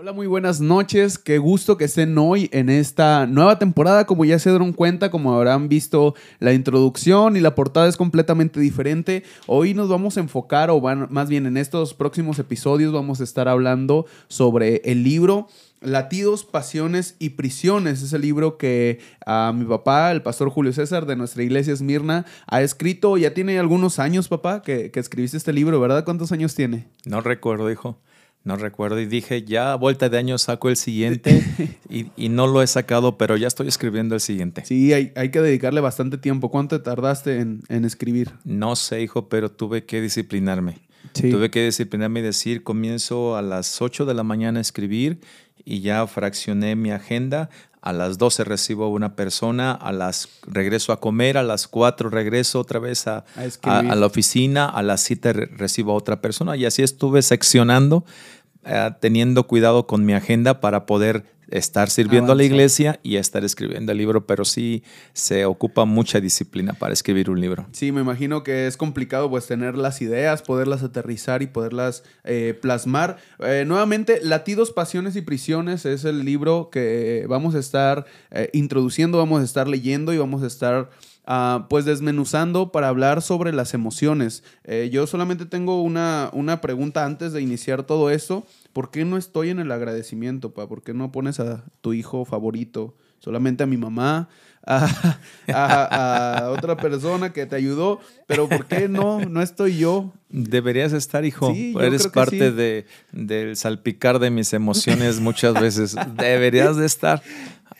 Hola, 0.00 0.14
muy 0.14 0.26
buenas 0.26 0.62
noches. 0.62 1.18
Qué 1.18 1.36
gusto 1.36 1.76
que 1.76 1.84
estén 1.84 2.16
hoy 2.16 2.48
en 2.54 2.70
esta 2.70 3.26
nueva 3.26 3.58
temporada. 3.58 4.06
Como 4.06 4.24
ya 4.24 4.38
se 4.38 4.48
dieron 4.48 4.72
cuenta, 4.72 5.10
como 5.10 5.34
habrán 5.34 5.68
visto, 5.68 6.14
la 6.38 6.54
introducción 6.54 7.36
y 7.36 7.40
la 7.40 7.54
portada 7.54 7.86
es 7.86 7.98
completamente 7.98 8.60
diferente. 8.60 9.24
Hoy 9.46 9.74
nos 9.74 9.90
vamos 9.90 10.16
a 10.16 10.20
enfocar, 10.20 10.70
o 10.70 10.80
más 10.80 11.28
bien 11.28 11.44
en 11.44 11.58
estos 11.58 11.92
próximos 11.92 12.38
episodios, 12.38 12.94
vamos 12.94 13.20
a 13.20 13.24
estar 13.24 13.46
hablando 13.46 14.06
sobre 14.28 14.80
el 14.86 15.04
libro 15.04 15.48
Latidos, 15.82 16.46
Pasiones 16.46 17.16
y 17.18 17.30
Prisiones. 17.30 18.00
Es 18.00 18.14
el 18.14 18.22
libro 18.22 18.56
que 18.56 19.00
a 19.26 19.52
mi 19.54 19.66
papá, 19.66 20.12
el 20.12 20.22
pastor 20.22 20.48
Julio 20.48 20.72
César 20.72 21.04
de 21.04 21.16
nuestra 21.16 21.42
iglesia 21.42 21.74
Esmirna, 21.74 22.24
ha 22.46 22.62
escrito. 22.62 23.18
Ya 23.18 23.34
tiene 23.34 23.58
algunos 23.58 23.98
años, 23.98 24.28
papá, 24.28 24.62
que, 24.62 24.90
que 24.90 24.98
escribiste 24.98 25.36
este 25.36 25.52
libro, 25.52 25.78
¿verdad? 25.78 26.06
¿Cuántos 26.06 26.32
años 26.32 26.54
tiene? 26.54 26.86
No 27.04 27.20
recuerdo, 27.20 27.70
hijo. 27.70 27.98
No 28.42 28.56
recuerdo 28.56 28.98
y 28.98 29.06
dije, 29.06 29.42
ya 29.42 29.72
a 29.72 29.76
vuelta 29.76 30.08
de 30.08 30.16
año 30.16 30.38
saco 30.38 30.70
el 30.70 30.76
siguiente 30.76 31.44
y, 31.90 32.28
no 32.30 32.46
lo 32.46 32.62
he 32.62 32.66
sacado, 32.66 33.18
pero 33.18 33.36
ya 33.36 33.46
estoy 33.46 33.68
escribiendo 33.68 34.14
el 34.14 34.20
siguiente. 34.20 34.64
Sí, 34.64 34.92
hay, 34.94 35.12
hay 35.14 35.30
que 35.30 35.40
dedicarle 35.40 35.80
bastante 35.80 36.16
tiempo. 36.16 36.50
¿Cuánto 36.50 36.80
tardaste 36.80 37.40
en, 37.40 37.84
escribir? 37.84 38.30
No 38.44 38.76
sé, 38.76 39.02
hijo, 39.02 39.28
pero 39.28 39.50
tuve 39.50 39.84
que 39.84 40.00
disciplinarme. 40.00 40.78
Tuve 41.12 41.50
que 41.50 41.64
disciplinarme 41.64 42.20
y 42.20 42.22
decir, 42.22 42.62
comienzo 42.62 43.36
a 43.36 43.42
las 43.42 43.82
8 43.82 44.06
de 44.06 44.14
la 44.14 44.22
mañana 44.22 44.58
a 44.58 44.62
escribir 44.62 45.20
y 45.64 45.80
ya 45.80 46.06
fraccioné 46.06 46.76
mi 46.76 46.92
agenda. 46.92 47.50
A 47.82 47.92
las 47.92 48.18
12 48.18 48.44
recibo 48.44 48.84
a 48.84 48.88
una 48.88 49.14
persona, 49.14 49.72
a 49.72 49.92
las 49.92 50.28
regreso 50.46 50.92
a 50.92 51.00
comer, 51.00 51.38
a 51.38 51.42
las 51.42 51.66
4 51.66 52.10
regreso 52.10 52.60
otra 52.60 52.78
vez 52.78 53.06
a, 53.06 53.24
a, 53.62 53.82
la 53.82 54.06
oficina, 54.06 54.66
a 54.66 54.82
las 54.82 55.00
7 55.00 55.32
recibo 55.32 55.92
a 55.92 55.94
otra 55.94 56.20
persona. 56.20 56.56
Y 56.56 56.66
así 56.66 56.82
estuve 56.82 57.22
seccionando, 57.22 58.04
eh, 58.64 58.90
teniendo 59.00 59.46
cuidado 59.46 59.86
con 59.86 60.04
mi 60.04 60.12
agenda 60.12 60.60
para 60.60 60.86
poder 60.86 61.24
estar 61.50 61.90
sirviendo 61.90 62.32
a 62.32 62.34
la 62.34 62.44
iglesia 62.44 63.00
y 63.02 63.16
estar 63.16 63.44
escribiendo 63.44 63.92
el 63.92 63.98
libro, 63.98 64.26
pero 64.26 64.44
sí 64.44 64.82
se 65.12 65.44
ocupa 65.44 65.84
mucha 65.84 66.20
disciplina 66.20 66.72
para 66.72 66.92
escribir 66.92 67.30
un 67.30 67.40
libro. 67.40 67.66
Sí, 67.72 67.92
me 67.92 68.00
imagino 68.00 68.42
que 68.42 68.66
es 68.66 68.76
complicado 68.76 69.28
pues 69.28 69.46
tener 69.46 69.76
las 69.76 70.00
ideas, 70.00 70.42
poderlas 70.42 70.82
aterrizar 70.82 71.42
y 71.42 71.46
poderlas 71.46 72.04
eh, 72.24 72.58
plasmar. 72.60 73.18
Eh, 73.40 73.64
nuevamente, 73.66 74.20
Latidos, 74.22 74.72
Pasiones 74.72 75.16
y 75.16 75.22
Prisiones 75.22 75.84
es 75.84 76.04
el 76.04 76.24
libro 76.24 76.70
que 76.70 77.26
vamos 77.28 77.54
a 77.54 77.58
estar 77.58 78.06
eh, 78.30 78.48
introduciendo, 78.52 79.18
vamos 79.18 79.42
a 79.42 79.44
estar 79.44 79.68
leyendo 79.68 80.12
y 80.12 80.18
vamos 80.18 80.42
a 80.42 80.46
estar... 80.46 80.90
Ah, 81.26 81.66
pues 81.68 81.84
desmenuzando 81.84 82.72
para 82.72 82.88
hablar 82.88 83.22
sobre 83.22 83.52
las 83.52 83.74
emociones. 83.74 84.42
yo 84.90 85.06
solamente 85.06 85.46
tengo 85.46 85.82
una, 85.82 86.30
una 86.32 86.60
pregunta 86.60 87.04
antes 87.04 87.32
de 87.32 87.40
iniciar 87.40 87.84
todo 87.84 88.10
esto. 88.10 88.46
¿Por 88.72 88.90
qué 88.90 89.04
no 89.04 89.16
estoy 89.16 89.50
en 89.50 89.60
el 89.60 89.70
agradecimiento, 89.70 90.54
pa? 90.54 90.66
¿Por 90.66 90.82
qué 90.82 90.94
no 90.94 91.12
pones 91.12 91.38
a 91.38 91.64
tu 91.82 91.92
hijo 91.92 92.24
favorito? 92.24 92.96
Solamente 93.20 93.62
a 93.62 93.66
mi 93.66 93.76
mamá, 93.76 94.28
a, 94.66 96.50
otra 96.56 96.76
persona 96.76 97.32
que 97.32 97.46
te 97.46 97.56
ayudó, 97.56 98.00
pero 98.26 98.48
¿por 98.48 98.66
qué 98.66 98.88
no, 98.88 99.20
no 99.20 99.42
estoy 99.42 99.78
yo? 99.78 100.12
Deberías 100.28 100.92
estar, 100.92 101.24
hijo. 101.24 101.52
Eres 101.80 102.08
parte 102.08 102.52
de, 102.52 102.86
del 103.12 103.56
salpicar 103.56 104.18
de 104.18 104.30
mis 104.30 104.52
emociones 104.52 105.20
muchas 105.20 105.54
veces. 105.54 105.96
Deberías 106.16 106.76
de 106.76 106.86
estar. 106.86 107.22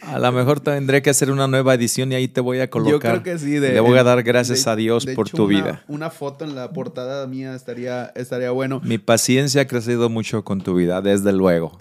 A 0.03 0.19
lo 0.19 0.33
mejor 0.33 0.61
tendré 0.61 1.03
que 1.03 1.11
hacer 1.11 1.31
una 1.31 1.47
nueva 1.47 1.75
edición 1.75 2.13
y 2.13 2.15
ahí 2.15 2.29
te 2.29 2.41
voy 2.41 2.61
a 2.61 2.71
colocar. 2.71 3.17
Yo 3.17 3.23
creo 3.23 3.35
que 3.35 3.39
sí. 3.39 3.59
Le 3.59 3.81
voy 3.81 3.99
a 3.99 4.05
dar 4.05 4.23
gracias 4.23 4.67
a 4.67 4.77
Dios 4.77 5.07
por 5.15 5.29
tu 5.29 5.47
vida. 5.47 5.83
Una 5.89 6.11
foto 6.11 6.45
en 6.45 6.55
la 6.55 6.73
portada 6.73 7.27
mía 7.27 7.55
estaría, 7.55 8.13
estaría 8.15 8.51
bueno. 8.51 8.81
Mi 8.85 8.99
paciencia 8.99 9.63
ha 9.63 9.67
crecido 9.67 10.09
mucho 10.09 10.45
con 10.45 10.61
tu 10.61 10.75
vida, 10.75 11.03
desde 11.03 11.33
luego. 11.33 11.77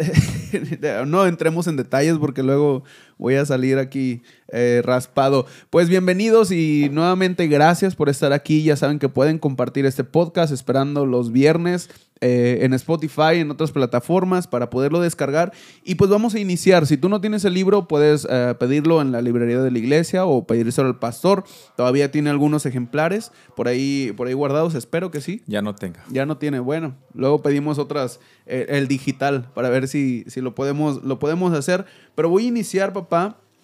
no 1.06 1.25
entremos 1.25 1.67
en 1.67 1.78
detalles 1.78 2.17
porque 2.17 2.44
luego 2.44 2.84
voy 3.20 3.36
a 3.36 3.45
salir 3.45 3.78
aquí 3.78 4.23
eh, 4.52 4.81
raspado. 4.84 5.45
Pues 5.70 5.89
bienvenidos 5.89 6.52
y 6.52 6.89
nuevamente 6.92 7.48
gracias 7.48 7.94
por 7.94 8.09
estar 8.09 8.34
aquí. 8.34 8.63
Ya 8.63 8.75
saben 8.75 8.97
que 8.97 9.09
pueden 9.09 9.38
compartir 9.38 9.85
este 9.85 10.03
podcast 10.03 10.52
esperando 10.52 11.06
los 11.06 11.31
viernes 11.31 11.90
eh, 12.22 12.66
en 12.66 12.74
Spotify, 12.74 13.35
en 13.35 13.50
otras 13.50 13.72
plataformas 13.72 14.46
para 14.46 14.69
poderlo 14.69 15.00
descargar. 15.00 15.53
Y 15.85 15.96
pues 15.96 16.09
vamos 16.09 16.35
a 16.35 16.40
iniciar. 16.40 16.85
Si 16.85 16.97
tú 16.97 17.07
no 17.07 17.22
tienes 17.22 17.46
el 17.46 17.53
libro, 17.53 17.88
puedes 17.88 18.28
eh, 18.30 18.56
pedirlo 18.59 19.02
en 19.02 19.13
la 19.13 19.22
librería 19.22 19.62
de 19.62 19.72
la 19.72 19.80
iglesia 19.80 20.25
o 20.25 20.46
pedírselo 20.46 20.90
al 20.90 21.00
pastor. 21.00 21.46
Todavía 21.78 22.12
tiene 22.12 22.30
algunos 22.30 22.66
ejemplares 22.66 23.31
por 23.56 23.69
ahí, 23.69 24.13
por 24.18 24.28
ahí 24.28 24.34
guardados. 24.34 24.75
Espero 24.75 25.12
que 25.12 25.22
sí. 25.22 25.44
Ya 25.47 25.62
no 25.62 25.75
tenga. 25.75 26.03
Ya 26.09 26.25
no 26.25 26.38
tiene. 26.38 26.59
Bueno, 26.59 26.96
luego 27.13 27.41
pedimos 27.41 27.78
otras, 27.78 28.19
eh, 28.46 28.66
el 28.69 28.90
digital, 28.90 29.50
para 29.53 29.69
ver 29.69 29.88
si, 29.88 30.25
si 30.28 30.41
lo, 30.41 30.56
podemos, 30.56 31.01
lo 31.03 31.19
podemos 31.19 31.53
hacer. 31.53 31.86
Pero 32.16 32.28
voy 32.28 32.46
a 32.46 32.47
iniciar, 32.50 32.91
papá, 32.91 33.09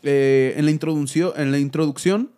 en, 0.04 0.66
la 0.66 0.72
introducción, 0.72 1.34
en 1.38 1.52
la 1.52 1.60
introducción 1.60 2.32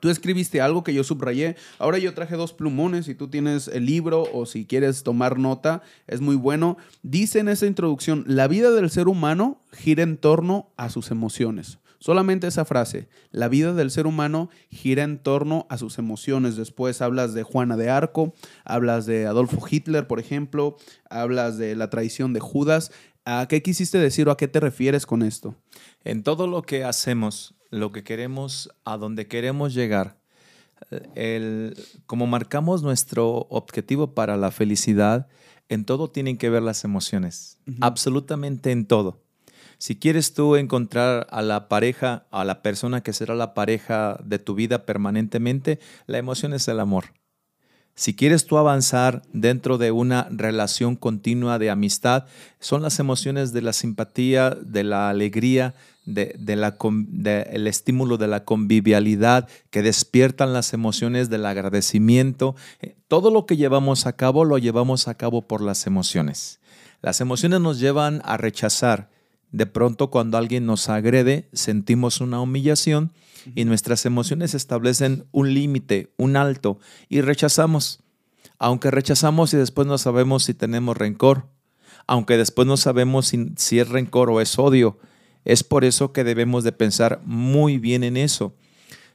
Tú 0.00 0.10
escribiste 0.10 0.60
algo 0.60 0.84
que 0.84 0.92
yo 0.92 1.04
subrayé. 1.04 1.56
Ahora 1.78 1.98
yo 1.98 2.12
traje 2.14 2.36
dos 2.36 2.52
plumones. 2.52 3.06
Si 3.06 3.14
tú 3.14 3.28
tienes 3.28 3.68
el 3.68 3.86
libro 3.86 4.24
o 4.32 4.44
si 4.44 4.66
quieres 4.66 5.02
tomar 5.02 5.38
nota, 5.38 5.82
es 6.06 6.20
muy 6.20 6.36
bueno. 6.36 6.76
Dice 7.02 7.38
en 7.38 7.48
esa 7.48 7.66
introducción, 7.66 8.24
la 8.26 8.48
vida 8.48 8.70
del 8.72 8.90
ser 8.90 9.08
humano 9.08 9.62
gira 9.72 10.02
en 10.02 10.16
torno 10.16 10.68
a 10.76 10.90
sus 10.90 11.10
emociones. 11.10 11.78
Solamente 12.00 12.46
esa 12.46 12.66
frase, 12.66 13.08
la 13.30 13.48
vida 13.48 13.72
del 13.72 13.90
ser 13.90 14.06
humano 14.06 14.50
gira 14.68 15.04
en 15.04 15.16
torno 15.16 15.66
a 15.70 15.78
sus 15.78 15.96
emociones. 15.98 16.54
Después 16.54 17.00
hablas 17.00 17.32
de 17.32 17.44
Juana 17.44 17.78
de 17.78 17.88
Arco, 17.88 18.34
hablas 18.66 19.06
de 19.06 19.24
Adolfo 19.24 19.64
Hitler, 19.66 20.06
por 20.06 20.20
ejemplo, 20.20 20.76
hablas 21.08 21.56
de 21.56 21.74
la 21.76 21.88
traición 21.88 22.34
de 22.34 22.40
Judas. 22.40 22.92
¿A 23.24 23.46
qué 23.48 23.62
quisiste 23.62 23.98
decir 23.98 24.28
o 24.28 24.30
a 24.30 24.36
qué 24.36 24.48
te 24.48 24.60
refieres 24.60 25.06
con 25.06 25.22
esto? 25.22 25.54
En 26.04 26.22
todo 26.22 26.46
lo 26.46 26.62
que 26.62 26.84
hacemos, 26.84 27.54
lo 27.70 27.90
que 27.90 28.04
queremos, 28.04 28.70
a 28.84 28.98
donde 28.98 29.26
queremos 29.26 29.72
llegar, 29.72 30.18
el, 31.14 31.74
como 32.06 32.26
marcamos 32.26 32.82
nuestro 32.82 33.46
objetivo 33.48 34.14
para 34.14 34.36
la 34.36 34.50
felicidad, 34.50 35.28
en 35.68 35.84
todo 35.86 36.10
tienen 36.10 36.36
que 36.36 36.50
ver 36.50 36.62
las 36.62 36.84
emociones, 36.84 37.58
absolutamente 37.80 38.70
en 38.70 38.86
todo. 38.86 39.22
Si 39.78 39.96
quieres 39.96 40.34
tú 40.34 40.56
encontrar 40.56 41.26
a 41.30 41.42
la 41.42 41.68
pareja, 41.68 42.26
a 42.30 42.44
la 42.44 42.62
persona 42.62 43.02
que 43.02 43.12
será 43.12 43.34
la 43.34 43.54
pareja 43.54 44.18
de 44.22 44.38
tu 44.38 44.54
vida 44.54 44.84
permanentemente, 44.84 45.78
la 46.06 46.18
emoción 46.18 46.52
es 46.52 46.68
el 46.68 46.78
amor. 46.78 47.06
Si 47.96 48.14
quieres 48.14 48.46
tú 48.46 48.58
avanzar 48.58 49.22
dentro 49.32 49.78
de 49.78 49.92
una 49.92 50.26
relación 50.30 50.96
continua 50.96 51.60
de 51.60 51.70
amistad, 51.70 52.24
son 52.58 52.82
las 52.82 52.98
emociones 52.98 53.52
de 53.52 53.62
la 53.62 53.72
simpatía, 53.72 54.50
de 54.50 54.82
la 54.82 55.08
alegría, 55.10 55.74
de, 56.04 56.34
la, 56.56 56.76
el 57.50 57.66
estímulo 57.66 58.18
de 58.18 58.26
la 58.26 58.44
convivialidad 58.44 59.48
que 59.70 59.82
despiertan 59.82 60.52
las 60.52 60.72
emociones 60.72 61.30
del 61.30 61.46
agradecimiento. 61.46 62.56
Eh, 62.80 62.96
todo 63.06 63.30
lo 63.30 63.46
que 63.46 63.56
llevamos 63.56 64.06
a 64.06 64.14
cabo 64.14 64.44
lo 64.44 64.58
llevamos 64.58 65.06
a 65.06 65.14
cabo 65.14 65.42
por 65.42 65.60
las 65.60 65.86
emociones. 65.86 66.60
Las 67.00 67.20
emociones 67.20 67.60
nos 67.60 67.78
llevan 67.78 68.22
a 68.24 68.36
rechazar. 68.36 69.08
De 69.54 69.66
pronto 69.66 70.10
cuando 70.10 70.36
alguien 70.36 70.66
nos 70.66 70.88
agrede, 70.88 71.48
sentimos 71.52 72.20
una 72.20 72.40
humillación 72.40 73.12
y 73.54 73.64
nuestras 73.64 74.04
emociones 74.04 74.52
establecen 74.52 75.26
un 75.30 75.54
límite, 75.54 76.12
un 76.16 76.36
alto, 76.36 76.80
y 77.08 77.20
rechazamos. 77.20 78.00
Aunque 78.58 78.90
rechazamos 78.90 79.54
y 79.54 79.56
después 79.56 79.86
no 79.86 79.96
sabemos 79.96 80.42
si 80.42 80.54
tenemos 80.54 80.96
rencor, 80.96 81.46
aunque 82.08 82.36
después 82.36 82.66
no 82.66 82.76
sabemos 82.76 83.28
si, 83.28 83.78
es 83.78 83.88
rencor 83.88 84.28
o 84.28 84.40
es 84.40 84.58
odio, 84.58 84.98
es 85.44 85.62
por 85.62 85.84
eso 85.84 86.12
que 86.12 86.24
debemos 86.24 86.64
de 86.64 86.72
pensar 86.72 87.20
muy 87.24 87.78
bien 87.78 88.02
en 88.02 88.16
eso. 88.16 88.56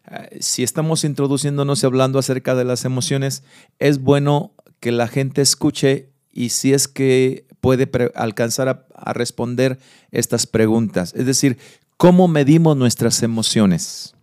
Eh, 0.09 0.37
si 0.39 0.63
estamos 0.63 1.03
introduciéndonos 1.03 1.83
y 1.83 1.85
hablando 1.85 2.17
acerca 2.17 2.55
de 2.55 2.63
las 2.63 2.85
emociones, 2.85 3.43
es 3.77 3.99
bueno 3.99 4.53
que 4.79 4.93
la 4.93 5.09
gente 5.09 5.41
escuche 5.41 6.13
y 6.31 6.51
si 6.51 6.71
es 6.71 6.87
que 6.87 7.48
puede 7.61 7.89
alcanzar 8.15 8.85
a 8.93 9.13
responder 9.13 9.79
estas 10.11 10.47
preguntas. 10.47 11.13
Es 11.15 11.25
decir, 11.25 11.57
¿cómo 11.97 12.27
medimos 12.27 12.77
nuestras 12.77 13.23
emociones? 13.23 14.15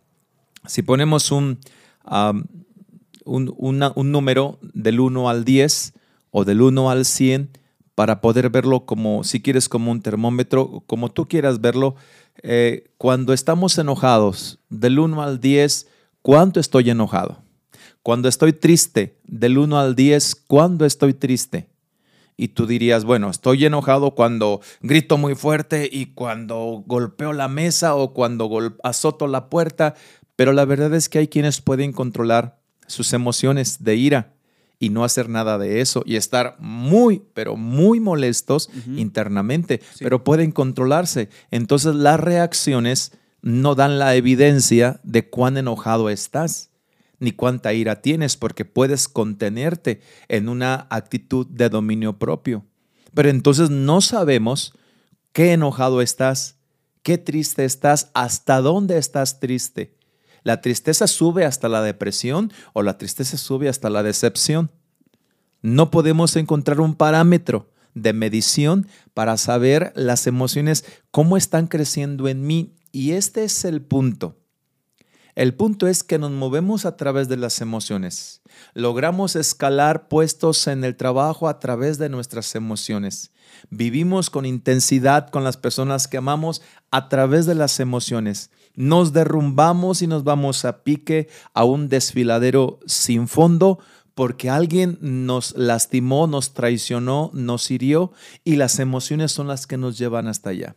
Si 0.66 0.82
ponemos 0.82 1.30
un, 1.30 1.58
un, 3.26 4.12
número 4.12 4.58
del 4.62 5.00
1 5.00 5.28
al 5.28 5.44
10 5.44 5.92
o 6.30 6.44
del 6.44 6.62
1 6.62 6.90
al 6.90 7.04
100 7.04 7.50
para 7.94 8.20
poder 8.20 8.50
verlo 8.50 8.84
como, 8.84 9.24
si 9.24 9.40
quieres, 9.40 9.68
como 9.68 9.90
un 9.90 10.02
termómetro, 10.02 10.82
como 10.86 11.10
tú 11.10 11.26
quieras 11.28 11.60
verlo, 11.60 11.96
eh, 12.42 12.84
cuando 12.98 13.32
estamos 13.32 13.78
enojados, 13.78 14.58
del 14.68 14.98
1 14.98 15.22
al 15.22 15.40
10, 15.40 15.86
¿cuánto 16.22 16.60
estoy 16.60 16.90
enojado? 16.90 17.42
Cuando 18.02 18.28
estoy 18.28 18.52
triste, 18.52 19.18
del 19.24 19.58
1 19.58 19.78
al 19.78 19.96
10, 19.96 20.34
¿cuándo 20.46 20.84
estoy 20.84 21.14
triste? 21.14 21.68
Y 22.36 22.48
tú 22.48 22.66
dirías, 22.66 23.04
bueno, 23.04 23.30
estoy 23.30 23.64
enojado 23.64 24.14
cuando 24.14 24.60
grito 24.80 25.16
muy 25.16 25.34
fuerte 25.34 25.88
y 25.90 26.06
cuando 26.06 26.84
golpeo 26.86 27.32
la 27.32 27.48
mesa 27.48 27.94
o 27.94 28.12
cuando 28.12 28.76
azoto 28.82 29.26
la 29.26 29.48
puerta, 29.48 29.94
pero 30.36 30.52
la 30.52 30.66
verdad 30.66 30.94
es 30.94 31.08
que 31.08 31.18
hay 31.18 31.28
quienes 31.28 31.62
pueden 31.62 31.92
controlar 31.92 32.58
sus 32.86 33.12
emociones 33.12 33.82
de 33.82 33.96
ira 33.96 34.34
y 34.78 34.90
no 34.90 35.04
hacer 35.04 35.28
nada 35.28 35.56
de 35.56 35.80
eso 35.80 36.02
y 36.04 36.16
estar 36.16 36.56
muy, 36.58 37.22
pero 37.32 37.56
muy 37.56 38.00
molestos 38.00 38.68
internamente, 38.96 39.80
pero 39.98 40.22
pueden 40.22 40.52
controlarse. 40.52 41.30
Entonces 41.50 41.94
las 41.94 42.20
reacciones 42.20 43.12
no 43.40 43.74
dan 43.74 43.98
la 43.98 44.14
evidencia 44.14 45.00
de 45.02 45.28
cuán 45.28 45.56
enojado 45.56 46.10
estás 46.10 46.70
ni 47.18 47.32
cuánta 47.32 47.72
ira 47.72 48.02
tienes, 48.02 48.36
porque 48.36 48.64
puedes 48.64 49.08
contenerte 49.08 50.00
en 50.28 50.48
una 50.48 50.86
actitud 50.90 51.46
de 51.46 51.68
dominio 51.68 52.18
propio. 52.18 52.64
Pero 53.14 53.30
entonces 53.30 53.70
no 53.70 54.00
sabemos 54.00 54.74
qué 55.32 55.52
enojado 55.52 56.02
estás, 56.02 56.56
qué 57.02 57.18
triste 57.18 57.64
estás, 57.64 58.10
hasta 58.14 58.60
dónde 58.60 58.98
estás 58.98 59.40
triste. 59.40 59.96
La 60.42 60.60
tristeza 60.60 61.06
sube 61.06 61.44
hasta 61.44 61.68
la 61.68 61.82
depresión 61.82 62.52
o 62.72 62.82
la 62.82 62.98
tristeza 62.98 63.36
sube 63.36 63.68
hasta 63.68 63.90
la 63.90 64.02
decepción. 64.02 64.70
No 65.62 65.90
podemos 65.90 66.36
encontrar 66.36 66.80
un 66.80 66.94
parámetro 66.94 67.72
de 67.94 68.12
medición 68.12 68.86
para 69.14 69.38
saber 69.38 69.92
las 69.96 70.26
emociones, 70.26 70.84
cómo 71.10 71.36
están 71.36 71.66
creciendo 71.66 72.28
en 72.28 72.46
mí. 72.46 72.76
Y 72.92 73.12
este 73.12 73.44
es 73.44 73.64
el 73.64 73.82
punto. 73.82 74.36
El 75.36 75.52
punto 75.52 75.86
es 75.86 76.02
que 76.02 76.18
nos 76.18 76.30
movemos 76.30 76.86
a 76.86 76.96
través 76.96 77.28
de 77.28 77.36
las 77.36 77.60
emociones. 77.60 78.40
Logramos 78.72 79.36
escalar 79.36 80.08
puestos 80.08 80.66
en 80.66 80.82
el 80.82 80.96
trabajo 80.96 81.46
a 81.46 81.60
través 81.60 81.98
de 81.98 82.08
nuestras 82.08 82.54
emociones. 82.54 83.32
Vivimos 83.68 84.30
con 84.30 84.46
intensidad 84.46 85.28
con 85.28 85.44
las 85.44 85.58
personas 85.58 86.08
que 86.08 86.16
amamos 86.16 86.62
a 86.90 87.10
través 87.10 87.44
de 87.44 87.54
las 87.54 87.80
emociones. 87.80 88.50
Nos 88.76 89.12
derrumbamos 89.12 90.00
y 90.00 90.06
nos 90.06 90.24
vamos 90.24 90.64
a 90.64 90.82
pique 90.82 91.28
a 91.52 91.64
un 91.64 91.90
desfiladero 91.90 92.80
sin 92.86 93.28
fondo 93.28 93.78
porque 94.14 94.48
alguien 94.48 94.96
nos 95.02 95.54
lastimó, 95.54 96.26
nos 96.26 96.54
traicionó, 96.54 97.30
nos 97.34 97.70
hirió 97.70 98.10
y 98.42 98.56
las 98.56 98.78
emociones 98.78 99.32
son 99.32 99.48
las 99.48 99.66
que 99.66 99.76
nos 99.76 99.98
llevan 99.98 100.28
hasta 100.28 100.48
allá. 100.48 100.76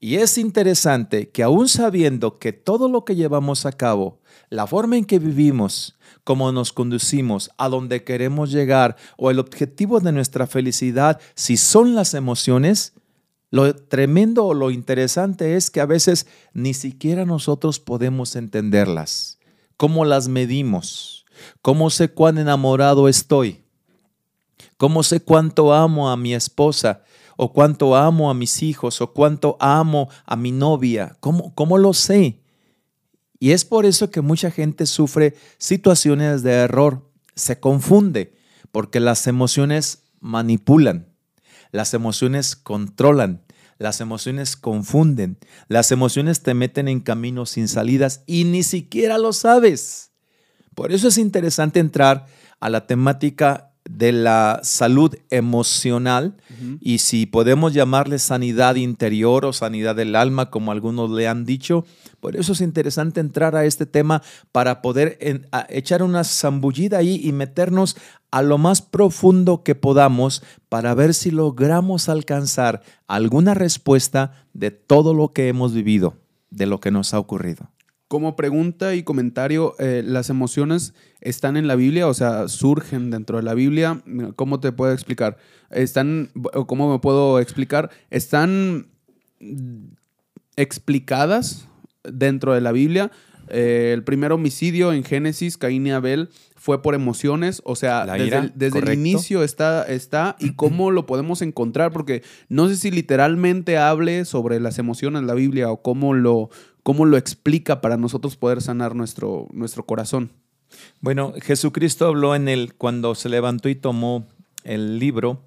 Y 0.00 0.16
es 0.16 0.38
interesante 0.38 1.30
que 1.30 1.42
aún 1.42 1.68
sabiendo 1.68 2.38
que 2.38 2.52
todo 2.52 2.88
lo 2.88 3.04
que 3.04 3.16
llevamos 3.16 3.66
a 3.66 3.72
cabo, 3.72 4.20
la 4.48 4.66
forma 4.66 4.96
en 4.96 5.04
que 5.04 5.18
vivimos, 5.18 5.96
cómo 6.22 6.52
nos 6.52 6.72
conducimos, 6.72 7.50
a 7.58 7.68
donde 7.68 8.04
queremos 8.04 8.52
llegar 8.52 8.96
o 9.16 9.30
el 9.30 9.40
objetivo 9.40 9.98
de 9.98 10.12
nuestra 10.12 10.46
felicidad, 10.46 11.20
si 11.34 11.56
son 11.56 11.96
las 11.96 12.14
emociones, 12.14 12.92
lo 13.50 13.74
tremendo 13.74 14.44
o 14.46 14.54
lo 14.54 14.70
interesante 14.70 15.56
es 15.56 15.70
que 15.70 15.80
a 15.80 15.86
veces 15.86 16.26
ni 16.52 16.74
siquiera 16.74 17.24
nosotros 17.24 17.80
podemos 17.80 18.36
entenderlas. 18.36 19.38
¿Cómo 19.76 20.04
las 20.04 20.28
medimos? 20.28 21.24
¿Cómo 21.62 21.90
sé 21.90 22.08
cuán 22.08 22.38
enamorado 22.38 23.08
estoy? 23.08 23.64
¿Cómo 24.76 25.02
sé 25.02 25.20
cuánto 25.20 25.72
amo 25.72 26.10
a 26.10 26.16
mi 26.16 26.34
esposa? 26.34 27.02
O 27.40 27.52
cuánto 27.52 27.94
amo 27.94 28.30
a 28.30 28.34
mis 28.34 28.64
hijos, 28.64 29.00
o 29.00 29.12
cuánto 29.12 29.56
amo 29.60 30.08
a 30.26 30.34
mi 30.34 30.50
novia. 30.50 31.16
¿Cómo, 31.20 31.54
cómo 31.54 31.78
lo 31.78 31.94
sé? 31.94 32.42
Y 33.38 33.52
es 33.52 33.64
por 33.64 33.86
eso 33.86 34.10
que 34.10 34.22
mucha 34.22 34.50
gente 34.50 34.86
sufre 34.86 35.36
situaciones 35.56 36.42
de 36.42 36.50
error, 36.54 37.08
se 37.36 37.60
confunde, 37.60 38.34
porque 38.72 38.98
las 38.98 39.28
emociones 39.28 40.02
manipulan, 40.18 41.14
las 41.70 41.94
emociones 41.94 42.56
controlan, 42.56 43.44
las 43.78 44.00
emociones 44.00 44.56
confunden, 44.56 45.38
las 45.68 45.92
emociones 45.92 46.42
te 46.42 46.54
meten 46.54 46.88
en 46.88 46.98
caminos 46.98 47.50
sin 47.50 47.68
salidas 47.68 48.24
y 48.26 48.42
ni 48.44 48.64
siquiera 48.64 49.16
lo 49.16 49.32
sabes. 49.32 50.10
Por 50.74 50.90
eso 50.90 51.06
es 51.06 51.18
interesante 51.18 51.78
entrar 51.78 52.26
a 52.58 52.68
la 52.68 52.88
temática 52.88 53.67
de 53.88 54.12
la 54.12 54.60
salud 54.62 55.14
emocional 55.30 56.36
y 56.80 56.98
si 56.98 57.26
podemos 57.26 57.72
llamarle 57.72 58.18
sanidad 58.18 58.74
interior 58.74 59.44
o 59.44 59.52
sanidad 59.52 59.96
del 59.96 60.14
alma, 60.14 60.50
como 60.50 60.72
algunos 60.72 61.10
le 61.10 61.26
han 61.26 61.44
dicho. 61.44 61.84
Por 62.20 62.36
eso 62.36 62.52
es 62.52 62.60
interesante 62.60 63.20
entrar 63.20 63.56
a 63.56 63.64
este 63.64 63.86
tema 63.86 64.22
para 64.52 64.82
poder 64.82 65.18
echar 65.68 66.02
una 66.02 66.24
zambullida 66.24 66.98
ahí 66.98 67.20
y 67.22 67.32
meternos 67.32 67.96
a 68.30 68.42
lo 68.42 68.58
más 68.58 68.82
profundo 68.82 69.62
que 69.62 69.74
podamos 69.74 70.42
para 70.68 70.94
ver 70.94 71.14
si 71.14 71.30
logramos 71.30 72.08
alcanzar 72.08 72.82
alguna 73.06 73.54
respuesta 73.54 74.32
de 74.52 74.70
todo 74.70 75.14
lo 75.14 75.32
que 75.32 75.48
hemos 75.48 75.72
vivido, 75.72 76.14
de 76.50 76.66
lo 76.66 76.80
que 76.80 76.90
nos 76.90 77.14
ha 77.14 77.18
ocurrido. 77.18 77.70
Como 78.08 78.36
pregunta 78.36 78.94
y 78.94 79.02
comentario, 79.02 79.74
eh, 79.78 80.02
¿las 80.04 80.30
emociones 80.30 80.94
están 81.20 81.58
en 81.58 81.66
la 81.66 81.76
Biblia? 81.76 82.08
O 82.08 82.14
sea, 82.14 82.48
surgen 82.48 83.10
dentro 83.10 83.36
de 83.36 83.42
la 83.42 83.52
Biblia. 83.52 84.02
¿Cómo 84.34 84.60
te 84.60 84.72
puedo 84.72 84.92
explicar? 84.94 85.36
¿Están, 85.70 86.30
o 86.54 86.66
cómo 86.66 86.90
me 86.90 86.98
puedo 87.00 87.38
explicar? 87.38 87.90
¿Están 88.08 88.86
explicadas 90.56 91.68
dentro 92.02 92.54
de 92.54 92.62
la 92.62 92.72
Biblia? 92.72 93.10
Eh, 93.50 93.92
el 93.94 94.04
primer 94.04 94.32
homicidio 94.32 94.92
en 94.92 95.04
Génesis, 95.04 95.56
Caín 95.56 95.86
y 95.86 95.90
Abel, 95.90 96.28
fue 96.56 96.82
por 96.82 96.94
emociones, 96.94 97.62
o 97.64 97.76
sea, 97.76 98.04
desde, 98.04 98.78
el, 98.80 98.92
inicio 98.92 99.42
está, 99.42 99.84
está 99.84 100.36
y 100.38 100.52
cómo 100.56 100.90
lo 100.90 101.06
podemos 101.06 101.40
encontrar, 101.40 101.92
porque 101.92 102.22
no 102.48 102.68
sé 102.68 102.76
si 102.76 102.90
literalmente 102.90 103.78
hable 103.78 104.24
sobre 104.24 104.60
las 104.60 104.78
emociones 104.78 105.20
en 105.20 105.26
la 105.26 105.34
Biblia 105.34 105.70
o 105.70 105.82
cómo 105.82 106.14
lo, 106.14 106.50
cómo 106.88 107.04
lo 107.04 107.18
explica 107.18 107.82
para 107.82 107.98
nosotros 107.98 108.38
poder 108.38 108.62
sanar 108.62 108.94
nuestro, 108.94 109.46
nuestro 109.52 109.84
corazón. 109.84 110.32
Bueno, 111.02 111.34
Jesucristo 111.38 112.06
habló 112.06 112.34
en 112.34 112.48
el, 112.48 112.72
cuando 112.76 113.14
se 113.14 113.28
levantó 113.28 113.68
y 113.68 113.74
tomó 113.74 114.26
el 114.64 114.98
libro, 114.98 115.42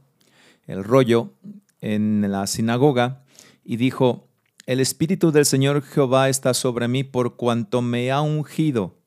el 0.67 0.83
rollo, 0.83 1.33
en 1.79 2.31
la 2.31 2.45
sinagoga, 2.45 3.23
y 3.65 3.77
dijo, 3.77 4.27
el 4.67 4.79
Espíritu 4.79 5.31
del 5.31 5.47
Señor 5.47 5.81
Jehová 5.81 6.29
está 6.29 6.53
sobre 6.53 6.87
mí 6.87 7.03
por 7.03 7.37
cuanto 7.37 7.81
me 7.81 8.11
ha 8.11 8.21
ungido 8.21 8.99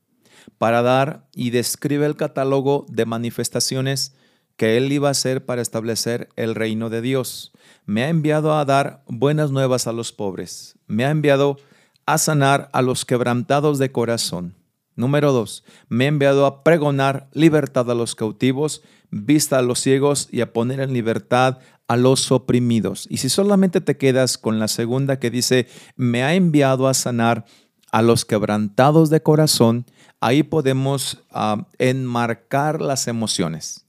para 0.58 0.82
dar 0.82 1.28
y 1.36 1.50
describe 1.50 2.04
el 2.04 2.16
catálogo 2.16 2.84
de 2.88 3.06
manifestaciones 3.06 4.16
que 4.56 4.76
él 4.76 4.90
iba 4.90 5.06
a 5.06 5.12
hacer 5.12 5.46
para 5.46 5.62
establecer 5.62 6.31
el 6.34 6.56
reino 6.56 6.90
de 6.90 7.00
Dios. 7.00 7.52
Me 7.86 8.02
ha 8.02 8.08
enviado 8.08 8.58
a 8.58 8.64
dar 8.64 9.04
buenas 9.06 9.52
nuevas 9.52 9.86
a 9.86 9.92
los 9.92 10.10
pobres. 10.10 10.75
Me 10.88 11.04
ha 11.04 11.10
enviado 11.10 11.58
a 12.06 12.18
sanar 12.18 12.68
a 12.72 12.82
los 12.82 13.04
quebrantados 13.04 13.78
de 13.78 13.92
corazón. 13.92 14.54
Número 14.96 15.32
dos, 15.32 15.64
me 15.88 16.04
ha 16.04 16.08
enviado 16.08 16.46
a 16.46 16.62
pregonar 16.62 17.28
libertad 17.32 17.90
a 17.90 17.94
los 17.94 18.14
cautivos, 18.14 18.82
vista 19.10 19.58
a 19.58 19.62
los 19.62 19.80
ciegos 19.80 20.28
y 20.30 20.40
a 20.40 20.52
poner 20.52 20.80
en 20.80 20.92
libertad 20.92 21.58
a 21.88 21.96
los 21.96 22.30
oprimidos. 22.30 23.06
Y 23.10 23.16
si 23.16 23.28
solamente 23.28 23.80
te 23.80 23.96
quedas 23.96 24.38
con 24.38 24.58
la 24.58 24.68
segunda 24.68 25.18
que 25.18 25.30
dice, 25.30 25.66
me 25.96 26.22
ha 26.22 26.34
enviado 26.34 26.86
a 26.86 26.94
sanar 26.94 27.44
a 27.90 28.02
los 28.02 28.24
quebrantados 28.24 29.10
de 29.10 29.22
corazón, 29.22 29.84
ahí 30.20 30.43
podemos 30.43 31.22
ah, 31.31 31.67
enmarcar 31.79 32.81
las 32.81 33.08
emociones. 33.08 33.86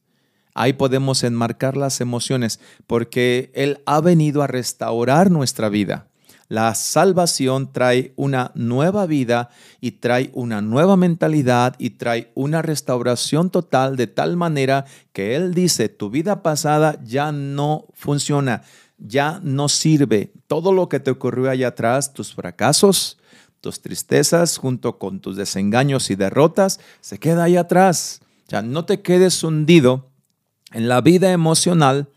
Ahí 0.53 0.73
podemos 0.73 1.23
enmarcar 1.23 1.75
las 1.75 2.01
emociones 2.01 2.59
porque 2.87 3.51
Él 3.53 3.81
ha 3.85 4.01
venido 4.01 4.41
a 4.41 4.47
restaurar 4.47 5.29
nuestra 5.29 5.69
vida. 5.69 6.07
La 6.47 6.75
salvación 6.75 7.71
trae 7.71 8.13
una 8.15 8.51
nueva 8.53 9.07
vida 9.07 9.49
y 9.81 9.93
trae 9.93 10.29
una 10.33 10.61
nueva 10.61 10.95
mentalidad 10.95 11.75
y 11.79 11.91
trae 11.91 12.31
una 12.35 12.61
restauración 12.61 13.49
total 13.49 13.95
de 13.95 14.05
tal 14.05 14.37
manera 14.37 14.85
que 15.11 15.35
Él 15.35 15.55
dice, 15.55 15.89
tu 15.89 16.11
vida 16.11 16.43
pasada 16.43 16.99
ya 17.03 17.31
no 17.31 17.87
funciona, 17.93 18.61
ya 18.99 19.39
no 19.41 19.69
sirve. 19.69 20.33
Todo 20.45 20.71
lo 20.71 20.87
que 20.87 20.99
te 20.99 21.09
ocurrió 21.09 21.49
allá 21.49 21.69
atrás, 21.69 22.13
tus 22.13 22.35
fracasos, 22.35 23.17
tus 23.59 23.81
tristezas 23.81 24.57
junto 24.57 24.99
con 24.99 25.21
tus 25.21 25.37
desengaños 25.37 26.11
y 26.11 26.15
derrotas, 26.15 26.79
se 27.01 27.17
queda 27.17 27.45
ahí 27.45 27.57
atrás. 27.57 28.21
Ya 28.47 28.61
no 28.61 28.85
te 28.85 29.01
quedes 29.01 29.43
hundido 29.43 30.11
en 30.71 30.87
la 30.87 31.01
vida 31.01 31.31
emocional 31.31 32.09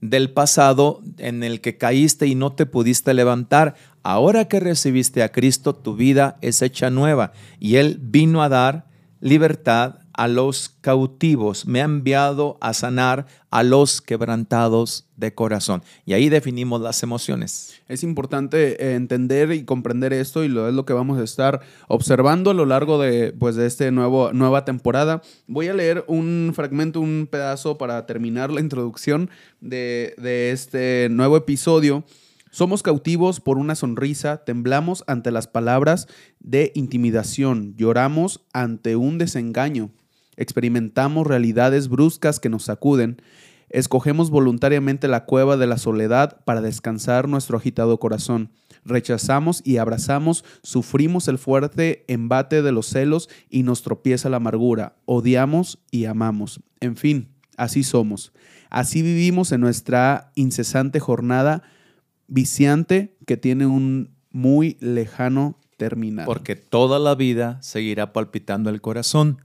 del 0.00 0.30
pasado 0.30 1.02
en 1.18 1.42
el 1.42 1.60
que 1.60 1.76
caíste 1.76 2.26
y 2.26 2.34
no 2.34 2.52
te 2.52 2.66
pudiste 2.66 3.14
levantar. 3.14 3.74
Ahora 4.02 4.46
que 4.46 4.60
recibiste 4.60 5.22
a 5.22 5.30
Cristo, 5.30 5.74
tu 5.74 5.94
vida 5.94 6.38
es 6.40 6.62
hecha 6.62 6.90
nueva 6.90 7.32
y 7.58 7.76
Él 7.76 7.98
vino 8.00 8.42
a 8.42 8.48
dar 8.48 8.86
libertad 9.20 9.99
a 10.20 10.28
los 10.28 10.76
cautivos, 10.82 11.66
me 11.66 11.80
ha 11.80 11.84
enviado 11.84 12.58
a 12.60 12.74
sanar 12.74 13.24
a 13.50 13.62
los 13.62 14.02
quebrantados 14.02 15.06
de 15.16 15.34
corazón. 15.34 15.82
Y 16.04 16.12
ahí 16.12 16.28
definimos 16.28 16.82
las 16.82 17.02
emociones. 17.02 17.80
Es 17.88 18.02
importante 18.02 18.84
eh, 18.84 18.96
entender 18.96 19.50
y 19.52 19.64
comprender 19.64 20.12
esto 20.12 20.44
y 20.44 20.48
lo 20.48 20.68
es 20.68 20.74
lo 20.74 20.84
que 20.84 20.92
vamos 20.92 21.18
a 21.18 21.24
estar 21.24 21.62
observando 21.88 22.50
a 22.50 22.54
lo 22.54 22.66
largo 22.66 23.00
de, 23.00 23.32
pues, 23.32 23.56
de 23.56 23.66
esta 23.66 23.90
nueva 23.90 24.66
temporada. 24.66 25.22
Voy 25.46 25.68
a 25.68 25.72
leer 25.72 26.04
un 26.06 26.52
fragmento, 26.54 27.00
un 27.00 27.26
pedazo 27.30 27.78
para 27.78 28.04
terminar 28.04 28.50
la 28.50 28.60
introducción 28.60 29.30
de, 29.62 30.14
de 30.18 30.50
este 30.50 31.08
nuevo 31.10 31.38
episodio. 31.38 32.04
Somos 32.50 32.82
cautivos 32.82 33.40
por 33.40 33.56
una 33.56 33.74
sonrisa, 33.74 34.44
temblamos 34.44 35.02
ante 35.06 35.30
las 35.30 35.46
palabras 35.46 36.08
de 36.40 36.72
intimidación, 36.74 37.74
lloramos 37.78 38.44
ante 38.52 38.96
un 38.96 39.16
desengaño, 39.16 39.90
experimentamos 40.40 41.26
realidades 41.26 41.88
bruscas 41.88 42.40
que 42.40 42.48
nos 42.48 42.64
sacuden, 42.64 43.20
escogemos 43.68 44.30
voluntariamente 44.30 45.06
la 45.06 45.26
cueva 45.26 45.58
de 45.58 45.66
la 45.66 45.76
soledad 45.76 46.40
para 46.44 46.62
descansar 46.62 47.28
nuestro 47.28 47.58
agitado 47.58 48.00
corazón. 48.00 48.50
Rechazamos 48.84 49.60
y 49.64 49.76
abrazamos, 49.76 50.44
sufrimos 50.62 51.28
el 51.28 51.36
fuerte 51.36 52.04
embate 52.08 52.62
de 52.62 52.72
los 52.72 52.86
celos 52.86 53.28
y 53.50 53.62
nos 53.62 53.82
tropieza 53.82 54.30
la 54.30 54.38
amargura. 54.38 54.96
Odiamos 55.04 55.78
y 55.90 56.06
amamos. 56.06 56.60
En 56.80 56.96
fin, 56.96 57.28
así 57.58 57.84
somos. 57.84 58.32
Así 58.70 59.02
vivimos 59.02 59.52
en 59.52 59.60
nuestra 59.60 60.32
incesante 60.36 61.00
jornada 61.00 61.62
viciante 62.28 63.14
que 63.26 63.36
tiene 63.36 63.66
un 63.66 64.16
muy 64.30 64.78
lejano 64.80 65.58
terminal. 65.76 66.24
Porque 66.24 66.56
toda 66.56 66.98
la 66.98 67.14
vida 67.14 67.58
seguirá 67.62 68.14
palpitando 68.14 68.70
el 68.70 68.80
corazón 68.80 69.42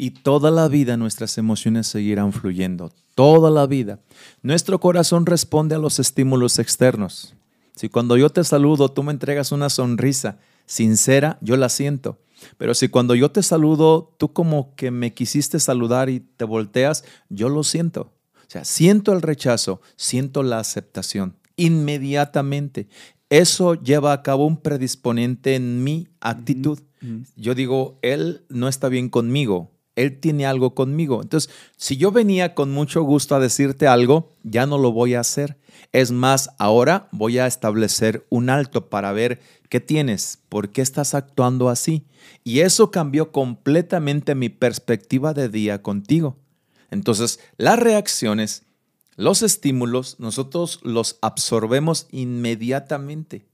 y 0.00 0.12
toda 0.12 0.52
la 0.52 0.68
vida 0.68 0.96
nuestras 0.96 1.38
emociones 1.38 1.88
seguirán 1.88 2.32
fluyendo. 2.32 2.92
Toda 3.16 3.50
la 3.50 3.66
vida. 3.66 3.98
Nuestro 4.42 4.78
corazón 4.78 5.26
responde 5.26 5.74
a 5.74 5.78
los 5.78 5.98
estímulos 5.98 6.60
externos. 6.60 7.34
Si 7.74 7.88
cuando 7.88 8.16
yo 8.16 8.30
te 8.30 8.44
saludo 8.44 8.90
tú 8.90 9.02
me 9.02 9.10
entregas 9.10 9.50
una 9.50 9.68
sonrisa 9.68 10.38
sincera, 10.66 11.36
yo 11.40 11.56
la 11.56 11.68
siento. 11.68 12.20
Pero 12.58 12.74
si 12.74 12.88
cuando 12.88 13.16
yo 13.16 13.32
te 13.32 13.42
saludo 13.42 14.14
tú 14.18 14.32
como 14.32 14.72
que 14.76 14.92
me 14.92 15.14
quisiste 15.14 15.58
saludar 15.58 16.08
y 16.10 16.20
te 16.20 16.44
volteas, 16.44 17.02
yo 17.28 17.48
lo 17.48 17.64
siento. 17.64 18.12
O 18.36 18.50
sea, 18.50 18.64
siento 18.64 19.12
el 19.12 19.20
rechazo, 19.20 19.80
siento 19.96 20.44
la 20.44 20.60
aceptación 20.60 21.34
inmediatamente. 21.56 22.86
Eso 23.30 23.74
lleva 23.74 24.12
a 24.12 24.22
cabo 24.22 24.46
un 24.46 24.58
predisponente 24.58 25.56
en 25.56 25.82
mi 25.82 26.06
actitud. 26.20 26.78
Yo 27.34 27.56
digo, 27.56 27.98
él 28.02 28.44
no 28.48 28.68
está 28.68 28.88
bien 28.88 29.08
conmigo, 29.08 29.72
él 30.02 30.20
tiene 30.20 30.46
algo 30.46 30.74
conmigo. 30.74 31.20
Entonces, 31.22 31.50
si 31.76 31.96
yo 31.96 32.12
venía 32.12 32.54
con 32.54 32.70
mucho 32.70 33.02
gusto 33.02 33.34
a 33.34 33.40
decirte 33.40 33.86
algo, 33.86 34.32
ya 34.42 34.66
no 34.66 34.78
lo 34.78 34.92
voy 34.92 35.14
a 35.14 35.20
hacer. 35.20 35.58
Es 35.92 36.10
más, 36.10 36.50
ahora 36.58 37.08
voy 37.12 37.38
a 37.38 37.46
establecer 37.46 38.26
un 38.30 38.50
alto 38.50 38.88
para 38.88 39.12
ver 39.12 39.40
qué 39.68 39.80
tienes, 39.80 40.38
por 40.48 40.70
qué 40.70 40.82
estás 40.82 41.14
actuando 41.14 41.68
así. 41.68 42.04
Y 42.44 42.60
eso 42.60 42.90
cambió 42.90 43.32
completamente 43.32 44.34
mi 44.34 44.48
perspectiva 44.48 45.34
de 45.34 45.48
día 45.48 45.82
contigo. 45.82 46.36
Entonces, 46.90 47.40
las 47.56 47.78
reacciones 47.78 48.62
los 49.18 49.42
estímulos 49.42 50.20
nosotros 50.20 50.78
los 50.84 51.18
absorbemos 51.22 52.06
inmediatamente. 52.12 53.48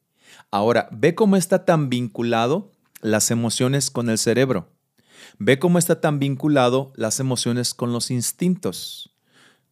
Ahora, 0.51 0.91
ve 0.93 1.15
cómo 1.15 1.37
está 1.37 1.65
tan 1.65 1.89
vinculado 1.89 2.71
las 3.01 3.31
emociones 3.31 3.91
con 3.91 4.11
el 4.11 4.19
cerebro. 4.19 4.69
Ve 5.39 5.59
cómo 5.59 5.79
está 5.79 6.01
tan 6.01 6.19
vinculado 6.19 6.93
las 6.97 7.21
emociones 7.21 7.75
con 7.75 7.93
los 7.93 8.11
instintos. 8.11 9.15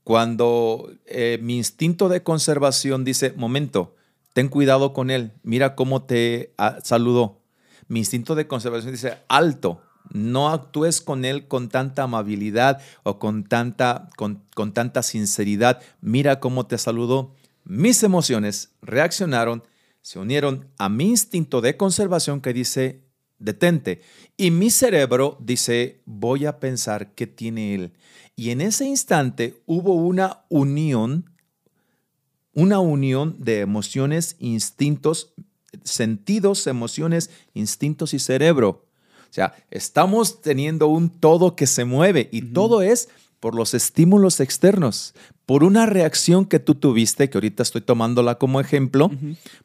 Cuando 0.04 0.90
eh, 1.06 1.38
mi 1.42 1.56
instinto 1.56 2.08
de 2.08 2.22
conservación 2.22 3.04
dice, 3.04 3.32
momento, 3.36 3.94
ten 4.32 4.48
cuidado 4.48 4.92
con 4.92 5.10
él, 5.10 5.32
mira 5.42 5.74
cómo 5.74 6.02
te 6.02 6.52
ah, 6.58 6.78
saludó. 6.82 7.40
Mi 7.88 8.00
instinto 8.00 8.34
de 8.34 8.46
conservación 8.46 8.92
dice, 8.92 9.18
alto, 9.28 9.82
no 10.10 10.50
actúes 10.50 11.00
con 11.00 11.24
él 11.24 11.46
con 11.48 11.68
tanta 11.68 12.04
amabilidad 12.04 12.80
o 13.02 13.18
con 13.18 13.44
tanta, 13.44 14.08
con, 14.16 14.72
tanta 14.72 15.02
sinceridad. 15.02 15.82
Mira 16.00 16.40
cómo 16.40 16.66
te 16.66 16.78
saludó. 16.78 17.34
Mis 17.64 18.02
emociones 18.02 18.72
reaccionaron, 18.82 19.62
se 20.02 20.18
unieron 20.18 20.68
a 20.78 20.88
mi 20.88 21.10
instinto 21.10 21.60
de 21.60 21.76
conservación 21.76 22.40
que 22.40 22.52
dice, 22.52 23.02
detente. 23.42 24.00
Y 24.36 24.50
mi 24.50 24.70
cerebro 24.70 25.36
dice, 25.40 26.00
voy 26.04 26.46
a 26.46 26.58
pensar 26.58 27.14
qué 27.14 27.26
tiene 27.26 27.74
él. 27.74 27.92
Y 28.36 28.50
en 28.50 28.60
ese 28.60 28.86
instante 28.86 29.62
hubo 29.66 29.94
una 29.94 30.44
unión, 30.48 31.30
una 32.54 32.80
unión 32.80 33.36
de 33.38 33.60
emociones, 33.60 34.36
instintos, 34.38 35.34
sentidos, 35.84 36.66
emociones, 36.66 37.30
instintos 37.54 38.14
y 38.14 38.18
cerebro. 38.18 38.86
O 39.30 39.34
sea, 39.34 39.54
estamos 39.70 40.42
teniendo 40.42 40.88
un 40.88 41.08
todo 41.08 41.56
que 41.56 41.66
se 41.66 41.84
mueve 41.84 42.28
y 42.32 42.42
todo 42.42 42.82
es 42.82 43.08
por 43.40 43.54
los 43.54 43.74
estímulos 43.74 44.40
externos, 44.40 45.14
por 45.46 45.64
una 45.64 45.86
reacción 45.86 46.44
que 46.44 46.58
tú 46.58 46.74
tuviste, 46.74 47.28
que 47.28 47.38
ahorita 47.38 47.62
estoy 47.62 47.80
tomándola 47.80 48.36
como 48.36 48.60
ejemplo, 48.60 49.10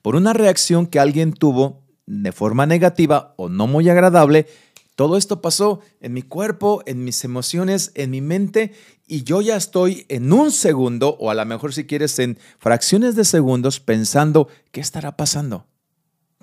por 0.02 0.16
una 0.16 0.34
reacción 0.34 0.88
que 0.88 1.00
alguien 1.00 1.32
tuvo 1.32 1.84
de 2.08 2.32
forma 2.32 2.66
negativa 2.66 3.36
o 3.38 3.50
no 3.50 3.68
muy 3.68 3.88
agradable. 3.90 4.48
Todo 4.96 5.16
esto 5.16 5.42
pasó 5.42 5.82
en 6.02 6.14
mi 6.14 6.24
cuerpo, 6.24 6.82
en 6.88 7.04
mis 7.04 7.24
emociones, 7.24 7.92
en 7.94 8.10
mi 8.10 8.22
mente 8.22 8.74
y 9.06 9.24
yo 9.24 9.42
ya 9.42 9.56
estoy 9.56 10.06
en 10.10 10.34
un 10.34 10.52
segundo 10.52 11.16
o 11.20 11.30
a 11.30 11.36
lo 11.36 11.46
mejor 11.46 11.74
si 11.74 11.86
quieres 11.86 12.18
en 12.20 12.38
fracciones 12.60 13.16
de 13.16 13.24
segundos 13.24 13.80
pensando, 13.80 14.50
¿qué 14.72 14.82
estará 14.82 15.16
pasando? 15.16 15.66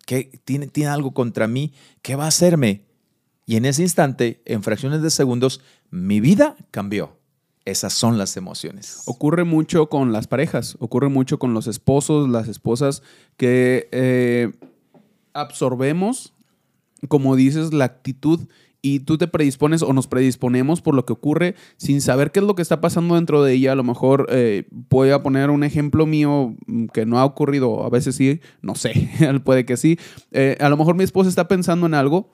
¿Qué 0.06 0.40
tiene, 0.44 0.66
tiene 0.68 0.90
algo 0.90 1.12
contra 1.12 1.46
mí? 1.46 1.72
¿Qué 2.00 2.14
va 2.14 2.24
a 2.24 2.28
hacerme? 2.28 2.84
Y 3.44 3.56
en 3.56 3.66
ese 3.66 3.82
instante, 3.82 4.40
en 4.46 4.62
fracciones 4.62 5.02
de 5.02 5.10
segundos, 5.10 5.60
mi 5.90 6.20
vida 6.20 6.56
cambió. 6.70 7.18
Esas 7.66 7.92
son 7.92 8.18
las 8.18 8.36
emociones. 8.36 9.02
Ocurre 9.06 9.44
mucho 9.44 9.88
con 9.88 10.12
las 10.12 10.26
parejas, 10.26 10.76
ocurre 10.80 11.08
mucho 11.08 11.38
con 11.38 11.54
los 11.54 11.66
esposos, 11.66 12.28
las 12.28 12.48
esposas, 12.48 13.02
que 13.36 13.88
eh, 13.90 14.52
absorbemos, 15.34 16.32
como 17.08 17.36
dices, 17.36 17.74
la 17.74 17.84
actitud 17.84 18.40
y 18.80 19.00
tú 19.00 19.16
te 19.16 19.26
predispones 19.26 19.80
o 19.80 19.94
nos 19.94 20.08
predisponemos 20.08 20.82
por 20.82 20.94
lo 20.94 21.06
que 21.06 21.14
ocurre 21.14 21.54
sin 21.78 22.02
saber 22.02 22.32
qué 22.32 22.40
es 22.40 22.44
lo 22.44 22.54
que 22.54 22.60
está 22.60 22.82
pasando 22.82 23.14
dentro 23.14 23.42
de 23.42 23.54
ella. 23.54 23.72
A 23.72 23.76
lo 23.76 23.82
mejor 23.82 24.26
eh, 24.30 24.66
a 25.10 25.22
poner 25.22 25.48
un 25.48 25.64
ejemplo 25.64 26.04
mío 26.04 26.54
mm, 26.66 26.86
que 26.88 27.06
no 27.06 27.18
ha 27.18 27.24
ocurrido, 27.24 27.82
a 27.84 27.88
veces 27.88 28.14
sí, 28.16 28.40
no 28.60 28.74
sé, 28.74 29.10
puede 29.44 29.64
que 29.64 29.78
sí. 29.78 29.98
Eh, 30.32 30.58
a 30.60 30.68
lo 30.68 30.76
mejor 30.76 30.96
mi 30.96 31.04
esposa 31.04 31.30
está 31.30 31.48
pensando 31.48 31.86
en 31.86 31.94
algo 31.94 32.28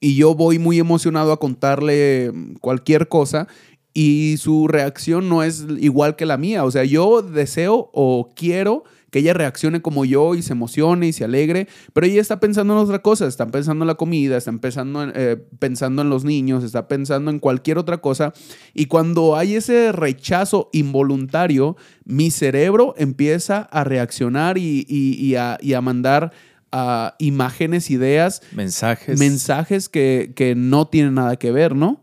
y 0.00 0.16
yo 0.16 0.34
voy 0.34 0.58
muy 0.58 0.78
emocionado 0.78 1.30
a 1.30 1.38
contarle 1.38 2.32
cualquier 2.62 3.08
cosa 3.08 3.46
y 3.92 4.36
su 4.38 4.68
reacción 4.68 5.28
no 5.28 5.42
es 5.42 5.66
igual 5.78 6.16
que 6.16 6.24
la 6.24 6.38
mía. 6.38 6.64
O 6.64 6.70
sea, 6.70 6.84
yo 6.84 7.20
deseo 7.20 7.90
o 7.92 8.30
quiero 8.34 8.84
que 9.12 9.18
ella 9.18 9.34
reaccione 9.34 9.82
como 9.82 10.06
yo 10.06 10.34
y 10.34 10.40
se 10.40 10.54
emocione 10.54 11.06
y 11.06 11.12
se 11.12 11.24
alegre, 11.24 11.68
pero 11.92 12.06
ella 12.06 12.20
está 12.20 12.40
pensando 12.40 12.72
en 12.72 12.80
otra 12.80 13.00
cosa, 13.00 13.26
está 13.26 13.46
pensando 13.46 13.84
en 13.84 13.86
la 13.88 13.94
comida, 13.94 14.38
está 14.38 14.50
pensando 14.52 15.02
en, 15.02 15.12
eh, 15.14 15.36
pensando 15.58 16.00
en 16.00 16.08
los 16.08 16.24
niños, 16.24 16.64
está 16.64 16.88
pensando 16.88 17.30
en 17.30 17.38
cualquier 17.38 17.76
otra 17.76 17.98
cosa. 17.98 18.32
Y 18.72 18.86
cuando 18.86 19.36
hay 19.36 19.56
ese 19.56 19.92
rechazo 19.92 20.70
involuntario, 20.72 21.76
mi 22.06 22.30
cerebro 22.30 22.94
empieza 22.96 23.58
a 23.60 23.84
reaccionar 23.84 24.56
y, 24.56 25.36
a, 25.36 25.58
y 25.60 25.74
a 25.74 25.80
mandar 25.82 26.32
imágenes, 27.18 27.90
ideas, 27.90 28.40
mensajes, 28.52 29.18
mensajes 29.18 29.90
que, 29.90 30.32
que 30.34 30.54
no 30.54 30.86
tienen 30.86 31.14
nada 31.14 31.36
que 31.36 31.52
ver, 31.52 31.76
¿no? 31.76 32.02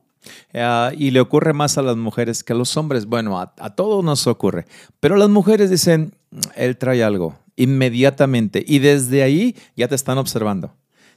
Ah, 0.54 0.92
y 0.96 1.10
le 1.10 1.22
ocurre 1.22 1.54
más 1.54 1.80
a 1.80 1.82
las 1.82 1.98
mujeres 1.98 2.44
que 2.44 2.54
a 2.54 2.56
los 2.56 2.78
hombres. 2.78 3.08
Bueno, 3.08 3.40
a, 3.40 3.54
a, 3.58 3.74
todos 3.74 4.04
nos 4.04 4.28
ocurre. 4.28 4.68
Pero 5.00 5.16
las 5.16 5.30
mujeres 5.30 5.72
dicen, 5.72 6.14
él 6.56 6.78
trae 6.78 7.04
algo 7.04 7.38
inmediatamente. 7.56 8.64
Y 8.66 8.80
desde 8.80 9.22
ahí 9.22 9.56
ya 9.76 9.88
te 9.88 9.96
están 9.96 10.18
observando. 10.18 10.74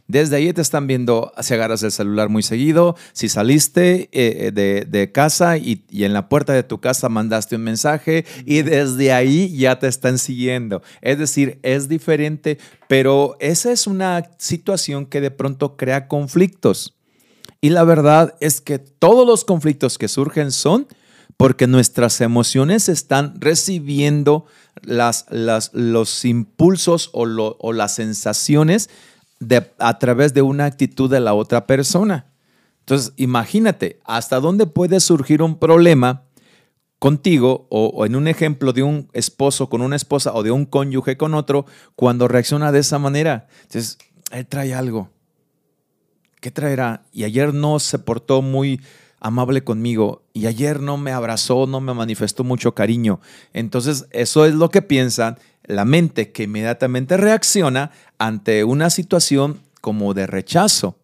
Desde 0.08 0.36
ahí 0.36 0.52
te 0.52 0.60
están 0.60 0.88
viendo 0.88 1.32
si 1.40 1.54
agarras 1.54 1.82
el 1.84 1.92
celular 1.92 2.28
muy 2.28 2.42
seguido, 2.42 2.96
si 3.12 3.28
saliste 3.28 4.08
eh, 4.12 4.50
de, 4.52 5.12
casa 5.12 5.56
y, 5.56 5.84
en 5.90 6.12
la 6.12 6.28
puerta 6.28 6.52
de 6.52 6.64
tu 6.64 6.80
casa 6.80 7.08
mandaste 7.08 7.56
un 7.56 7.62
mensaje 7.62 8.26
y 8.44 8.62
desde 8.62 9.12
ahí 9.12 9.56
ya 9.56 9.78
te 9.78 9.86
están 9.86 10.18
siguiendo. 10.18 10.82
Es 11.00 11.18
decir, 11.18 11.60
es 11.62 11.88
diferente, 11.88 12.58
pero 12.88 13.36
esa 13.38 13.70
es 13.70 13.86
una 13.86 14.28
situación 14.38 15.06
que 15.06 15.20
de 15.20 15.30
pronto 15.30 15.76
crea 15.76 16.08
conflictos. 16.08 16.96
Y 17.60 17.70
la 17.70 17.84
verdad 17.84 18.34
es 18.40 18.60
que 18.60 18.80
todos 18.80 19.24
los 19.24 19.44
conflictos 19.44 19.96
que 19.96 20.08
surgen 20.08 20.50
son 20.50 20.88
porque 21.42 21.66
nuestras 21.66 22.20
emociones 22.20 22.88
están 22.88 23.34
recibiendo 23.40 24.46
los 24.84 26.24
impulsos 26.24 27.10
o, 27.12 27.22
o 27.58 27.72
las 27.72 27.96
sensaciones 27.96 28.88
a 29.80 29.98
través 29.98 30.34
de 30.34 30.42
una 30.42 30.66
actitud 30.66 31.10
de 31.10 31.18
la 31.18 31.34
otra 31.34 31.66
persona. 31.66 32.26
Entonces, 32.78 33.12
imagínate, 33.16 33.98
¿hasta 34.04 34.38
dónde 34.38 34.68
puede 34.68 35.00
surgir 35.00 35.42
un 35.42 35.58
problema 35.58 36.22
contigo 37.00 37.66
o, 37.70 38.06
en 38.06 38.14
un 38.14 38.28
ejemplo 38.28 38.72
de 38.72 38.84
un 38.84 39.08
esposo 39.12 39.68
con 39.68 39.82
una 39.82 39.96
esposa 39.96 40.32
o 40.34 40.44
de 40.44 40.52
un 40.52 40.64
cónyuge 40.64 41.16
con 41.16 41.34
otro 41.34 41.66
cuando 41.96 42.28
reacciona 42.28 42.70
de 42.70 42.78
esa 42.78 43.00
manera? 43.00 43.48
Entonces, 43.62 43.98
él 44.30 44.46
trae 44.46 44.74
algo. 44.74 45.10
¿Qué 46.40 46.52
traerá? 46.52 47.02
Y 47.12 47.24
ayer 47.24 47.52
no 47.52 47.80
se 47.80 47.98
portó 47.98 48.42
muy 48.42 48.80
amable 49.22 49.62
conmigo 49.62 50.24
y 50.34 50.46
ayer 50.46 50.80
no 50.80 50.98
me 50.98 51.12
abrazó, 51.12 51.66
no 51.66 51.80
me 51.80 51.94
manifestó 51.94 52.42
mucho 52.42 52.74
cariño. 52.74 53.20
Entonces, 53.52 54.06
eso 54.10 54.44
es 54.44 54.54
lo 54.54 54.68
que 54.68 54.82
piensan 54.82 55.38
la 55.64 55.84
mente 55.84 56.32
que 56.32 56.42
inmediatamente 56.42 57.16
reacciona 57.16 57.92
ante 58.18 58.64
una 58.64 58.90
situación 58.90 59.60
como 59.80 60.12
de 60.12 60.26
rechazo. 60.26 60.98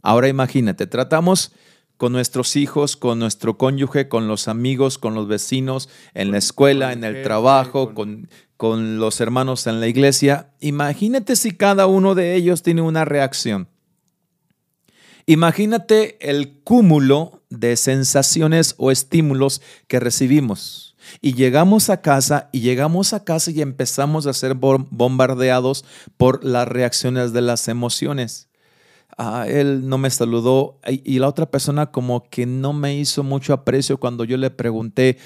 Ahora 0.00 0.28
imagínate, 0.28 0.86
tratamos 0.86 1.52
con 1.96 2.12
nuestros 2.12 2.54
hijos, 2.54 2.96
con 2.96 3.18
nuestro 3.18 3.58
cónyuge, 3.58 4.08
con 4.08 4.28
los 4.28 4.46
amigos, 4.46 4.96
con 4.98 5.14
los 5.14 5.26
vecinos, 5.26 5.88
en 6.14 6.30
la 6.30 6.38
escuela, 6.38 6.92
en 6.92 7.02
el 7.02 7.22
trabajo, 7.22 7.94
con, 7.94 8.28
con 8.56 9.00
los 9.00 9.20
hermanos 9.20 9.66
en 9.66 9.80
la 9.80 9.88
iglesia. 9.88 10.52
Imagínate 10.60 11.34
si 11.34 11.50
cada 11.50 11.88
uno 11.88 12.14
de 12.14 12.36
ellos 12.36 12.62
tiene 12.62 12.82
una 12.82 13.04
reacción. 13.04 13.68
Imagínate 15.26 16.16
el 16.20 16.60
cúmulo 16.62 17.42
de 17.58 17.76
sensaciones 17.76 18.74
o 18.78 18.90
estímulos 18.90 19.62
que 19.86 20.00
recibimos. 20.00 20.96
Y 21.20 21.34
llegamos 21.34 21.88
a 21.90 22.00
casa 22.00 22.48
y 22.52 22.60
llegamos 22.60 23.12
a 23.12 23.24
casa 23.24 23.50
y 23.50 23.62
empezamos 23.62 24.26
a 24.26 24.32
ser 24.32 24.54
bombardeados 24.54 25.84
por 26.16 26.44
las 26.44 26.66
reacciones 26.66 27.32
de 27.32 27.42
las 27.42 27.68
emociones. 27.68 28.48
Ah, 29.18 29.46
él 29.48 29.88
no 29.88 29.98
me 29.98 30.10
saludó 30.10 30.80
y 30.86 31.18
la 31.18 31.28
otra 31.28 31.46
persona 31.46 31.86
como 31.86 32.28
que 32.28 32.44
no 32.44 32.72
me 32.72 32.96
hizo 32.96 33.22
mucho 33.22 33.54
aprecio 33.54 33.98
cuando 33.98 34.24
yo 34.24 34.36
le 34.36 34.50
pregunté 34.50 35.16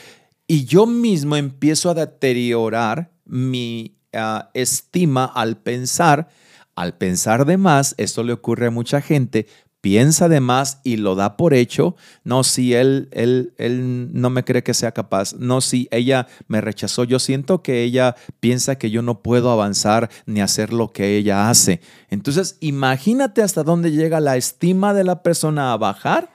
y 0.51 0.65
yo 0.65 0.85
mismo 0.85 1.37
empiezo 1.37 1.91
a 1.91 1.95
deteriorar 1.95 3.13
mi 3.25 3.97
ah, 4.13 4.51
estima 4.53 5.25
al 5.25 5.57
pensar, 5.57 6.29
al 6.75 6.99
pensar 6.99 7.47
de 7.47 7.57
más, 7.57 7.95
esto 7.99 8.25
le 8.25 8.33
ocurre 8.33 8.67
a 8.67 8.71
mucha 8.73 9.01
gente, 9.01 9.47
piensa 9.81 10.29
de 10.29 10.41
más 10.41 10.81
y 10.85 10.97
lo 10.97 11.15
da 11.15 11.37
por 11.37 11.55
hecho. 11.55 11.97
No, 12.25 12.45
si 12.45 12.75
él, 12.75 13.09
él, 13.13 13.55
él 13.59 14.11
no 14.13 14.31
me 14.31 14.45
cree 14.45 14.63
que 14.63 14.75
sea 14.75 14.93
capaz. 14.93 15.35
No, 15.35 15.61
si 15.61 15.89
ella 15.91 16.27
me 16.49 16.61
rechazó. 16.61 17.05
Yo 17.05 17.19
siento 17.19 17.63
que 17.63 17.83
ella 17.83 18.17
piensa 18.41 18.77
que 18.77 18.91
yo 18.91 19.03
no 19.03 19.23
puedo 19.23 19.51
avanzar 19.51 20.11
ni 20.27 20.41
hacer 20.41 20.73
lo 20.73 20.93
que 20.93 21.17
ella 21.17 21.51
hace. 21.51 21.81
Entonces, 22.11 22.57
imagínate 22.61 23.43
hasta 23.43 23.63
dónde 23.63 23.93
llega 23.93 24.21
la 24.21 24.37
estima 24.37 24.95
de 24.95 25.05
la 25.05 25.23
persona 25.23 25.73
a 25.73 25.77
bajar 25.77 26.31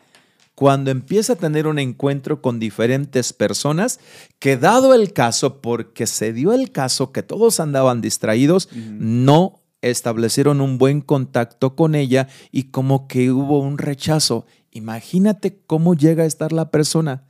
cuando 0.55 0.89
empieza 0.89 1.33
a 1.33 1.35
tener 1.35 1.67
un 1.67 1.79
encuentro 1.79 2.41
con 2.41 2.59
diferentes 2.59 3.33
personas, 3.33 3.99
que 4.39 4.55
dado 4.55 4.93
el 4.93 5.11
caso, 5.11 5.61
porque 5.61 6.07
se 6.07 6.31
dio 6.31 6.53
el 6.53 6.71
caso 6.71 7.11
que 7.11 7.23
todos 7.23 7.59
andaban 7.59 7.99
distraídos, 7.99 8.69
no 8.73 9.59
establecieron 9.89 10.61
un 10.61 10.77
buen 10.77 11.01
contacto 11.01 11.75
con 11.75 11.95
ella 11.95 12.27
y 12.51 12.63
como 12.63 13.07
que 13.07 13.31
hubo 13.31 13.59
un 13.59 13.77
rechazo. 13.77 14.45
Imagínate 14.71 15.59
cómo 15.67 15.93
llega 15.93 16.23
a 16.23 16.27
estar 16.27 16.51
la 16.51 16.71
persona. 16.71 17.23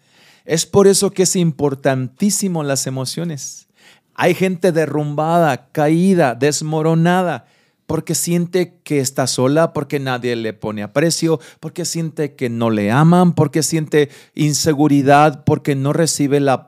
Es 0.45 0.65
por 0.65 0.88
eso 0.88 1.12
que 1.12 1.24
es 1.24 1.35
importantísimo 1.35 2.63
las 2.63 2.88
emociones. 2.88 3.67
Hay 4.13 4.33
gente 4.33 4.71
derrumbada, 4.71 5.69
caída, 5.71 6.35
desmoronada, 6.35 7.47
porque 7.88 8.15
siente 8.15 8.80
que 8.84 9.00
está 9.00 9.27
sola, 9.27 9.74
porque 9.74 10.00
nadie 10.00 10.36
le 10.36 10.54
pone 10.54 10.84
aprecio, 10.84 11.39
porque 11.60 11.86
siente 11.86 12.36
que 12.36 12.50
no 12.50 12.70
le 12.70 12.92
aman, 12.92 13.34
porque 13.34 13.63
siente 13.63 14.10
inseguridad, 14.34 15.44
porque 15.44 15.75
no 15.75 15.94
recibe 15.94 16.39
la, 16.39 16.68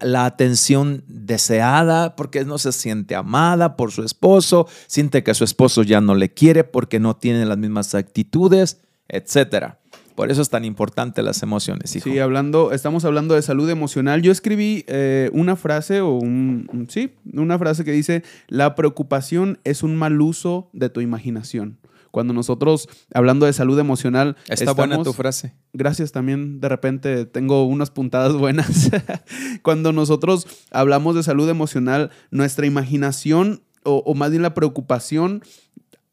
la, 0.00 0.26
atención 0.26 1.02
deseada, 1.08 2.14
porque 2.16 2.44
no 2.44 2.58
se 2.58 2.72
siente 2.72 3.14
amada 3.14 3.76
por 3.76 3.90
su 3.92 4.02
esposo, 4.02 4.68
siente 4.86 5.22
que 5.22 5.34
su 5.34 5.44
esposo 5.44 5.82
ya 5.82 6.00
no 6.00 6.14
le 6.14 6.32
quiere 6.32 6.64
porque 6.64 7.00
no 7.00 7.16
tiene 7.16 7.46
las 7.46 7.58
mismas 7.58 7.94
actitudes, 7.94 8.80
etcétera. 9.08 9.79
Por 10.14 10.30
eso 10.30 10.42
es 10.42 10.50
tan 10.50 10.64
importante 10.64 11.22
las 11.22 11.42
emociones, 11.42 11.94
hijo. 11.96 12.08
Sí, 12.08 12.18
hablando, 12.18 12.72
estamos 12.72 13.04
hablando 13.04 13.34
de 13.34 13.42
salud 13.42 13.68
emocional. 13.70 14.22
Yo 14.22 14.32
escribí 14.32 14.84
eh, 14.86 15.30
una 15.32 15.56
frase 15.56 16.00
o 16.00 16.14
un, 16.14 16.86
sí, 16.88 17.14
una 17.32 17.58
frase 17.58 17.84
que 17.84 17.92
dice, 17.92 18.22
la 18.48 18.74
preocupación 18.74 19.58
es 19.64 19.82
un 19.82 19.96
mal 19.96 20.20
uso 20.20 20.68
de 20.72 20.88
tu 20.88 21.00
imaginación. 21.00 21.78
Cuando 22.10 22.32
nosotros, 22.32 22.88
hablando 23.14 23.46
de 23.46 23.52
salud 23.52 23.78
emocional... 23.78 24.36
Está 24.48 24.72
buena 24.72 25.02
tu 25.02 25.12
frase. 25.12 25.54
Gracias, 25.72 26.10
también 26.12 26.60
de 26.60 26.68
repente 26.68 27.24
tengo 27.24 27.64
unas 27.64 27.90
puntadas 27.90 28.34
buenas. 28.34 28.90
Cuando 29.62 29.92
nosotros 29.92 30.46
hablamos 30.70 31.14
de 31.14 31.22
salud 31.22 31.48
emocional, 31.48 32.10
nuestra 32.30 32.66
imaginación 32.66 33.62
o, 33.84 34.02
o, 34.04 34.14
más 34.14 34.30
bien 34.30 34.42
la 34.42 34.52
preocupación 34.52 35.42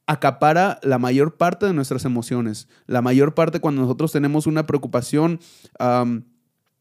acapara 0.08 0.80
la 0.82 0.98
mayor 0.98 1.36
parte 1.36 1.66
de 1.66 1.74
nuestras 1.74 2.06
emociones. 2.06 2.68
La 2.88 3.02
mayor 3.02 3.36
parte 3.36 3.60
cuando 3.60 3.82
nosotros 3.82 4.12
tenemos 4.12 4.48
una 4.48 4.66
preocupación, 4.66 5.40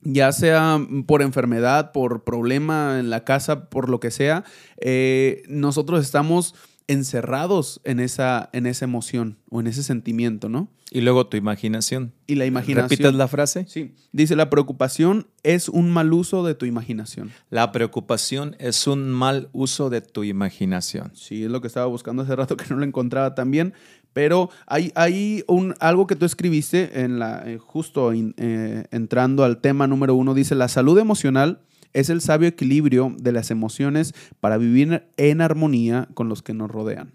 ya 0.01 0.33
sea 0.33 0.81
por 1.07 1.23
enfermedad, 1.23 1.93
por 1.93 2.25
problema 2.25 2.99
en 3.01 3.11
la 3.11 3.25
casa, 3.25 3.69
por 3.69 3.91
lo 3.91 4.01
que 4.01 4.11
sea, 4.11 4.45
eh, 4.81 5.43
nosotros 5.49 6.05
estamos 6.05 6.55
encerrados 6.87 7.81
en 7.85 7.99
esa, 7.99 8.49
en 8.53 8.67
esa 8.67 8.85
emoción 8.85 9.39
o 9.51 9.61
en 9.61 9.67
ese 9.67 9.83
sentimiento, 9.83 10.49
¿no? 10.49 10.71
Y 10.91 11.01
luego 11.01 11.27
tu 11.27 11.37
imaginación. 11.37 12.13
Y 12.27 12.37
la 12.37 12.47
imaginación. 12.47 12.89
¿Repites 12.89 13.15
la 13.15 13.27
frase? 13.27 13.67
Sí. 13.69 13.95
Dice, 14.13 14.37
la 14.37 14.51
preocupación 14.51 15.27
es 15.43 15.69
un 15.69 15.91
mal 15.91 16.13
uso 16.13 16.45
de 16.45 16.55
tu 16.55 16.65
imaginación. 16.65 17.33
La 17.51 17.73
preocupación 17.73 18.55
es 18.61 18.87
un 18.87 19.11
mal 19.11 19.49
uso 19.53 19.91
de 19.91 20.01
tu 20.01 20.23
imaginación. 20.23 21.11
Sí, 21.15 21.45
es 21.45 21.51
lo 21.51 21.61
que 21.61 21.67
estaba 21.67 21.87
buscando 21.87 22.23
hace 22.23 22.37
rato 22.37 22.57
que 22.57 22.67
no 22.71 22.77
lo 22.77 22.85
encontraba 22.85 23.35
también. 23.35 23.75
Pero 24.13 24.49
hay, 24.67 24.93
hay 24.95 25.45
un, 25.49 25.75
algo 25.81 26.07
que 26.07 26.17
tú 26.17 26.25
escribiste 26.25 27.03
en 27.03 27.19
la, 27.19 27.43
eh, 27.45 27.59
justo 27.59 28.13
eh, 28.15 28.85
entrando 28.91 29.45
al 29.45 29.61
tema 29.61 29.87
número 29.87 30.15
uno. 30.15 30.35
Dice, 30.35 30.55
la 30.55 30.69
salud 30.69 30.99
emocional 30.99 31.61
es 31.93 32.11
el 32.11 32.21
sabio 32.21 32.49
equilibrio 32.49 33.15
de 33.19 33.33
las 33.33 33.51
emociones 33.51 34.15
para 34.41 34.57
vivir 34.57 35.05
en 35.17 35.41
armonía 35.41 36.09
con 36.15 36.29
los 36.29 36.43
que 36.43 36.55
nos 36.55 36.71
rodean. 36.71 37.13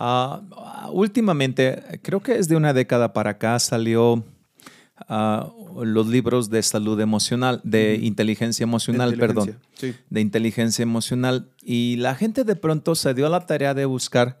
Ah, 0.00 0.88
últimamente, 0.92 2.00
creo 2.02 2.20
que 2.20 2.38
es 2.38 2.46
de 2.46 2.54
una 2.54 2.72
década 2.72 3.12
para 3.12 3.30
acá, 3.30 3.58
salió 3.58 4.24
ah, 5.08 5.50
los 5.82 6.06
libros 6.06 6.50
de 6.50 6.62
salud 6.62 7.00
emocional, 7.00 7.60
de 7.64 7.98
inteligencia 8.00 8.62
emocional, 8.62 9.16
perdón, 9.18 9.58
de 10.08 10.20
inteligencia 10.20 10.84
emocional. 10.84 11.50
Y 11.64 11.96
la 11.96 12.14
gente 12.14 12.44
de 12.44 12.54
pronto 12.54 12.94
se 12.94 13.12
dio 13.12 13.26
a 13.26 13.30
la 13.30 13.44
tarea 13.44 13.74
de 13.74 13.86
buscar 13.86 14.40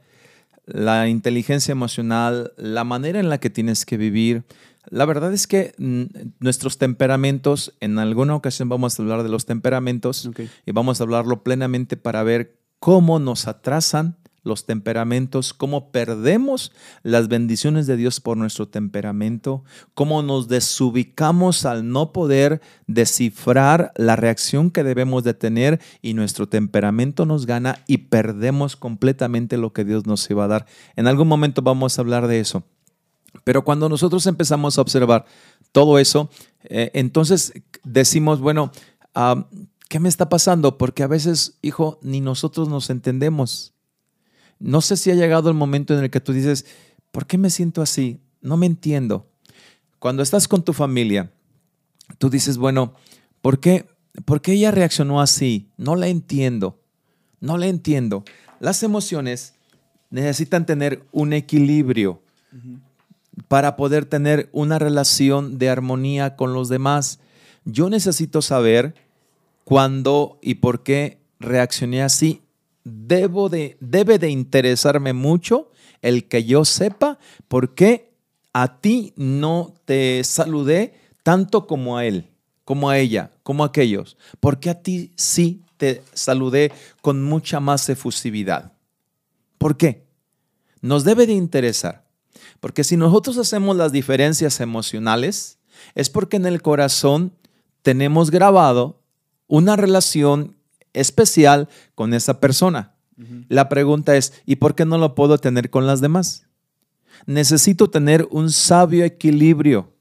la 0.64 1.08
inteligencia 1.08 1.72
emocional, 1.72 2.52
la 2.56 2.84
manera 2.84 3.18
en 3.18 3.28
la 3.28 3.38
que 3.38 3.50
tienes 3.50 3.84
que 3.84 3.96
vivir, 3.96 4.44
la 4.90 5.04
verdad 5.06 5.32
es 5.34 5.48
que 5.48 5.74
mm, 5.76 6.02
nuestros 6.38 6.78
temperamentos, 6.78 7.74
en 7.80 7.98
alguna 7.98 8.36
ocasión 8.36 8.68
vamos 8.68 8.96
a 8.96 9.02
hablar 9.02 9.24
de 9.24 9.28
los 9.28 9.44
temperamentos 9.44 10.30
y 10.64 10.72
vamos 10.72 11.00
a 11.00 11.04
hablarlo 11.04 11.42
plenamente 11.42 11.96
para 11.96 12.22
ver 12.22 12.60
cómo 12.78 13.18
nos 13.18 13.48
atrasan 13.48 14.16
los 14.48 14.66
temperamentos, 14.66 15.54
cómo 15.54 15.92
perdemos 15.92 16.72
las 17.04 17.28
bendiciones 17.28 17.86
de 17.86 17.96
Dios 17.96 18.20
por 18.20 18.36
nuestro 18.36 18.66
temperamento, 18.66 19.62
cómo 19.94 20.22
nos 20.22 20.48
desubicamos 20.48 21.64
al 21.64 21.88
no 21.88 22.12
poder 22.12 22.60
descifrar 22.88 23.92
la 23.96 24.16
reacción 24.16 24.72
que 24.72 24.82
debemos 24.82 25.22
de 25.22 25.34
tener 25.34 25.80
y 26.02 26.14
nuestro 26.14 26.48
temperamento 26.48 27.26
nos 27.26 27.46
gana 27.46 27.84
y 27.86 27.98
perdemos 27.98 28.74
completamente 28.74 29.56
lo 29.56 29.72
que 29.72 29.84
Dios 29.84 30.06
nos 30.06 30.28
iba 30.30 30.44
a 30.44 30.48
dar. 30.48 30.66
En 30.96 31.06
algún 31.06 31.28
momento 31.28 31.62
vamos 31.62 31.98
a 31.98 32.02
hablar 32.02 32.26
de 32.26 32.40
eso. 32.40 32.64
Pero 33.44 33.64
cuando 33.64 33.88
nosotros 33.88 34.26
empezamos 34.26 34.78
a 34.78 34.80
observar 34.80 35.24
todo 35.72 35.98
eso, 35.98 36.30
eh, 36.64 36.90
entonces 36.94 37.52
decimos, 37.84 38.40
bueno, 38.40 38.72
¿qué 39.88 40.00
me 40.00 40.08
está 40.08 40.28
pasando? 40.28 40.78
Porque 40.78 41.02
a 41.02 41.06
veces, 41.06 41.58
hijo, 41.62 41.98
ni 42.02 42.20
nosotros 42.20 42.68
nos 42.68 42.90
entendemos. 42.90 43.74
No 44.60 44.80
sé 44.80 44.96
si 44.96 45.10
ha 45.10 45.14
llegado 45.14 45.48
el 45.48 45.54
momento 45.54 45.96
en 45.96 46.04
el 46.04 46.10
que 46.10 46.20
tú 46.20 46.32
dices, 46.32 46.66
¿por 47.10 47.26
qué 47.26 47.38
me 47.38 47.50
siento 47.50 47.82
así? 47.82 48.20
No 48.40 48.56
me 48.56 48.66
entiendo. 48.66 49.28
Cuando 49.98 50.22
estás 50.22 50.48
con 50.48 50.64
tu 50.64 50.72
familia, 50.72 51.32
tú 52.18 52.30
dices, 52.30 52.56
bueno, 52.58 52.94
¿por 53.40 53.60
qué, 53.60 53.86
¿por 54.24 54.40
qué 54.40 54.52
ella 54.52 54.70
reaccionó 54.70 55.20
así? 55.20 55.68
No 55.76 55.96
la 55.96 56.08
entiendo. 56.08 56.80
No 57.40 57.58
la 57.58 57.66
entiendo. 57.66 58.24
Las 58.60 58.82
emociones 58.82 59.54
necesitan 60.10 60.66
tener 60.66 61.04
un 61.12 61.32
equilibrio 61.32 62.22
para 63.46 63.76
poder 63.76 64.04
tener 64.04 64.48
una 64.52 64.78
relación 64.78 65.58
de 65.58 65.70
armonía 65.70 66.34
con 66.36 66.52
los 66.52 66.68
demás. 66.68 67.20
Yo 67.64 67.90
necesito 67.90 68.42
saber 68.42 68.94
cuándo 69.64 70.38
y 70.42 70.56
por 70.56 70.82
qué 70.82 71.20
reaccioné 71.38 72.02
así. 72.02 72.42
Debo 72.90 73.48
de, 73.48 73.76
debe 73.80 74.18
de 74.18 74.30
interesarme 74.30 75.12
mucho 75.12 75.70
el 76.02 76.28
que 76.28 76.44
yo 76.44 76.64
sepa 76.64 77.18
por 77.48 77.74
qué 77.74 78.12
a 78.52 78.80
ti 78.80 79.12
no 79.16 79.74
te 79.84 80.22
saludé 80.24 80.94
tanto 81.22 81.66
como 81.66 81.98
a 81.98 82.06
él, 82.06 82.30
como 82.64 82.90
a 82.90 82.98
ella, 82.98 83.32
como 83.42 83.62
a 83.62 83.68
aquellos. 83.68 84.16
Porque 84.40 84.70
a 84.70 84.82
ti 84.82 85.12
sí 85.16 85.62
te 85.76 86.02
saludé 86.12 86.72
con 87.02 87.22
mucha 87.22 87.60
más 87.60 87.88
efusividad. 87.88 88.72
¿Por 89.58 89.76
qué? 89.76 90.06
Nos 90.80 91.04
debe 91.04 91.26
de 91.26 91.34
interesar. 91.34 92.06
Porque 92.60 92.84
si 92.84 92.96
nosotros 92.96 93.38
hacemos 93.38 93.76
las 93.76 93.92
diferencias 93.92 94.60
emocionales, 94.60 95.58
es 95.94 96.10
porque 96.10 96.36
en 96.36 96.46
el 96.46 96.62
corazón 96.62 97.32
tenemos 97.82 98.30
grabado 98.30 99.00
una 99.46 99.76
relación 99.76 100.57
especial 100.92 101.68
con 101.94 102.14
esa 102.14 102.40
persona. 102.40 102.94
La 103.48 103.68
pregunta 103.68 104.16
es, 104.16 104.32
¿y 104.46 104.56
por 104.56 104.76
qué 104.76 104.84
no 104.84 104.96
lo 104.96 105.16
puedo 105.16 105.38
tener 105.38 105.70
con 105.70 105.88
las 105.88 106.00
demás? 106.00 106.46
Necesito 107.26 107.90
tener 107.90 108.28
un 108.30 108.52
sabio 108.52 109.04
equilibrio. 109.04 109.92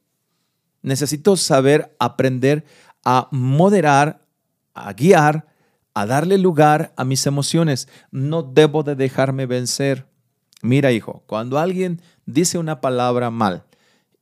Necesito 0.84 1.36
saber 1.36 1.96
aprender 1.98 2.64
a 3.04 3.28
moderar, 3.32 4.24
a 4.76 4.94
guiar, 4.94 5.48
a 5.96 6.06
darle 6.06 6.38
lugar 6.38 6.94
a 6.96 7.04
mis 7.04 7.26
emociones. 7.26 7.88
No 8.12 8.44
debo 8.44 8.84
de 8.84 8.96
dejarme 8.96 9.48
vencer. 9.48 10.06
Mira, 10.62 10.92
hijo, 10.92 11.24
cuando 11.26 11.58
alguien 11.58 12.02
dice 12.28 12.60
una 12.60 12.82
palabra 12.82 13.32
mal 13.32 13.64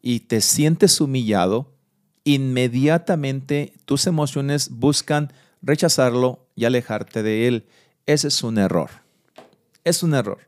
y 0.02 0.22
te 0.22 0.40
sientes 0.40 1.02
humillado, 1.02 1.74
inmediatamente 2.24 3.74
tus 3.84 4.08
emociones 4.08 4.70
buscan 4.70 5.34
rechazarlo 5.62 6.45
y 6.56 6.66
alejarte 6.66 7.24
de 7.24 7.48
él. 7.48 7.66
Ese 8.06 8.30
es 8.30 8.44
un 8.44 8.58
error. 8.58 8.90
Es 9.84 10.04
un 10.04 10.14
error. 10.14 10.40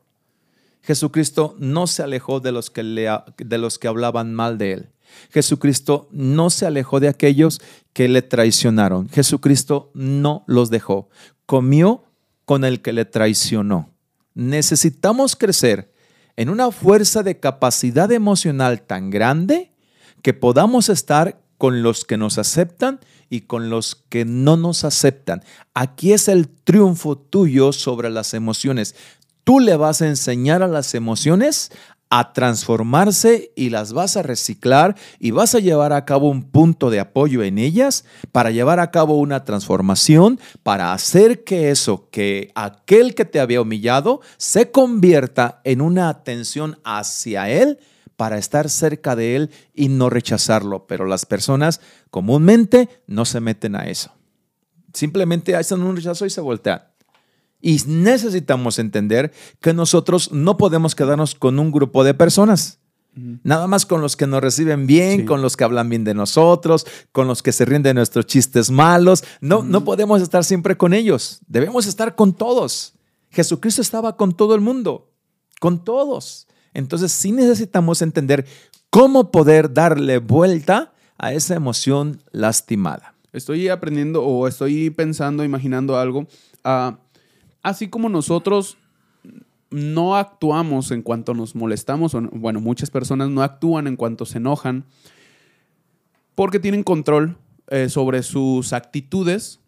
Jesucristo 0.82 1.56
no 1.60 1.86
se 1.86 2.02
alejó 2.02 2.39
de 2.39 2.52
los 2.52 2.70
que, 2.70 2.84
le, 2.84 3.10
de 3.38 3.58
los 3.58 3.78
que 3.78 3.88
hablaban 3.88 4.34
mal 4.34 4.58
de 4.58 4.74
él. 4.74 4.89
Jesucristo 5.32 6.08
no 6.12 6.50
se 6.50 6.65
alejó 6.65 7.00
de 7.00 7.10
aquellos 7.10 7.62
que 7.93 8.08
le 8.08 8.22
traicionaron. 8.22 9.10
Jesucristo 9.10 9.91
no 9.93 10.43
los 10.48 10.70
dejó. 10.70 11.10
Comió 11.46 12.06
con 12.46 12.63
el 12.63 12.82
que 12.82 12.93
le 12.93 13.06
traicionó. 13.06 13.89
Necesitamos 14.34 15.36
crecer 15.36 15.91
en 16.36 16.50
una 16.50 16.72
fuerza 16.72 17.24
de 17.24 17.39
capacidad 17.39 18.12
emocional 18.12 18.82
tan 18.82 19.10
grande 19.10 19.74
que 20.22 20.34
podamos 20.34 20.89
estar 20.89 21.41
con 21.58 21.82
los 21.84 22.06
que 22.06 22.17
nos 22.17 22.38
aceptan 22.38 23.00
y 23.30 23.41
con 23.41 23.70
los 23.70 23.96
que 24.10 24.26
no 24.26 24.58
nos 24.58 24.84
aceptan. 24.84 25.43
Aquí 25.74 26.13
es 26.13 26.28
el 26.28 26.48
triunfo 26.48 27.17
tuyo 27.17 27.74
sobre 27.74 28.10
las 28.10 28.34
emociones. 28.34 28.96
Tú 29.43 29.60
le 29.60 29.76
vas 29.76 30.02
a 30.02 30.08
enseñar 30.08 30.63
a 30.63 30.67
las 30.67 30.93
emociones 30.93 31.72
a 32.10 32.32
transformarse 32.32 33.52
y 33.56 33.70
las 33.70 33.93
vas 33.93 34.15
a 34.15 34.24
reciclar 34.24 34.96
y 35.20 35.32
vas 35.32 35.56
a 35.56 35.60
llevar 35.60 35.91
a 35.93 36.06
cabo 36.06 36.30
un 36.30 36.43
punto 36.43 36.89
de 36.89 37.00
apoyo 37.00 37.43
en 37.43 37.58
ellas 37.58 38.06
para 38.32 38.52
llevar 38.52 38.80
a 38.80 38.91
cabo 38.91 39.17
una 39.17 39.43
transformación, 39.43 40.39
para 40.63 40.93
hacer 40.93 41.43
que 41.43 41.70
eso, 41.70 42.08
que 42.10 42.52
aquel 42.56 43.13
que 43.13 43.26
te 43.26 43.39
había 43.39 43.62
humillado, 43.62 44.22
se 44.38 44.72
convierta 44.72 45.60
en 45.63 45.82
una 45.82 46.10
atención 46.10 46.80
hacia 46.84 47.50
él 47.50 47.80
para 48.17 48.38
estar 48.38 48.69
cerca 48.69 49.15
de 49.15 49.36
él 49.36 49.51
y 49.73 49.88
no 49.88 50.10
rechazarlo. 50.10 50.86
Pero 50.88 51.06
las 51.06 51.25
personas 51.25 51.80
comúnmente 52.10 52.89
no 53.08 53.23
se 53.23 53.39
meten 53.39 53.75
a 53.75 53.88
eso. 53.88 54.12
Simplemente 54.93 55.56
hacen 55.56 55.82
un 55.84 55.95
rechazo 55.95 56.25
y 56.25 56.30
se 56.30 56.41
voltean. 56.41 56.82
Y 57.62 57.82
necesitamos 57.88 58.80
entender 58.80 59.32
que 59.62 59.73
nosotros 59.73 60.32
no 60.32 60.58
podemos 60.58 60.95
quedarnos 60.95 61.36
con 61.36 61.60
un 61.60 61.71
grupo 61.71 62.03
de 62.03 62.13
personas. 62.13 62.80
Nada 63.43 63.65
más 63.65 63.88
con 63.88 64.01
los 64.01 64.15
que 64.15 64.27
nos 64.27 64.41
reciben 64.41 64.86
bien, 64.86 65.25
con 65.25 65.41
los 65.41 65.58
que 65.58 65.63
hablan 65.63 65.89
bien 65.89 66.03
de 66.03 66.13
nosotros, 66.13 66.86
con 67.12 67.27
los 67.27 67.41
que 67.41 67.51
se 67.51 67.65
ríen 67.65 67.82
de 67.82 67.95
nuestros 67.95 68.27
chistes 68.27 68.69
malos. 68.69 69.23
No, 69.41 69.63
no 69.63 69.84
podemos 69.84 70.21
estar 70.21 70.43
siempre 70.43 70.77
con 70.77 70.93
ellos. 70.93 71.39
Debemos 71.47 71.88
estar 71.88 72.15
con 72.15 72.34
todos. 72.34 72.93
Jesucristo 73.32 73.82
estaba 73.82 74.17
con 74.17 74.34
todo 74.34 74.53
el 74.53 74.62
mundo, 74.62 75.12
con 75.60 75.84
todos. 75.84 76.47
Entonces 76.78 77.12
sí 77.12 77.32
necesitamos 77.32 78.04
entender 78.04 78.46
cómo 78.92 79.32
poder 79.32 79.74
darle 79.74 80.20
vuelta 80.20 80.94
a 81.18 81.34
esa 81.34 81.56
emoción 81.56 82.22
lastimada. 82.32 83.16
Estoy 83.34 83.68
aprendiendo 83.68 84.24
o 84.24 84.48
estoy 84.48 84.92
pensando, 84.92 85.44
imaginando 85.44 85.98
algo. 85.98 86.28
Uh, 86.63 86.96
así 87.63 87.88
como 87.90 88.10
nosotros 88.10 88.78
no 89.72 90.16
actuamos 90.18 90.92
en 90.92 91.02
cuanto 91.02 91.34
nos 91.34 91.56
molestamos, 91.56 92.16
bueno, 92.32 92.62
muchas 92.62 92.92
personas 92.92 93.30
no 93.32 93.42
actúan 93.42 93.88
en 93.88 93.96
cuanto 93.96 94.28
se 94.28 94.38
enojan, 94.38 94.86
porque 96.36 96.60
tienen 96.60 96.84
control 96.84 97.38
eh, 97.70 97.90
sobre 97.90 98.22
sus 98.22 98.72
actitudes, 98.72 99.62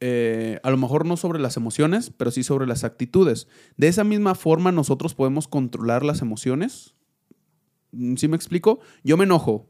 eh, 0.00 0.60
a 0.62 0.70
lo 0.70 0.76
mejor 0.76 1.06
no 1.06 1.16
sobre 1.16 1.38
las 1.38 1.56
emociones, 1.56 2.10
pero 2.16 2.30
sí 2.30 2.42
sobre 2.42 2.66
las 2.66 2.84
actitudes. 2.84 3.48
De 3.76 3.88
esa 3.88 4.04
misma 4.04 4.34
forma 4.34 4.72
nosotros 4.72 5.14
podemos 5.14 5.48
controlar 5.48 6.04
las 6.04 6.22
emociones. 6.22 6.94
¿Sí 8.16 8.28
me 8.28 8.36
explico? 8.36 8.80
Yo 9.04 9.16
me 9.16 9.24
enojo. 9.24 9.66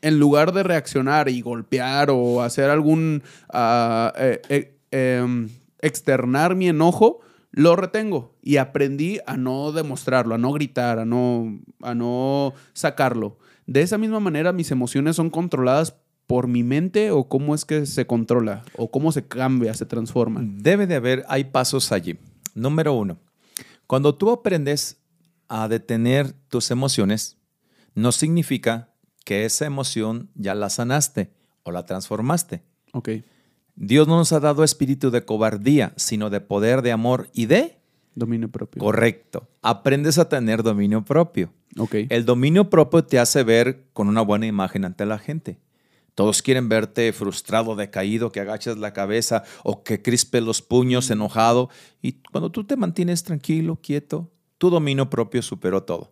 En 0.00 0.20
lugar 0.20 0.52
de 0.52 0.62
reaccionar 0.62 1.28
y 1.28 1.40
golpear 1.40 2.10
o 2.10 2.42
hacer 2.42 2.70
algún... 2.70 3.22
Uh, 3.52 4.10
eh, 4.16 4.78
em, 4.90 5.48
externar 5.80 6.54
mi 6.54 6.68
enojo, 6.68 7.20
lo 7.50 7.76
retengo 7.76 8.36
y 8.42 8.56
aprendí 8.56 9.18
a 9.26 9.36
no 9.36 9.72
demostrarlo, 9.72 10.34
a 10.34 10.38
no 10.38 10.52
gritar, 10.52 10.98
a 10.98 11.04
no, 11.04 11.60
a 11.82 11.94
no 11.94 12.52
sacarlo. 12.72 13.38
De 13.66 13.82
esa 13.82 13.98
misma 13.98 14.20
manera, 14.20 14.52
mis 14.52 14.70
emociones 14.70 15.16
son 15.16 15.30
controladas 15.30 15.96
por 16.28 16.46
mi 16.46 16.62
mente 16.62 17.10
o 17.10 17.26
cómo 17.26 17.54
es 17.54 17.64
que 17.64 17.86
se 17.86 18.06
controla 18.06 18.62
o 18.76 18.90
cómo 18.90 19.12
se 19.12 19.26
cambia, 19.26 19.72
se 19.72 19.86
transforma. 19.86 20.42
Debe 20.44 20.86
de 20.86 20.94
haber, 20.94 21.24
hay 21.26 21.44
pasos 21.44 21.90
allí. 21.90 22.18
Número 22.54 22.92
uno, 22.92 23.18
cuando 23.86 24.14
tú 24.14 24.30
aprendes 24.30 25.00
a 25.48 25.68
detener 25.68 26.34
tus 26.50 26.70
emociones, 26.70 27.38
no 27.94 28.12
significa 28.12 28.90
que 29.24 29.46
esa 29.46 29.64
emoción 29.64 30.28
ya 30.34 30.54
la 30.54 30.68
sanaste 30.68 31.32
o 31.62 31.72
la 31.72 31.86
transformaste. 31.86 32.62
Ok. 32.92 33.08
Dios 33.74 34.06
no 34.06 34.18
nos 34.18 34.30
ha 34.32 34.40
dado 34.40 34.64
espíritu 34.64 35.10
de 35.10 35.24
cobardía, 35.24 35.94
sino 35.96 36.28
de 36.28 36.42
poder, 36.42 36.82
de 36.82 36.92
amor 36.92 37.30
y 37.32 37.46
de 37.46 37.78
dominio 38.14 38.50
propio. 38.50 38.80
Correcto. 38.80 39.48
Aprendes 39.62 40.18
a 40.18 40.28
tener 40.28 40.62
dominio 40.62 41.06
propio. 41.06 41.54
Okay. 41.78 42.06
El 42.10 42.26
dominio 42.26 42.68
propio 42.68 43.02
te 43.02 43.18
hace 43.18 43.44
ver 43.44 43.86
con 43.94 44.08
una 44.08 44.20
buena 44.20 44.46
imagen 44.46 44.84
ante 44.84 45.06
la 45.06 45.18
gente. 45.18 45.58
Todos 46.18 46.42
quieren 46.42 46.68
verte 46.68 47.12
frustrado, 47.12 47.76
decaído, 47.76 48.32
que 48.32 48.40
agachas 48.40 48.76
la 48.76 48.92
cabeza 48.92 49.44
o 49.62 49.84
que 49.84 50.02
crispes 50.02 50.42
los 50.42 50.62
puños, 50.62 51.12
enojado. 51.12 51.70
Y 52.02 52.14
cuando 52.32 52.50
tú 52.50 52.64
te 52.64 52.74
mantienes 52.74 53.22
tranquilo, 53.22 53.78
quieto, 53.80 54.28
tu 54.58 54.68
dominio 54.68 55.10
propio 55.10 55.42
superó 55.42 55.84
todo. 55.84 56.10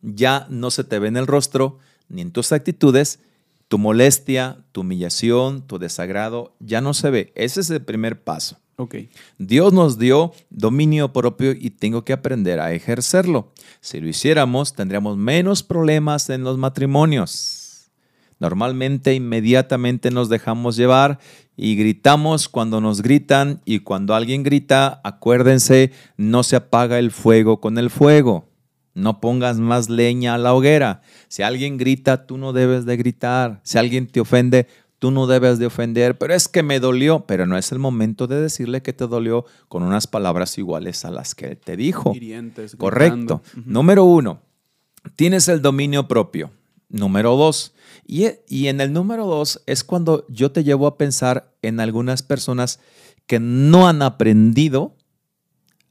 Ya 0.00 0.46
no 0.48 0.70
se 0.70 0.82
te 0.82 0.98
ve 0.98 1.08
en 1.08 1.18
el 1.18 1.26
rostro 1.26 1.78
ni 2.08 2.22
en 2.22 2.30
tus 2.32 2.52
actitudes, 2.52 3.20
tu 3.68 3.76
molestia, 3.76 4.64
tu 4.72 4.80
humillación, 4.80 5.66
tu 5.66 5.78
desagrado 5.78 6.56
ya 6.58 6.80
no 6.80 6.94
se 6.94 7.10
ve. 7.10 7.30
Ese 7.34 7.60
es 7.60 7.68
el 7.68 7.84
primer 7.84 8.22
paso. 8.22 8.56
Okay. 8.76 9.10
Dios 9.36 9.74
nos 9.74 9.98
dio 9.98 10.32
dominio 10.48 11.12
propio 11.12 11.52
y 11.52 11.68
tengo 11.68 12.02
que 12.02 12.14
aprender 12.14 12.60
a 12.60 12.72
ejercerlo. 12.72 13.52
Si 13.82 14.00
lo 14.00 14.08
hiciéramos, 14.08 14.72
tendríamos 14.72 15.18
menos 15.18 15.62
problemas 15.62 16.30
en 16.30 16.44
los 16.44 16.56
matrimonios. 16.56 17.63
Normalmente 18.44 19.14
inmediatamente 19.14 20.10
nos 20.10 20.28
dejamos 20.28 20.76
llevar 20.76 21.18
y 21.56 21.76
gritamos 21.76 22.46
cuando 22.46 22.78
nos 22.82 23.00
gritan 23.00 23.62
y 23.64 23.78
cuando 23.78 24.14
alguien 24.14 24.42
grita, 24.42 25.00
acuérdense, 25.02 25.92
no 26.18 26.42
se 26.42 26.56
apaga 26.56 26.98
el 26.98 27.10
fuego 27.10 27.62
con 27.62 27.78
el 27.78 27.88
fuego. 27.88 28.50
No 28.92 29.18
pongas 29.18 29.56
más 29.60 29.88
leña 29.88 30.34
a 30.34 30.38
la 30.38 30.52
hoguera. 30.52 31.00
Si 31.28 31.40
alguien 31.40 31.78
grita, 31.78 32.26
tú 32.26 32.36
no 32.36 32.52
debes 32.52 32.84
de 32.84 32.98
gritar. 32.98 33.60
Si 33.62 33.78
alguien 33.78 34.08
te 34.08 34.20
ofende, 34.20 34.68
tú 34.98 35.10
no 35.10 35.26
debes 35.26 35.58
de 35.58 35.64
ofender. 35.64 36.18
Pero 36.18 36.34
es 36.34 36.46
que 36.46 36.62
me 36.62 36.80
dolió. 36.80 37.24
Pero 37.26 37.46
no 37.46 37.56
es 37.56 37.72
el 37.72 37.78
momento 37.78 38.26
de 38.26 38.42
decirle 38.42 38.82
que 38.82 38.92
te 38.92 39.06
dolió 39.06 39.46
con 39.68 39.82
unas 39.84 40.06
palabras 40.06 40.58
iguales 40.58 41.06
a 41.06 41.10
las 41.10 41.34
que 41.34 41.46
él 41.46 41.56
te 41.56 41.78
dijo. 41.78 42.12
Correcto. 42.76 43.40
Número 43.64 44.04
uno, 44.04 44.42
tienes 45.16 45.48
el 45.48 45.62
dominio 45.62 46.06
propio. 46.06 46.50
Número 46.88 47.36
dos, 47.36 47.74
y, 48.06 48.26
y 48.48 48.68
en 48.68 48.80
el 48.80 48.92
número 48.92 49.26
dos 49.26 49.62
es 49.66 49.84
cuando 49.84 50.26
yo 50.28 50.52
te 50.52 50.64
llevo 50.64 50.86
a 50.86 50.96
pensar 50.96 51.52
en 51.62 51.80
algunas 51.80 52.22
personas 52.22 52.80
que 53.26 53.40
no 53.40 53.88
han 53.88 54.02
aprendido 54.02 54.94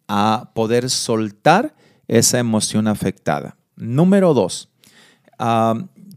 a 0.07 0.51
poder 0.53 0.89
soltar 0.89 1.75
esa 2.07 2.39
emoción 2.39 2.87
afectada. 2.87 3.57
Número 3.75 4.33
dos, 4.33 4.69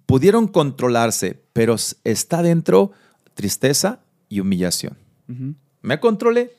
pudieron 0.05 0.47
controlarse, 0.49 1.43
pero 1.53 1.77
está 2.05 2.43
dentro 2.43 2.93
tristeza 3.35 4.01
y 4.29 4.41
humillación. 4.41 4.97
Me 5.83 6.01
controlé, 6.01 6.53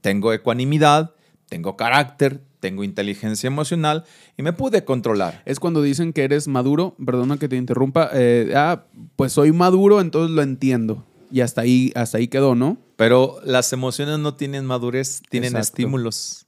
tengo 0.00 0.32
ecuanimidad, 0.32 1.14
tengo 1.52 1.76
carácter, 1.76 2.40
tengo 2.60 2.82
inteligencia 2.82 3.46
emocional 3.46 4.04
y 4.38 4.42
me 4.42 4.54
pude 4.54 4.86
controlar. 4.86 5.42
Es 5.44 5.60
cuando 5.60 5.82
dicen 5.82 6.14
que 6.14 6.24
eres 6.24 6.48
maduro, 6.48 6.96
perdona 7.04 7.36
que 7.36 7.46
te 7.46 7.56
interrumpa, 7.56 8.08
eh, 8.14 8.54
ah, 8.56 8.84
pues 9.16 9.34
soy 9.34 9.52
maduro, 9.52 10.00
entonces 10.00 10.34
lo 10.34 10.40
entiendo. 10.40 11.04
Y 11.30 11.42
hasta 11.42 11.60
ahí, 11.60 11.92
hasta 11.94 12.16
ahí 12.16 12.28
quedó, 12.28 12.54
¿no? 12.54 12.78
Pero 12.96 13.36
las 13.44 13.70
emociones 13.74 14.18
no 14.18 14.34
tienen 14.34 14.64
madurez, 14.64 15.20
tienen 15.28 15.54
estímulos. 15.56 16.46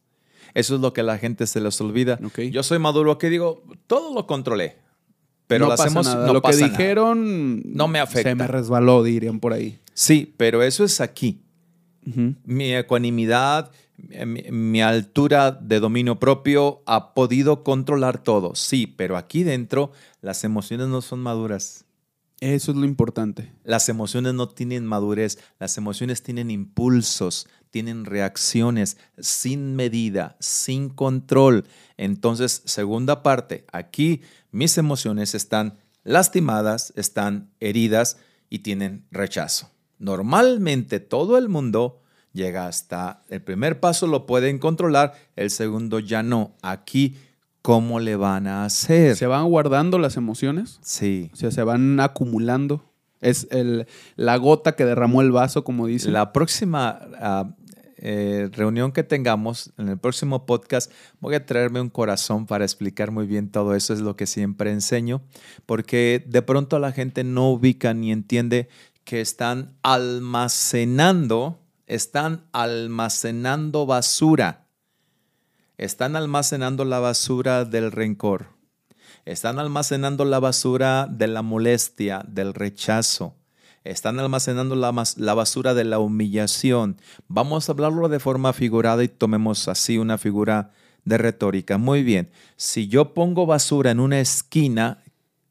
Eso 0.54 0.76
es 0.76 0.80
lo 0.80 0.94
que 0.94 1.02
a 1.02 1.04
la 1.04 1.18
gente 1.18 1.46
se 1.46 1.60
les 1.60 1.78
olvida. 1.82 2.18
Yo 2.50 2.62
soy 2.62 2.78
maduro, 2.78 3.18
que 3.18 3.28
digo, 3.28 3.62
todo 3.86 4.14
lo 4.14 4.26
controlé. 4.26 4.78
Pero 5.46 5.66
no 5.66 5.76
las. 5.76 5.94
No 5.94 6.32
lo 6.32 6.40
que 6.40 6.56
dijeron. 6.56 7.62
No 7.66 7.88
me 7.88 7.98
afecta. 7.98 8.30
Se 8.30 8.34
me 8.34 8.46
resbaló, 8.46 9.02
dirían 9.02 9.38
por 9.38 9.52
ahí. 9.52 9.78
Sí, 9.92 10.32
pero 10.38 10.62
eso 10.62 10.82
es 10.82 11.02
aquí. 11.02 11.42
Mi 12.44 12.74
ecuanimidad, 12.74 13.70
mi, 14.26 14.82
altura 14.82 15.52
de 15.52 15.80
dominio 15.80 16.18
propio 16.18 16.82
ha 16.86 17.14
podido 17.14 17.62
controlar 17.64 18.22
todo. 18.22 18.54
Sí, 18.54 18.86
pero 18.86 19.16
aquí 19.16 19.42
dentro 19.44 19.92
las 20.20 20.44
emociones 20.44 20.88
no 20.88 21.02
son 21.02 21.20
maduras. 21.20 21.84
Eso 22.40 22.72
es 22.72 22.76
lo 22.76 22.84
importante. 22.84 23.52
Las 23.64 23.88
emociones 23.88 24.34
no 24.34 24.48
tienen 24.48 24.84
madurez, 24.84 25.38
las 25.58 25.78
emociones 25.78 26.22
tienen 26.22 26.50
impulsos, 26.50 27.46
tienen 27.70 28.04
reacciones 28.04 28.98
sin 29.18 29.76
medida, 29.76 30.36
sin 30.40 30.90
control. 30.90 31.64
Entonces, 31.96 32.62
segunda 32.66 33.22
parte, 33.22 33.64
aquí 33.72 34.22
mis 34.50 34.78
emociones 34.78 35.34
están 35.34 35.78
lastimadas, 36.02 36.92
están 36.96 37.50
heridas 37.60 38.18
y 38.50 38.60
tienen 38.60 39.06
rechazo. 39.10 39.70
Normalmente 39.98 41.00
todo 41.00 41.38
el 41.38 41.48
mundo 41.48 42.02
llega 42.34 42.66
hasta 42.66 43.22
el 43.30 43.40
primer 43.40 43.80
paso, 43.80 44.06
lo 44.06 44.26
pueden 44.26 44.58
controlar, 44.58 45.14
el 45.36 45.50
segundo 45.50 46.00
ya 46.00 46.22
no. 46.22 46.52
Aquí, 46.60 47.16
¿cómo 47.62 48.00
le 48.00 48.16
van 48.16 48.46
a 48.46 48.66
hacer? 48.66 49.16
¿Se 49.16 49.26
van 49.26 49.48
guardando 49.48 49.98
las 49.98 50.18
emociones? 50.18 50.78
Sí. 50.82 51.30
O 51.32 51.36
sea, 51.36 51.50
se 51.50 51.62
van 51.62 51.98
acumulando. 52.00 52.84
Es 53.22 53.48
el, 53.50 53.86
la 54.16 54.36
gota 54.36 54.76
que 54.76 54.84
derramó 54.84 55.22
el 55.22 55.32
vaso, 55.32 55.64
como 55.64 55.86
dice. 55.86 56.10
La 56.10 56.32
próxima 56.32 57.00
ah, 57.18 57.54
eh, 58.06 58.50
reunión 58.52 58.92
que 58.92 59.02
tengamos, 59.02 59.72
en 59.78 59.88
el 59.88 59.96
próximo 59.96 60.44
podcast, 60.44 60.92
voy 61.20 61.36
a 61.36 61.46
traerme 61.46 61.80
un 61.80 61.88
corazón 61.88 62.44
para 62.44 62.64
explicar 62.64 63.10
muy 63.10 63.26
bien 63.26 63.48
todo 63.48 63.74
eso. 63.74 63.94
Es 63.94 64.00
lo 64.00 64.14
que 64.14 64.26
siempre 64.26 64.72
enseño, 64.72 65.22
porque 65.64 66.22
de 66.26 66.42
pronto 66.42 66.78
la 66.78 66.92
gente 66.92 67.24
no 67.24 67.50
ubica 67.50 67.94
ni 67.94 68.12
entiende 68.12 68.68
que 69.04 69.22
están 69.22 69.74
almacenando, 69.82 71.63
están 71.86 72.46
almacenando 72.52 73.86
basura. 73.86 74.66
Están 75.76 76.16
almacenando 76.16 76.84
la 76.84 77.00
basura 77.00 77.64
del 77.64 77.92
rencor. 77.92 78.46
Están 79.24 79.58
almacenando 79.58 80.24
la 80.24 80.38
basura 80.38 81.06
de 81.10 81.26
la 81.26 81.42
molestia, 81.42 82.24
del 82.28 82.54
rechazo. 82.54 83.34
Están 83.82 84.18
almacenando 84.18 84.76
la, 84.76 84.92
basura 85.34 85.74
de 85.74 85.84
la 85.84 85.98
humillación. 85.98 86.96
Vamos 87.28 87.68
a 87.68 87.72
hablarlo 87.72 88.08
de 88.08 88.18
forma 88.20 88.52
figurada 88.52 89.04
y 89.04 89.08
tomemos 89.08 89.68
así 89.68 89.98
una 89.98 90.16
figura 90.16 90.70
de 91.04 91.18
retórica. 91.18 91.76
Muy 91.76 92.02
bien. 92.02 92.30
Si 92.56 92.88
yo 92.88 93.12
pongo 93.12 93.44
basura 93.44 93.90
en 93.90 94.00
una 94.00 94.20
esquina, 94.20 95.02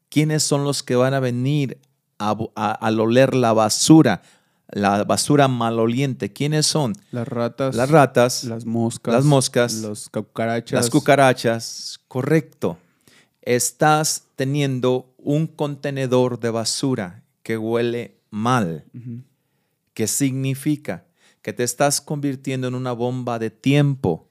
¿quiénes 0.08 0.42
son 0.42 0.64
los 0.64 0.82
que 0.82 0.96
van 0.96 1.14
a 1.14 1.20
venir 1.20 1.78
a- 2.18 2.32
al 2.72 3.00
oler 3.00 3.34
la 3.34 3.52
basura? 3.52 4.22
La 4.74 5.04
basura 5.04 5.46
maloliente. 5.46 6.32
¿Quiénes 6.32 6.66
son? 6.66 6.94
Las 7.12 7.28
ratas. 7.28 7.76
Las 7.76 7.90
ratas, 7.90 8.42
Las 8.42 8.66
moscas. 8.66 9.14
Las 9.14 9.24
moscas. 9.24 9.74
Los 9.74 10.08
cucarachas. 10.08 10.72
las 10.72 10.90
cucarachas. 10.90 12.00
Correcto. 12.08 12.76
Estás 13.42 14.24
teniendo 14.34 15.14
un 15.16 15.46
contenedor 15.46 16.40
de 16.40 16.50
basura 16.50 17.22
que 17.44 17.56
huele 17.56 18.18
mal. 18.30 18.84
¿Qué 19.92 20.08
significa? 20.08 21.04
Que 21.40 21.52
te 21.52 21.62
estás 21.62 22.00
convirtiendo 22.00 22.66
en 22.66 22.74
una 22.74 22.92
bomba 22.92 23.38
de 23.38 23.50
tiempo. 23.50 24.28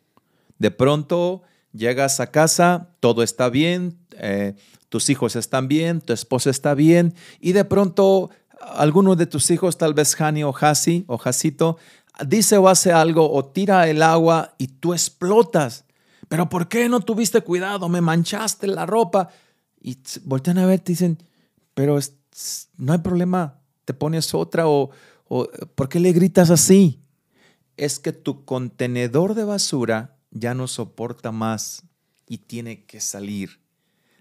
De 0.60 0.72
pronto 0.72 1.44
llegas 1.72 2.20
a 2.20 2.32
casa, 2.32 2.90
todo 3.00 3.24
está 3.24 3.50
bien, 3.50 3.98
eh, 4.18 4.56
tus 4.90 5.10
hijos 5.10 5.36
están 5.36 5.68
bien, 5.68 6.02
tu 6.02 6.14
esposa 6.14 6.50
está 6.50 6.76
bien, 6.76 7.16
y 7.40 7.54
de 7.54 7.66
pronto 7.66 8.30
alguno 8.76 9.16
de 9.16 9.26
tus 9.26 9.52
hijos, 9.52 9.78
tal 9.78 9.94
vez 9.94 10.20
Hani 10.20 10.44
o 10.44 10.54
Hasi 10.56 11.06
o 11.08 11.20
Hasito, 11.24 11.78
dice 12.26 12.58
o 12.58 12.68
hace 12.68 12.92
algo 12.92 13.32
o 13.32 13.46
tira 13.46 13.88
el 13.90 14.02
agua 14.02 14.56
y 14.58 14.68
tú 14.68 14.94
explotas. 14.94 15.86
Pero 16.30 16.50
¿por 16.50 16.68
qué 16.68 16.90
no 16.90 17.00
tuviste 17.00 17.42
cuidado? 17.42 17.90
Me 17.90 18.02
manchaste 18.02 18.68
la 18.68 18.86
ropa. 18.86 19.30
Y 19.82 20.00
voltean 20.24 20.58
a 20.58 20.66
ver, 20.66 20.80
te 20.80 20.94
dicen, 20.94 21.18
pero 21.74 22.00
no 22.78 22.94
hay 22.94 23.00
problema, 23.00 23.60
te 23.86 23.94
pones 23.94 24.34
otra 24.34 24.68
o, 24.68 24.92
o 25.28 25.48
¿por 25.76 25.90
qué 25.90 26.00
le 26.00 26.14
gritas 26.14 26.50
así? 26.50 27.04
Es 27.76 28.00
que 28.00 28.14
tu 28.14 28.46
contenedor 28.46 29.34
de 29.34 29.44
basura 29.44 30.18
ya 30.32 30.54
no 30.54 30.68
soporta 30.68 31.32
más 31.32 31.84
y 32.28 32.40
tiene 32.40 32.86
que 32.86 33.00
salir. 33.00 33.60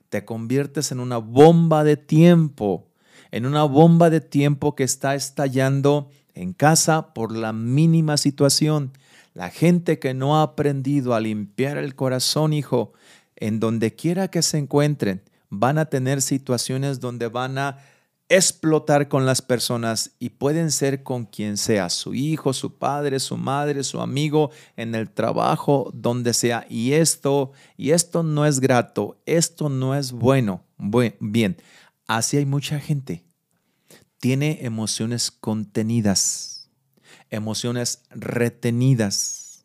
Te 0.08 0.24
conviertes 0.24 0.92
en 0.92 1.00
una 1.00 1.18
bomba 1.18 1.84
de 1.84 1.96
tiempo, 1.96 2.91
en 3.32 3.46
una 3.46 3.64
bomba 3.64 4.08
de 4.10 4.20
tiempo 4.20 4.76
que 4.76 4.84
está 4.84 5.16
estallando 5.16 6.08
en 6.34 6.52
casa 6.52 7.12
por 7.12 7.36
la 7.36 7.52
mínima 7.52 8.16
situación. 8.16 8.92
La 9.34 9.50
gente 9.50 9.98
que 9.98 10.14
no 10.14 10.36
ha 10.38 10.42
aprendido 10.42 11.14
a 11.14 11.20
limpiar 11.20 11.78
el 11.78 11.94
corazón, 11.96 12.52
hijo, 12.52 12.92
en 13.36 13.58
donde 13.58 13.94
quiera 13.94 14.28
que 14.28 14.42
se 14.42 14.58
encuentren, 14.58 15.22
van 15.48 15.78
a 15.78 15.86
tener 15.86 16.22
situaciones 16.22 17.00
donde 17.00 17.26
van 17.28 17.58
a 17.58 17.78
explotar 18.28 19.08
con 19.08 19.26
las 19.26 19.42
personas 19.42 20.12
y 20.18 20.30
pueden 20.30 20.70
ser 20.70 21.02
con 21.02 21.26
quien 21.26 21.58
sea, 21.58 21.90
su 21.90 22.14
hijo, 22.14 22.54
su 22.54 22.78
padre, 22.78 23.20
su 23.20 23.36
madre, 23.36 23.84
su 23.84 24.00
amigo, 24.00 24.50
en 24.76 24.94
el 24.94 25.10
trabajo, 25.10 25.90
donde 25.92 26.32
sea. 26.32 26.64
Y 26.70 26.92
esto, 26.92 27.52
y 27.76 27.90
esto 27.90 28.22
no 28.22 28.46
es 28.46 28.60
grato, 28.60 29.18
esto 29.26 29.68
no 29.68 29.94
es 29.94 30.12
bueno. 30.12 30.62
Bue- 30.78 31.16
Bien, 31.20 31.56
así 32.06 32.36
hay 32.36 32.46
mucha 32.46 32.80
gente. 32.80 33.24
Tiene 34.18 34.60
emociones 34.62 35.30
contenidas, 35.30 36.70
emociones 37.30 38.04
retenidas. 38.10 39.64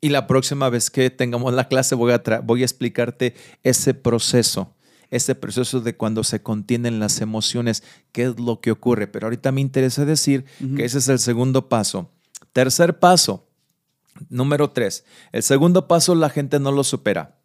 Y 0.00 0.10
la 0.10 0.26
próxima 0.26 0.68
vez 0.68 0.90
que 0.90 1.10
tengamos 1.10 1.54
la 1.54 1.68
clase 1.68 1.94
voy 1.94 2.12
a, 2.12 2.22
voy 2.44 2.62
a 2.62 2.66
explicarte 2.66 3.34
ese 3.62 3.94
proceso, 3.94 4.74
ese 5.10 5.34
proceso 5.34 5.80
de 5.80 5.96
cuando 5.96 6.22
se 6.22 6.42
contienen 6.42 7.00
las 7.00 7.20
emociones, 7.20 7.82
qué 8.12 8.24
es 8.24 8.38
lo 8.38 8.60
que 8.60 8.70
ocurre. 8.70 9.06
Pero 9.06 9.26
ahorita 9.26 9.52
me 9.52 9.62
interesa 9.62 10.04
decir 10.04 10.44
que 10.76 10.84
ese 10.84 10.98
es 10.98 11.08
el 11.08 11.18
segundo 11.18 11.68
paso. 11.68 12.10
Tercer 12.52 12.98
paso, 12.98 13.48
número 14.28 14.70
tres. 14.70 15.04
El 15.32 15.42
segundo 15.42 15.88
paso 15.88 16.14
la 16.14 16.28
gente 16.28 16.60
no 16.60 16.72
lo 16.72 16.84
supera, 16.84 17.38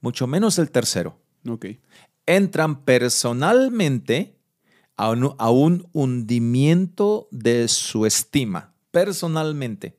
mucho 0.00 0.26
menos 0.26 0.58
el 0.58 0.70
tercero 0.70 1.18
Ok. 1.48 1.66
Entran 2.26 2.84
personalmente 2.84 4.36
a 4.96 5.10
un, 5.10 5.34
a 5.38 5.50
un 5.50 5.88
hundimiento 5.92 7.28
de 7.30 7.68
su 7.68 8.06
estima, 8.06 8.74
personalmente. 8.90 9.96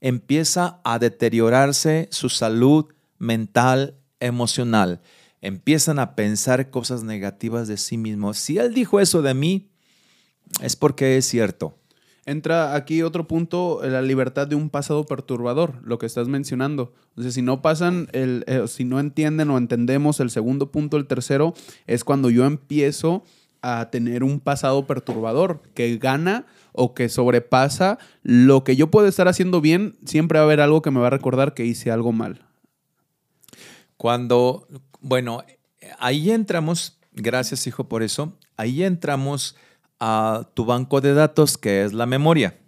Empieza 0.00 0.80
a 0.84 0.98
deteriorarse 0.98 2.08
su 2.12 2.28
salud 2.28 2.86
mental, 3.18 3.98
emocional. 4.20 5.00
Empiezan 5.40 5.98
a 5.98 6.14
pensar 6.14 6.70
cosas 6.70 7.02
negativas 7.02 7.68
de 7.68 7.76
sí 7.76 7.96
mismos. 7.96 8.38
Si 8.38 8.58
él 8.58 8.74
dijo 8.74 9.00
eso 9.00 9.22
de 9.22 9.34
mí, 9.34 9.70
es 10.60 10.76
porque 10.76 11.16
es 11.16 11.26
cierto. 11.26 11.77
Entra 12.28 12.74
aquí 12.74 13.00
otro 13.00 13.26
punto, 13.26 13.82
eh, 13.82 13.88
la 13.88 14.02
libertad 14.02 14.46
de 14.46 14.54
un 14.54 14.68
pasado 14.68 15.06
perturbador, 15.06 15.80
lo 15.82 15.98
que 15.98 16.04
estás 16.04 16.28
mencionando. 16.28 16.92
Si 17.16 17.40
no 17.40 17.62
pasan, 17.62 18.08
el, 18.12 18.44
eh, 18.46 18.64
si 18.68 18.84
no 18.84 19.00
entienden 19.00 19.48
o 19.48 19.56
entendemos 19.56 20.20
el 20.20 20.28
segundo 20.28 20.70
punto, 20.70 20.98
el 20.98 21.06
tercero, 21.06 21.54
es 21.86 22.04
cuando 22.04 22.28
yo 22.28 22.44
empiezo 22.44 23.24
a 23.62 23.88
tener 23.90 24.24
un 24.24 24.40
pasado 24.40 24.86
perturbador 24.86 25.62
que 25.72 25.96
gana 25.96 26.44
o 26.72 26.92
que 26.92 27.08
sobrepasa 27.08 27.98
lo 28.22 28.62
que 28.62 28.76
yo 28.76 28.90
puedo 28.90 29.08
estar 29.08 29.26
haciendo 29.26 29.62
bien, 29.62 29.96
siempre 30.04 30.38
va 30.38 30.42
a 30.42 30.44
haber 30.44 30.60
algo 30.60 30.82
que 30.82 30.90
me 30.90 31.00
va 31.00 31.06
a 31.06 31.10
recordar 31.10 31.54
que 31.54 31.64
hice 31.64 31.90
algo 31.90 32.12
mal. 32.12 32.44
Cuando, 33.96 34.68
bueno, 35.00 35.44
ahí 35.98 36.30
entramos, 36.30 36.98
gracias 37.14 37.66
hijo 37.66 37.88
por 37.88 38.02
eso, 38.02 38.34
ahí 38.58 38.82
entramos 38.82 39.56
a 40.00 40.48
tu 40.54 40.64
banco 40.64 41.00
de 41.00 41.14
datos 41.14 41.58
que 41.58 41.84
es 41.84 41.92
la 41.92 42.06
memoria, 42.06 42.58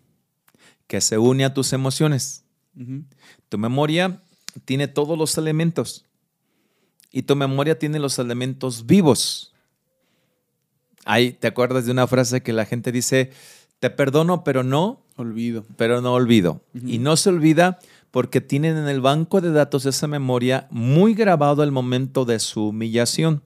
que 0.86 1.00
se 1.00 1.18
une 1.18 1.44
a 1.44 1.54
tus 1.54 1.72
emociones. 1.72 2.44
Tu 3.48 3.58
memoria 3.58 4.22
tiene 4.64 4.88
todos 4.88 5.18
los 5.18 5.36
elementos 5.38 6.06
y 7.12 7.22
tu 7.22 7.36
memoria 7.36 7.78
tiene 7.78 7.98
los 7.98 8.18
elementos 8.18 8.86
vivos. 8.86 9.52
Ahí 11.04 11.32
te 11.32 11.48
acuerdas 11.48 11.86
de 11.86 11.92
una 11.92 12.06
frase 12.06 12.42
que 12.42 12.52
la 12.52 12.64
gente 12.64 12.92
dice, 12.92 13.30
te 13.78 13.90
perdono, 13.90 14.44
pero 14.44 14.62
no, 14.62 15.02
Olvido. 15.16 15.64
pero 15.76 16.00
no 16.00 16.14
olvido. 16.14 16.62
Y 16.74 16.98
no 16.98 17.16
se 17.16 17.28
olvida 17.30 17.78
porque 18.10 18.40
tienen 18.40 18.76
en 18.76 18.88
el 18.88 19.00
banco 19.00 19.40
de 19.40 19.52
datos 19.52 19.86
esa 19.86 20.06
memoria 20.06 20.66
muy 20.70 21.14
grabado 21.14 21.62
el 21.62 21.72
momento 21.72 22.24
de 22.24 22.38
su 22.38 22.68
humillación. 22.68 23.42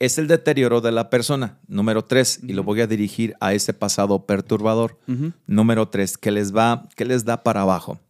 Es 0.00 0.18
el 0.18 0.26
deterioro 0.26 0.80
de 0.80 0.92
la 0.92 1.10
persona, 1.10 1.58
número 1.68 2.04
tres, 2.04 2.40
y 2.42 2.54
lo 2.54 2.64
voy 2.64 2.80
a 2.80 2.86
dirigir 2.86 3.36
a 3.38 3.52
ese 3.52 3.74
pasado 3.74 4.24
perturbador. 4.24 4.98
Número 5.46 5.88
tres, 5.88 6.16
que 6.16 6.30
les 6.30 6.56
va, 6.56 6.88
que 6.96 7.04
les 7.04 7.26
da 7.26 7.42
para 7.42 7.60
abajo. 7.60 8.00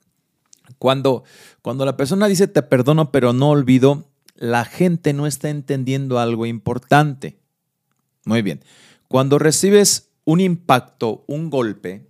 Cuando, 0.79 1.25
cuando 1.63 1.85
la 1.85 1.97
persona 1.97 2.29
dice 2.29 2.47
te 2.47 2.63
perdono, 2.63 3.11
pero 3.11 3.33
no 3.33 3.51
olvido, 3.51 4.05
la 4.37 4.65
gente 4.65 5.13
no 5.13 5.27
está 5.27 5.51
entendiendo 5.51 6.21
algo 6.21 6.47
importante. 6.47 7.41
Muy 8.25 8.43
bien. 8.43 8.63
Cuando 9.09 9.41
recibes 9.41 10.11
un 10.25 10.41
impacto, 10.41 11.25
un 11.27 11.51
golpe, 11.51 12.07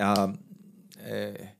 ah, 0.00 0.32
eh, 0.98 1.54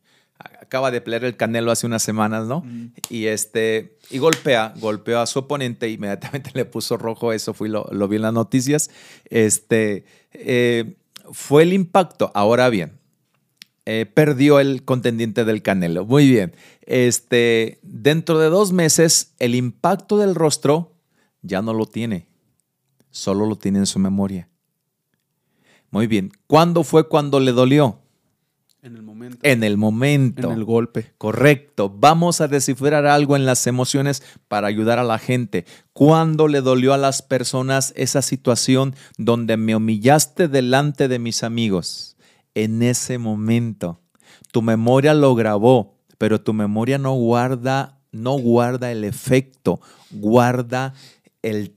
acaba 0.68 0.90
de 0.90 1.00
pelear 1.00 1.24
el 1.24 1.36
Canelo 1.36 1.70
hace 1.70 1.86
unas 1.86 2.02
semanas, 2.02 2.46
¿no? 2.46 2.62
Y 3.08 3.26
este, 3.26 3.96
y 4.10 4.18
golpea, 4.18 4.74
golpeó 4.78 5.18
a 5.18 5.26
su 5.26 5.40
oponente, 5.40 5.88
inmediatamente 5.88 6.50
le 6.54 6.66
puso 6.66 6.98
rojo, 6.98 7.32
eso 7.32 7.54
lo, 7.58 7.88
lo 7.90 8.06
vi 8.06 8.16
en 8.16 8.22
las 8.22 8.34
noticias. 8.34 8.90
Este, 9.24 10.04
eh, 10.32 10.96
fue 11.32 11.62
el 11.62 11.72
impacto. 11.72 12.30
Ahora 12.34 12.68
bien, 12.68 12.98
eh, 13.86 14.04
perdió 14.04 14.60
el 14.60 14.84
contendiente 14.84 15.46
del 15.46 15.62
Canelo. 15.62 16.04
Muy 16.04 16.28
bien. 16.28 16.54
Este, 16.82 17.78
dentro 17.82 18.38
de 18.38 18.50
dos 18.50 18.72
meses, 18.72 19.34
el 19.38 19.54
impacto 19.54 20.18
del 20.18 20.34
rostro 20.34 20.92
ya 21.40 21.62
no 21.62 21.72
lo 21.72 21.86
tiene. 21.86 22.28
Solo 23.10 23.46
lo 23.46 23.56
tiene 23.56 23.78
en 23.78 23.86
su 23.86 23.98
memoria. 23.98 24.50
Muy 25.90 26.06
bien. 26.06 26.30
¿Cuándo 26.46 26.84
fue 26.84 27.08
cuando 27.08 27.40
le 27.40 27.52
dolió? 27.52 28.02
En 28.88 28.96
el 28.96 29.02
momento. 29.02 29.38
En 29.42 29.64
el 29.64 29.76
momento. 29.76 30.50
En 30.50 30.56
el 30.56 30.64
golpe. 30.64 31.12
Correcto. 31.18 31.94
Vamos 31.94 32.40
a 32.40 32.48
descifrar 32.48 33.04
algo 33.04 33.36
en 33.36 33.44
las 33.44 33.66
emociones 33.66 34.22
para 34.48 34.66
ayudar 34.66 34.98
a 34.98 35.04
la 35.04 35.18
gente. 35.18 35.66
¿Cuándo 35.92 36.48
le 36.48 36.62
dolió 36.62 36.94
a 36.94 36.96
las 36.96 37.20
personas 37.20 37.92
esa 37.96 38.22
situación 38.22 38.94
donde 39.18 39.58
me 39.58 39.76
humillaste 39.76 40.48
delante 40.48 41.06
de 41.06 41.18
mis 41.18 41.42
amigos? 41.42 42.16
En 42.54 42.82
ese 42.82 43.18
momento. 43.18 44.00
Tu 44.52 44.62
memoria 44.62 45.12
lo 45.12 45.34
grabó, 45.34 45.98
pero 46.16 46.40
tu 46.40 46.54
memoria 46.54 46.96
no 46.96 47.12
guarda, 47.12 48.00
no 48.10 48.38
guarda 48.38 48.90
el 48.90 49.04
efecto, 49.04 49.82
guarda 50.10 50.94
el, 51.42 51.74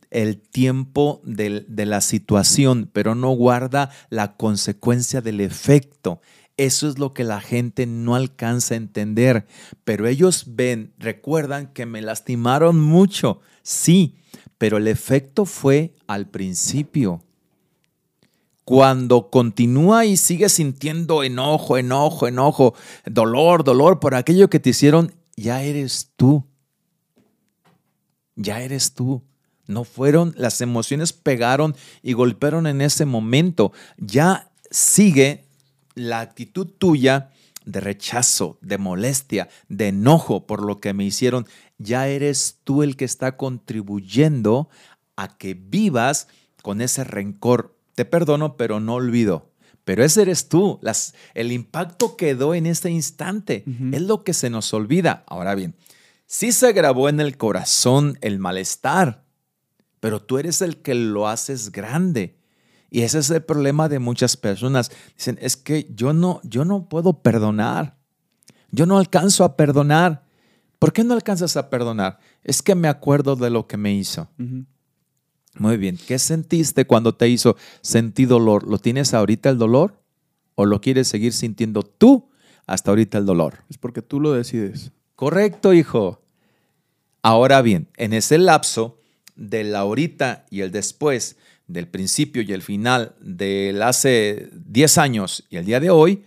tiempo 0.52 1.22
de 1.26 1.86
la 1.86 2.00
situación, 2.00 2.90
pero 2.94 3.16
no 3.16 3.32
guarda 3.32 3.90
la 4.10 4.38
consecuencia 4.38 5.20
del 5.20 5.42
efecto. 5.42 6.22
Eso 6.62 6.88
es 6.88 7.00
lo 7.00 7.12
que 7.16 7.24
la 7.24 7.42
gente 7.42 7.88
no 7.88 8.14
alcanza 8.14 8.76
a 8.76 8.78
entender. 8.78 9.48
Pero 9.84 10.08
ellos 10.08 10.44
ven, 10.50 10.94
recuerdan 11.00 11.74
que 11.74 11.88
me 11.88 12.04
lastimaron 12.04 12.80
mucho. 12.80 13.40
Sí, 13.64 14.20
pero 14.60 14.78
el 14.78 14.88
efecto 14.88 15.46
fue 15.46 15.96
al 16.06 16.30
principio. 16.30 17.24
Cuando 18.64 19.32
continúa 19.32 20.06
y 20.06 20.18
sigue 20.18 20.50
sintiendo 20.50 21.24
enojo, 21.24 21.80
enojo, 21.80 22.28
enojo, 22.28 22.76
dolor, 23.08 23.64
dolor 23.64 24.00
por 24.00 24.14
aquello 24.14 24.48
que 24.48 24.60
te 24.60 24.70
hicieron, 24.70 25.16
ya 25.36 25.64
eres 25.64 26.12
tú. 26.16 26.46
Ya 28.36 28.62
eres 28.62 28.94
tú. 28.94 29.24
No 29.66 29.84
fueron, 29.84 30.36
las 30.38 30.62
emociones 30.62 31.12
pegaron 31.12 31.76
y 32.04 32.14
golpearon 32.14 32.68
en 32.68 32.82
ese 32.82 33.06
momento. 33.06 33.72
Ya 33.98 34.52
sigue 34.70 35.48
la 35.96 36.22
actitud 36.22 36.68
tuya 36.68 37.32
de 37.66 37.80
rechazo, 37.80 38.58
de 38.62 38.78
molestia, 38.78 39.50
de 39.70 39.90
enojo 39.90 40.48
por 40.48 40.64
lo 40.64 40.80
que 40.80 40.94
me 40.94 41.04
hicieron. 41.04 41.48
Ya 41.78 42.08
eres 42.08 42.60
tú 42.64 42.84
el 42.84 42.96
que 42.96 43.06
está 43.06 43.38
contribuyendo 43.38 44.70
a 45.16 45.38
que 45.38 45.54
vivas 45.54 46.28
con 46.62 46.82
ese 46.82 47.04
rencor. 47.04 47.78
Te 47.96 48.06
perdono, 48.06 48.58
pero 48.58 48.80
no 48.80 48.96
olvido. 48.96 49.52
Pero 49.84 50.04
ese 50.04 50.24
eres 50.24 50.48
tú. 50.48 50.80
Las, 50.82 51.14
el 51.34 51.52
impacto 51.52 52.16
quedó 52.16 52.54
en 52.54 52.66
este 52.66 52.90
instante. 52.90 53.64
Es 53.92 54.02
lo 54.02 54.24
que 54.24 54.34
se 54.34 54.50
nos 54.50 54.74
olvida. 54.74 55.24
Ahora 55.28 55.56
bien, 55.56 55.76
sí 56.26 56.52
se 56.52 56.72
grabó 56.74 57.10
en 57.10 57.20
el 57.20 57.38
corazón 57.38 58.18
el 58.22 58.40
malestar, 58.40 59.24
pero 60.00 60.22
tú 60.22 60.38
eres 60.38 60.62
el 60.62 60.78
que 60.78 60.96
lo 60.96 61.28
haces 61.28 61.72
grande. 61.72 62.41
Y 62.94 63.04
ese 63.04 63.20
es 63.20 63.30
el 63.30 63.42
problema 63.42 63.88
de 63.88 64.00
muchas 64.00 64.36
personas. 64.36 64.92
Dicen, 65.16 65.40
es 65.42 65.56
que 65.56 65.88
yo 65.96 66.12
no, 66.12 66.42
yo 66.44 66.66
no 66.66 66.90
puedo 66.90 67.14
perdonar. 67.22 67.96
Yo 68.70 68.86
no 68.86 68.98
alcanzo 68.98 69.46
a 69.46 69.56
perdonar. 69.56 70.26
¿Por 70.78 70.92
qué 70.92 71.06
no 71.06 71.14
alcanzas 71.14 71.56
a 71.56 71.70
perdonar? 71.70 72.20
Es 72.44 72.62
que 72.62 72.76
me 72.76 72.90
acuerdo 72.90 73.38
de 73.38 73.50
lo 73.50 73.66
que 73.66 73.78
me 73.78 73.94
hizo. 73.94 74.28
Muy 75.56 75.78
bien. 75.78 75.98
¿Qué 76.06 76.20
sentiste 76.20 76.86
cuando 76.86 77.16
te 77.16 77.30
hizo 77.30 77.56
sentir 77.82 78.28
dolor? 78.28 78.68
¿Lo 78.68 78.78
tienes 78.78 79.14
ahorita 79.14 79.50
el 79.50 79.58
dolor? 79.58 80.02
¿O 80.56 80.66
lo 80.66 80.82
quieres 80.82 81.08
seguir 81.08 81.32
sintiendo 81.32 81.84
tú 81.84 82.30
hasta 82.68 82.92
ahorita 82.92 83.18
el 83.18 83.26
dolor? 83.26 83.60
Es 83.70 83.78
porque 83.78 84.02
tú 84.02 84.20
lo 84.20 84.34
decides. 84.34 84.92
Correcto, 85.16 85.74
hijo. 85.74 86.22
Ahora 87.22 87.62
bien, 87.62 87.88
en 87.96 88.12
ese 88.12 88.38
lapso, 88.38 89.00
del 89.36 89.76
ahorita 89.76 90.46
y 90.50 90.62
el 90.62 90.72
después, 90.72 91.38
del 91.72 91.88
principio 91.88 92.42
y 92.42 92.54
el 92.54 92.62
final 92.62 93.16
del 93.20 93.82
hace 93.82 94.50
10 94.54 94.98
años 94.98 95.46
y 95.50 95.58
el 95.58 95.66
día 95.66 95.80
de 95.80 95.90
hoy, 95.90 96.24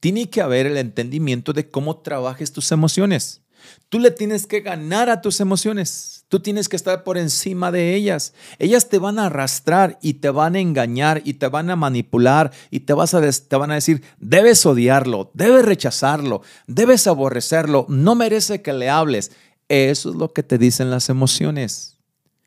tiene 0.00 0.28
que 0.30 0.40
haber 0.40 0.66
el 0.66 0.76
entendimiento 0.76 1.52
de 1.52 1.70
cómo 1.70 1.98
trabajes 1.98 2.52
tus 2.52 2.70
emociones. 2.72 3.42
Tú 3.88 3.98
le 3.98 4.10
tienes 4.10 4.46
que 4.46 4.60
ganar 4.60 5.08
a 5.08 5.20
tus 5.20 5.40
emociones. 5.40 6.24
Tú 6.28 6.40
tienes 6.40 6.68
que 6.68 6.76
estar 6.76 7.04
por 7.04 7.18
encima 7.18 7.70
de 7.70 7.94
ellas. 7.94 8.34
Ellas 8.58 8.88
te 8.88 8.98
van 8.98 9.18
a 9.18 9.26
arrastrar 9.26 9.98
y 10.02 10.14
te 10.14 10.30
van 10.30 10.56
a 10.56 10.60
engañar 10.60 11.22
y 11.24 11.34
te 11.34 11.48
van 11.48 11.70
a 11.70 11.76
manipular 11.76 12.52
y 12.70 12.80
te, 12.80 12.92
vas 12.92 13.14
a 13.14 13.20
te 13.20 13.56
van 13.56 13.70
a 13.70 13.74
decir, 13.74 14.02
debes 14.18 14.66
odiarlo, 14.66 15.30
debes 15.34 15.64
rechazarlo, 15.64 16.42
debes 16.66 17.06
aborrecerlo, 17.06 17.86
no 17.88 18.14
merece 18.14 18.60
que 18.60 18.72
le 18.72 18.90
hables. 18.90 19.30
Eso 19.68 20.10
es 20.10 20.16
lo 20.16 20.32
que 20.32 20.42
te 20.42 20.58
dicen 20.58 20.90
las 20.90 21.08
emociones. 21.08 21.95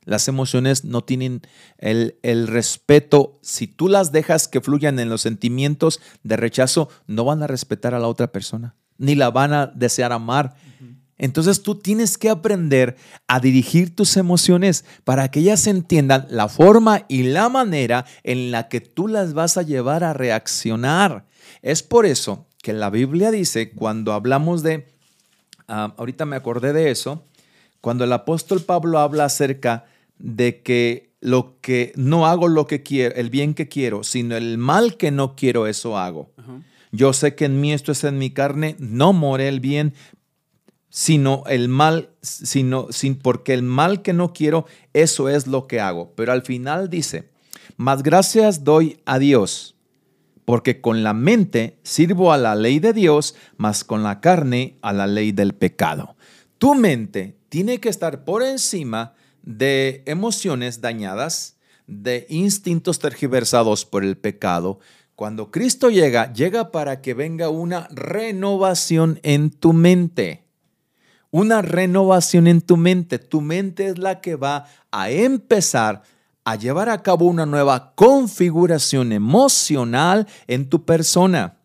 Las 0.09 0.27
emociones 0.27 0.85
no 0.85 1.03
tienen 1.03 1.43
el, 1.77 2.47
respeto. 2.47 3.37
Si 3.43 3.67
tú 3.67 3.87
las 3.87 4.11
dejas 4.11 4.47
que 4.47 4.59
fluyan 4.59 4.97
en 4.97 5.07
los 5.07 5.21
sentimientos 5.21 6.01
de 6.23 6.35
rechazo, 6.35 6.89
no 7.05 7.25
van 7.25 7.43
a 7.43 7.47
respetar 7.47 7.93
a 7.93 7.99
la 7.99 8.07
otra 8.07 8.31
persona, 8.31 8.73
ni 8.97 9.13
la 9.13 9.29
van 9.29 9.53
a 9.53 9.67
desear 9.67 10.11
amar. 10.11 10.55
Entonces 11.19 11.61
tú 11.61 11.75
tienes 11.75 12.17
que 12.17 12.31
aprender 12.31 12.95
a 13.27 13.39
dirigir 13.39 13.95
tus 13.95 14.17
emociones 14.17 14.83
para 15.03 15.29
que 15.29 15.41
ellas 15.41 15.67
entiendan 15.67 16.25
la 16.31 16.47
forma 16.47 17.05
y 17.07 17.21
la 17.21 17.47
manera 17.47 18.03
en 18.23 18.49
la 18.49 18.67
que 18.67 18.81
tú 18.81 19.07
las 19.07 19.33
vas 19.33 19.57
a 19.57 19.61
llevar 19.61 20.03
a 20.03 20.13
reaccionar. 20.13 21.27
Es 21.61 21.83
por 21.83 22.07
eso 22.07 22.47
que 22.63 22.73
la 22.73 22.89
Biblia 22.89 23.29
dice, 23.29 23.73
cuando 23.73 24.13
hablamos 24.13 24.63
de, 24.63 24.87
ah, 25.67 25.93
ahorita 25.97 26.25
me 26.25 26.35
acordé 26.35 26.73
de 26.73 26.89
eso, 26.89 27.27
cuando 27.79 28.05
el 28.05 28.13
apóstol 28.13 28.61
Pablo 28.61 28.97
habla 28.97 29.25
acerca 29.25 29.85
de 30.19 30.61
que 30.61 31.09
lo 31.21 31.59
que 31.59 31.91
no 31.95 32.27
hago 32.27 32.47
lo 32.47 32.67
que 32.67 32.83
quiero, 32.83 33.15
el 33.15 33.29
bien 33.29 33.53
que 33.53 33.67
quiero, 33.67 34.03
sino 34.03 34.37
el 34.37 34.57
mal 34.57 34.95
que 34.97 35.11
no 35.11 35.35
quiero, 35.35 35.67
eso 35.67 35.97
hago. 35.97 36.31
Yo 36.91 37.13
sé 37.13 37.35
que 37.35 37.45
en 37.45 37.59
mí 37.61 37.73
esto 37.73 37.91
es 37.91 38.03
en 38.03 38.17
mi 38.17 38.31
carne, 38.31 38.75
no 38.79 39.13
more 39.13 39.47
el 39.47 39.59
bien, 39.59 39.93
sino 40.89 41.43
el 41.47 41.69
mal, 41.69 42.09
sino 42.21 42.87
sin 42.91 43.15
porque 43.15 43.53
el 43.53 43.63
mal 43.63 44.01
que 44.01 44.13
no 44.13 44.33
quiero, 44.33 44.65
eso 44.93 45.29
es 45.29 45.47
lo 45.47 45.67
que 45.67 45.79
hago. 45.79 46.13
Pero 46.15 46.31
al 46.31 46.41
final 46.41 46.89
dice, 46.89 47.29
más 47.77 48.01
gracias 48.01 48.63
doy 48.63 48.99
a 49.05 49.19
Dios, 49.19 49.75
porque 50.45 50.81
con 50.81 51.03
la 51.03 51.13
mente 51.13 51.79
sirvo 51.83 52.33
a 52.33 52.37
la 52.37 52.55
ley 52.55 52.79
de 52.79 52.93
Dios, 52.93 53.35
más 53.57 53.83
con 53.83 54.01
la 54.01 54.19
carne 54.19 54.77
a 54.81 54.93
la 54.93 55.05
ley 55.05 55.31
del 55.31 55.53
pecado. 55.53 56.15
Tu 56.57 56.73
mente 56.73 57.37
tiene 57.49 57.79
que 57.79 57.89
estar 57.89 58.25
por 58.25 58.41
encima 58.41 59.13
de 59.49 60.03
emociones 60.05 60.79
dañadas, 60.79 61.57
de 61.87 62.27
instintos 62.29 62.99
tergiversados 62.99 63.83
por 63.83 64.03
el 64.03 64.15
pecado. 64.15 64.79
Cuando 65.15 65.49
Cristo 65.49 65.89
llega, 65.89 66.31
llega 66.33 66.69
para 66.69 67.01
que 67.01 67.15
venga 67.15 67.49
una 67.49 67.87
renovación 67.89 69.19
en 69.23 69.49
tu 69.49 69.73
mente. 69.73 70.43
Una 71.31 71.63
renovación 71.63 72.45
en 72.45 72.61
tu 72.61 72.77
mente. 72.77 73.17
Tu 73.17 73.41
mente 73.41 73.87
es 73.87 73.97
la 73.97 74.21
que 74.21 74.35
va 74.35 74.67
a 74.91 75.09
empezar 75.09 76.03
a 76.43 76.55
llevar 76.55 76.87
a 76.89 77.01
cabo 77.01 77.25
una 77.25 77.47
nueva 77.47 77.95
configuración 77.95 79.11
emocional 79.11 80.27
en 80.45 80.69
tu 80.69 80.85
persona. 80.85 81.57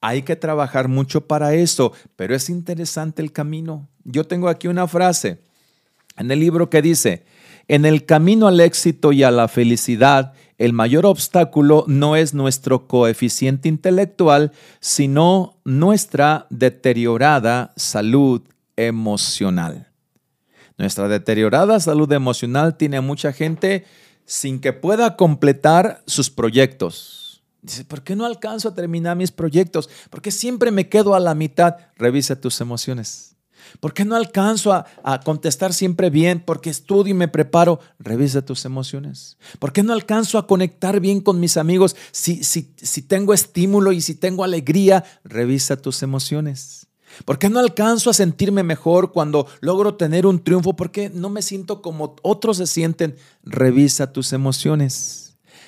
Hay 0.00 0.22
que 0.22 0.36
trabajar 0.36 0.86
mucho 0.86 1.26
para 1.26 1.52
eso, 1.54 1.92
pero 2.14 2.36
es 2.36 2.48
interesante 2.48 3.22
el 3.22 3.32
camino. 3.32 3.88
Yo 4.04 4.24
tengo 4.24 4.48
aquí 4.48 4.68
una 4.68 4.86
frase 4.86 5.40
en 6.16 6.30
el 6.30 6.40
libro 6.40 6.70
que 6.70 6.82
dice, 6.82 7.24
en 7.68 7.84
el 7.84 8.04
camino 8.04 8.46
al 8.46 8.60
éxito 8.60 9.12
y 9.12 9.22
a 9.22 9.30
la 9.30 9.48
felicidad, 9.48 10.34
el 10.58 10.72
mayor 10.72 11.06
obstáculo 11.06 11.84
no 11.88 12.14
es 12.16 12.34
nuestro 12.34 12.86
coeficiente 12.86 13.68
intelectual, 13.68 14.52
sino 14.80 15.58
nuestra 15.64 16.46
deteriorada 16.50 17.72
salud 17.76 18.42
emocional. 18.76 19.88
Nuestra 20.76 21.08
deteriorada 21.08 21.80
salud 21.80 22.10
emocional 22.12 22.76
tiene 22.76 22.98
a 22.98 23.02
mucha 23.02 23.32
gente 23.32 23.84
sin 24.26 24.60
que 24.60 24.72
pueda 24.72 25.16
completar 25.16 26.02
sus 26.06 26.30
proyectos. 26.30 27.42
Dice, 27.62 27.84
¿por 27.84 28.02
qué 28.02 28.14
no 28.14 28.26
alcanzo 28.26 28.68
a 28.68 28.74
terminar 28.74 29.16
mis 29.16 29.32
proyectos? 29.32 29.88
¿Por 30.10 30.20
qué 30.20 30.30
siempre 30.30 30.70
me 30.70 30.88
quedo 30.88 31.14
a 31.14 31.20
la 31.20 31.34
mitad? 31.34 31.76
Revisa 31.96 32.40
tus 32.40 32.60
emociones. 32.60 33.33
¿Por 33.80 33.94
qué 33.94 34.04
no 34.04 34.16
alcanzo 34.16 34.72
a, 34.72 35.20
contestar 35.24 35.72
siempre 35.72 36.10
bien? 36.10 36.42
Porque 36.44 36.70
estudio 36.70 37.12
y 37.12 37.14
me 37.14 37.28
preparo. 37.28 37.80
Revisa 37.98 38.44
tus 38.44 38.64
emociones. 38.64 39.36
¿Por 39.58 39.72
qué 39.72 39.82
no 39.82 39.92
alcanzo 39.92 40.38
a 40.38 40.46
conectar 40.46 41.00
bien 41.00 41.20
con 41.20 41.40
mis 41.40 41.56
amigos? 41.56 41.96
Si, 42.12 42.44
si, 42.44 42.72
si 42.76 43.02
tengo 43.02 43.34
estímulo 43.34 43.92
y 43.92 44.00
si 44.00 44.14
tengo 44.14 44.44
alegría, 44.44 45.04
revisa 45.24 45.76
tus 45.76 46.02
emociones. 46.02 46.86
¿Por 47.24 47.38
qué 47.38 47.48
no 47.48 47.60
alcanzo 47.60 48.10
a 48.10 48.14
sentirme 48.14 48.62
mejor 48.62 49.12
cuando 49.12 49.46
logro 49.60 49.94
tener 49.94 50.26
un 50.26 50.42
triunfo? 50.42 50.74
¿Por 50.74 50.90
qué 50.90 51.10
no 51.10 51.30
me 51.30 51.42
siento 51.42 51.80
como 51.80 52.16
otros 52.22 52.56
se 52.56 52.66
sienten? 52.66 53.16
Revisa 53.44 54.12
tus 54.12 54.32
emociones 54.32 55.23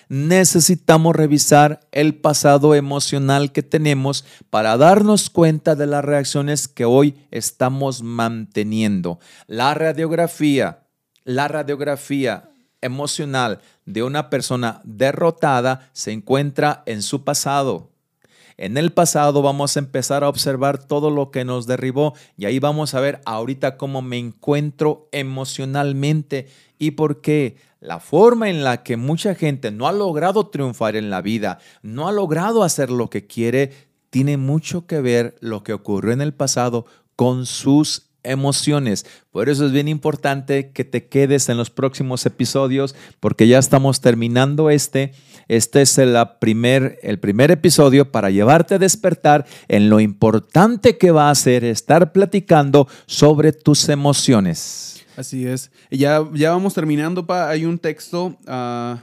necesitamos 0.08 1.16
revisar 1.16 1.80
el 1.92 2.14
pasado 2.14 2.74
emocional 2.74 3.52
que 3.52 3.62
tenemos 3.62 4.24
para 4.50 4.76
darnos 4.76 5.30
cuenta 5.30 5.74
de 5.74 5.86
las 5.86 6.04
reacciones 6.04 6.68
que 6.68 6.84
hoy 6.84 7.16
estamos 7.30 8.02
manteniendo. 8.02 9.18
La 9.46 9.74
radiografía, 9.74 10.84
la 11.24 11.48
radiografía 11.48 12.50
emocional 12.80 13.60
de 13.84 14.02
una 14.02 14.30
persona 14.30 14.80
derrotada 14.84 15.90
se 15.92 16.12
encuentra 16.12 16.82
en 16.86 17.02
su 17.02 17.24
pasado. 17.24 17.90
En 18.58 18.78
el 18.78 18.90
pasado 18.90 19.42
vamos 19.42 19.76
a 19.76 19.80
empezar 19.80 20.24
a 20.24 20.30
observar 20.30 20.82
todo 20.82 21.10
lo 21.10 21.30
que 21.30 21.44
nos 21.44 21.66
derribó 21.66 22.14
y 22.38 22.46
ahí 22.46 22.58
vamos 22.58 22.94
a 22.94 23.00
ver 23.00 23.20
ahorita 23.26 23.76
cómo 23.76 24.00
me 24.00 24.16
encuentro 24.16 25.10
emocionalmente 25.12 26.48
y 26.78 26.92
por 26.92 27.20
qué. 27.20 27.56
La 27.80 28.00
forma 28.00 28.50
en 28.50 28.64
la 28.64 28.82
que 28.82 28.96
mucha 28.96 29.34
gente 29.34 29.70
no 29.70 29.86
ha 29.86 29.92
logrado 29.92 30.48
triunfar 30.48 30.96
en 30.96 31.10
la 31.10 31.20
vida, 31.20 31.58
no 31.82 32.08
ha 32.08 32.12
logrado 32.12 32.62
hacer 32.62 32.90
lo 32.90 33.10
que 33.10 33.26
quiere, 33.26 33.72
tiene 34.10 34.36
mucho 34.38 34.86
que 34.86 35.00
ver 35.00 35.36
lo 35.40 35.62
que 35.62 35.72
ocurrió 35.72 36.12
en 36.12 36.20
el 36.20 36.34
pasado 36.34 36.86
con 37.16 37.46
sus 37.46 38.06
emociones. 38.22 39.06
Por 39.30 39.48
eso 39.48 39.66
es 39.66 39.72
bien 39.72 39.88
importante 39.88 40.70
que 40.70 40.84
te 40.84 41.06
quedes 41.06 41.48
en 41.48 41.58
los 41.58 41.70
próximos 41.70 42.26
episodios 42.26 42.96
porque 43.20 43.46
ya 43.46 43.58
estamos 43.58 44.00
terminando 44.00 44.70
este 44.70 45.12
este 45.48 45.82
es 45.82 45.96
el 45.98 46.16
primer, 46.40 46.98
el 47.02 47.20
primer 47.20 47.52
episodio 47.52 48.10
para 48.10 48.30
llevarte 48.30 48.74
a 48.74 48.78
despertar 48.78 49.46
en 49.68 49.88
lo 49.88 50.00
importante 50.00 50.98
que 50.98 51.12
va 51.12 51.30
a 51.30 51.34
ser 51.36 51.62
estar 51.62 52.12
platicando 52.12 52.88
sobre 53.06 53.52
tus 53.52 53.88
emociones. 53.88 54.95
Así 55.16 55.46
es. 55.46 55.70
Ya, 55.90 56.24
ya 56.34 56.50
vamos 56.50 56.74
terminando, 56.74 57.26
pa. 57.26 57.48
Hay 57.48 57.64
un 57.64 57.78
texto 57.78 58.36
uh, 58.46 58.96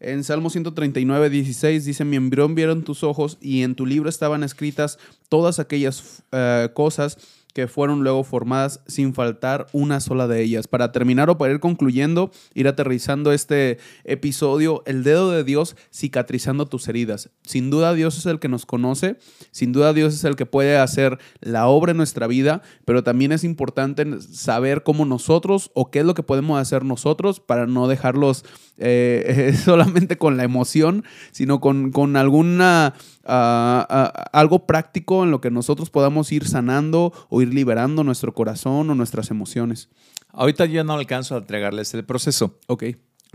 en 0.00 0.24
Salmo 0.24 0.50
139, 0.50 1.30
16. 1.30 1.84
Dice, 1.84 2.04
mi 2.04 2.16
embrión 2.16 2.54
vieron 2.54 2.82
tus 2.82 3.04
ojos 3.04 3.38
y 3.40 3.62
en 3.62 3.74
tu 3.74 3.86
libro 3.86 4.08
estaban 4.08 4.42
escritas 4.42 4.98
todas 5.28 5.58
aquellas 5.58 6.22
uh, 6.32 6.72
cosas 6.74 7.18
que 7.52 7.68
fueron 7.68 8.02
luego 8.02 8.24
formadas 8.24 8.80
sin 8.86 9.14
faltar 9.14 9.66
una 9.72 10.00
sola 10.00 10.26
de 10.26 10.42
ellas. 10.42 10.68
Para 10.68 10.92
terminar 10.92 11.30
o 11.30 11.38
para 11.38 11.52
ir 11.52 11.60
concluyendo, 11.60 12.30
ir 12.54 12.68
aterrizando 12.68 13.32
este 13.32 13.78
episodio, 14.04 14.82
el 14.86 15.04
dedo 15.04 15.30
de 15.30 15.44
Dios 15.44 15.76
cicatrizando 15.92 16.66
tus 16.66 16.88
heridas. 16.88 17.30
Sin 17.42 17.70
duda 17.70 17.94
Dios 17.94 18.16
es 18.18 18.26
el 18.26 18.38
que 18.38 18.48
nos 18.48 18.66
conoce, 18.66 19.16
sin 19.50 19.72
duda 19.72 19.92
Dios 19.92 20.14
es 20.14 20.24
el 20.24 20.36
que 20.36 20.46
puede 20.46 20.78
hacer 20.78 21.18
la 21.40 21.66
obra 21.66 21.92
en 21.92 21.98
nuestra 21.98 22.26
vida, 22.26 22.62
pero 22.84 23.02
también 23.02 23.32
es 23.32 23.44
importante 23.44 24.20
saber 24.20 24.82
cómo 24.82 25.04
nosotros 25.04 25.70
o 25.74 25.90
qué 25.90 26.00
es 26.00 26.04
lo 26.04 26.14
que 26.14 26.22
podemos 26.22 26.60
hacer 26.60 26.84
nosotros 26.84 27.40
para 27.40 27.66
no 27.66 27.88
dejarlos 27.88 28.44
eh, 28.78 29.54
solamente 29.64 30.18
con 30.18 30.36
la 30.36 30.44
emoción, 30.44 31.04
sino 31.30 31.60
con, 31.60 31.90
con 31.92 32.16
alguna 32.16 32.94
algo 33.24 34.66
práctico 34.66 35.22
en 35.22 35.30
lo 35.30 35.40
que 35.40 35.52
nosotros 35.52 35.90
podamos 35.90 36.32
ir 36.32 36.48
sanando 36.48 37.12
o 37.28 37.40
ir 37.40 37.54
liberando 37.54 38.02
nuestro 38.02 38.34
corazón 38.34 38.90
o 38.90 38.94
nuestras 38.96 39.30
emociones. 39.30 39.88
Ahorita 40.32 40.66
yo 40.66 40.82
no 40.82 40.94
alcanzo 40.94 41.34
a 41.34 41.38
entregarles 41.38 41.94
el 41.94 42.04
proceso. 42.04 42.58
Ok. 42.66 42.84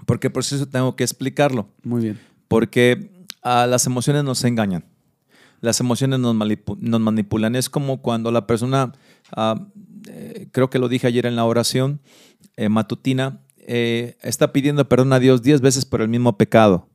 Porque 0.05 0.27
el 0.27 0.33
proceso 0.33 0.67
tengo 0.67 0.95
que 0.95 1.03
explicarlo. 1.03 1.69
Muy 1.83 2.01
bien. 2.01 2.19
Porque 2.47 3.11
ah, 3.43 3.67
las 3.67 3.85
emociones 3.85 4.23
nos 4.23 4.43
engañan. 4.43 4.85
Las 5.61 5.79
emociones 5.79 6.19
nos, 6.19 6.35
nos 6.35 7.01
manipulan. 7.01 7.55
Es 7.55 7.69
como 7.69 8.01
cuando 8.01 8.31
la 8.31 8.45
persona, 8.47 8.93
ah, 9.35 9.67
eh, 10.07 10.47
creo 10.51 10.69
que 10.69 10.79
lo 10.79 10.89
dije 10.89 11.07
ayer 11.07 11.25
en 11.25 11.35
la 11.35 11.45
oración 11.45 12.01
eh, 12.57 12.69
matutina, 12.69 13.41
eh, 13.67 14.17
está 14.21 14.51
pidiendo 14.51 14.87
perdón 14.89 15.13
a 15.13 15.19
Dios 15.19 15.43
diez 15.43 15.61
veces 15.61 15.85
por 15.85 16.01
el 16.01 16.07
mismo 16.07 16.37
pecado. 16.37 16.87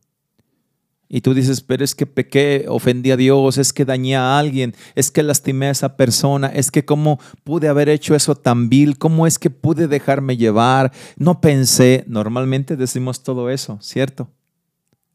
Y 1.15 1.21
tú 1.21 1.35
dices, 1.35 1.61
pero 1.61 1.85
es 1.85 1.95
que 1.95 2.07
pequé, 2.07 2.65
ofendí 2.69 3.11
a 3.11 3.19
Dios, 3.19 3.59
es 3.59 3.75
que 3.75 3.85
dañé 3.85 4.17
a 4.17 4.39
alguien, 4.39 4.75
es 4.95 5.11
que 5.11 5.23
lastimé 5.23 5.67
a 5.67 5.73
esa 5.73 5.95
persona, 5.99 6.49
es 6.49 6.71
que 6.71 6.87
cómo 6.87 7.21
pude 7.45 7.69
haber 7.69 7.91
hecho 7.91 8.15
eso 8.15 8.35
tan 8.35 8.71
vil, 8.71 8.97
cómo 8.97 9.27
es 9.27 9.39
que 9.39 9.51
pude 9.51 9.89
dejarme 9.89 10.39
llevar, 10.39 10.91
no 11.19 11.43
pensé. 11.43 12.05
Normalmente 12.07 12.77
decimos 12.77 13.23
todo 13.23 13.51
eso, 13.51 13.79
¿cierto? 13.83 14.31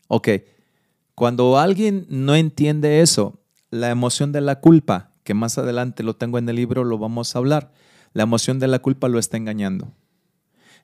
Ok, 0.08 0.30
cuando 1.16 1.58
alguien 1.58 2.05
no 2.10 2.36
entiende 2.36 3.01
eso, 3.01 3.41
la 3.72 3.89
emoción 3.89 4.32
de 4.32 4.41
la 4.41 4.60
culpa, 4.60 5.14
que 5.24 5.34
más 5.34 5.58
adelante 5.58 6.03
lo 6.03 6.16
tengo 6.16 6.38
en 6.38 6.47
el 6.47 6.58
libro, 6.58 6.84
lo 6.84 6.99
vamos 6.99 7.36
a 7.36 7.39
hablar, 7.39 7.74
la 8.14 8.22
emoción 8.22 8.60
de 8.60 8.68
la 8.68 8.78
culpa 8.78 9.10
lo 9.10 9.18
está 9.18 9.38
engañando. 9.38 9.91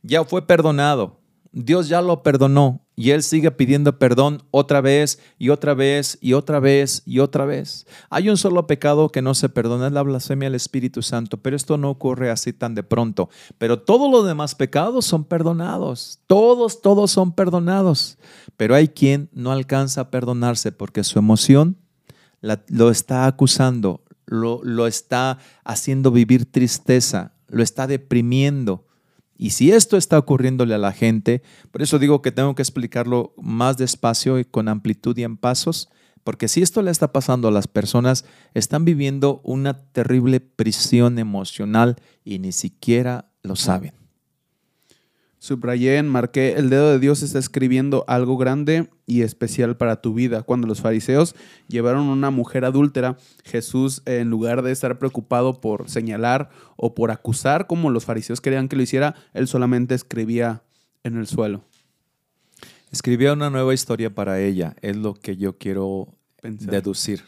Ya 0.03 0.23
fue 0.23 0.45
perdonado, 0.45 1.23
Dios 1.53 1.87
ya 1.87 2.01
lo 2.01 2.23
perdonó 2.23 2.83
y 2.95 3.11
él 3.11 3.21
sigue 3.21 3.51
pidiendo 3.51 3.99
perdón 3.99 4.41
otra 4.49 4.81
vez 4.81 5.19
y 5.37 5.49
otra 5.49 5.75
vez 5.75 6.17
y 6.19 6.33
otra 6.33 6.59
vez 6.59 7.03
y 7.05 7.19
otra 7.19 7.45
vez. 7.45 7.85
Hay 8.09 8.27
un 8.29 8.37
solo 8.37 8.65
pecado 8.65 9.09
que 9.09 9.21
no 9.21 9.35
se 9.35 9.49
perdona, 9.49 9.87
es 9.87 9.93
la 9.93 10.01
blasfemia 10.01 10.47
al 10.47 10.55
Espíritu 10.55 11.03
Santo, 11.03 11.37
pero 11.37 11.55
esto 11.55 11.77
no 11.77 11.91
ocurre 11.91 12.31
así 12.31 12.53
tan 12.53 12.73
de 12.73 12.81
pronto. 12.81 13.29
Pero 13.59 13.79
todos 13.79 14.11
los 14.11 14.25
demás 14.25 14.55
pecados 14.55 15.05
son 15.05 15.25
perdonados, 15.25 16.19
todos, 16.25 16.81
todos 16.81 17.11
son 17.11 17.33
perdonados. 17.33 18.17
Pero 18.57 18.73
hay 18.73 18.87
quien 18.87 19.29
no 19.31 19.51
alcanza 19.51 20.01
a 20.01 20.09
perdonarse 20.09 20.71
porque 20.71 21.03
su 21.03 21.19
emoción 21.19 21.77
lo 22.41 22.89
está 22.89 23.27
acusando, 23.27 24.03
lo, 24.25 24.59
lo 24.63 24.87
está 24.87 25.37
haciendo 25.63 26.09
vivir 26.09 26.51
tristeza, 26.51 27.33
lo 27.47 27.61
está 27.61 27.85
deprimiendo 27.85 28.85
y 29.43 29.49
si 29.49 29.73
esto 29.73 29.97
está 29.97 30.17
ocurriéndole 30.17 30.73
a 30.73 30.77
la 30.77 30.93
gente, 30.93 31.43
por 31.71 31.81
eso 31.81 31.99
digo 31.99 32.21
que 32.21 32.31
tengo 32.31 32.55
que 32.55 32.61
explicarlo 32.61 33.33
más 33.35 33.75
despacio 33.75 34.39
y 34.39 34.45
con 34.45 34.69
amplitud 34.69 35.17
y 35.17 35.23
en 35.23 35.35
pasos, 35.35 35.89
porque 36.23 36.47
si 36.47 36.61
esto 36.61 36.81
le 36.81 36.91
está 36.91 37.11
pasando 37.11 37.49
a 37.49 37.51
las 37.51 37.67
personas, 37.67 38.23
están 38.53 38.85
viviendo 38.85 39.41
una 39.43 39.73
terrible 39.91 40.39
prisión 40.39 41.19
emocional 41.19 41.97
y 42.23 42.39
ni 42.39 42.53
siquiera 42.53 43.33
lo 43.41 43.57
saben. 43.57 44.02
Subrayé, 45.43 46.01
marqué, 46.03 46.53
el 46.53 46.69
dedo 46.69 46.89
de 46.89 46.99
Dios 46.99 47.21
está 47.21 47.37
escribiendo 47.37 48.05
algo 48.07 48.37
grande 48.37 48.89
y 49.05 49.23
especial 49.23 49.75
para 49.75 50.01
tu 50.01 50.13
vida. 50.13 50.43
Cuando 50.43 50.67
los 50.67 50.79
fariseos 50.79 51.35
llevaron 51.67 52.07
a 52.07 52.13
una 52.13 52.31
mujer 52.31 52.63
adúltera, 52.63 53.17
Jesús, 53.43 54.03
en 54.05 54.29
lugar 54.29 54.61
de 54.61 54.71
estar 54.71 54.97
preocupado 54.99 55.59
por 55.59 55.89
señalar 55.89 56.49
o 56.77 56.95
por 56.95 57.11
acusar, 57.11 57.67
como 57.67 57.89
los 57.89 58.05
fariseos 58.05 58.39
querían 58.39 58.69
que 58.69 58.77
lo 58.77 58.83
hiciera, 58.83 59.15
él 59.33 59.49
solamente 59.49 59.95
escribía 59.95 60.63
en 61.03 61.17
el 61.17 61.27
suelo. 61.27 61.65
Escribía 62.89 63.33
una 63.33 63.49
nueva 63.49 63.73
historia 63.73 64.15
para 64.15 64.39
ella, 64.39 64.77
es 64.81 64.95
lo 64.95 65.13
que 65.13 65.35
yo 65.35 65.57
quiero 65.57 66.07
deducir. 66.41 67.21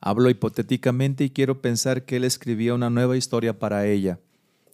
Hablo 0.00 0.28
hipotéticamente 0.28 1.22
y 1.22 1.30
quiero 1.30 1.62
pensar 1.62 2.04
que 2.04 2.16
él 2.16 2.24
escribía 2.24 2.74
una 2.74 2.90
nueva 2.90 3.16
historia 3.16 3.60
para 3.60 3.86
ella, 3.86 4.18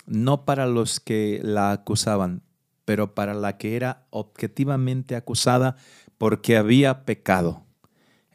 no 0.06 0.46
para 0.46 0.66
los 0.66 0.98
que 0.98 1.40
la 1.42 1.70
acusaban, 1.70 2.40
pero 2.84 3.14
para 3.14 3.34
la 3.34 3.56
que 3.56 3.76
era 3.76 4.06
objetivamente 4.10 5.16
acusada 5.16 5.76
porque 6.18 6.56
había 6.56 7.04
pecado. 7.04 7.64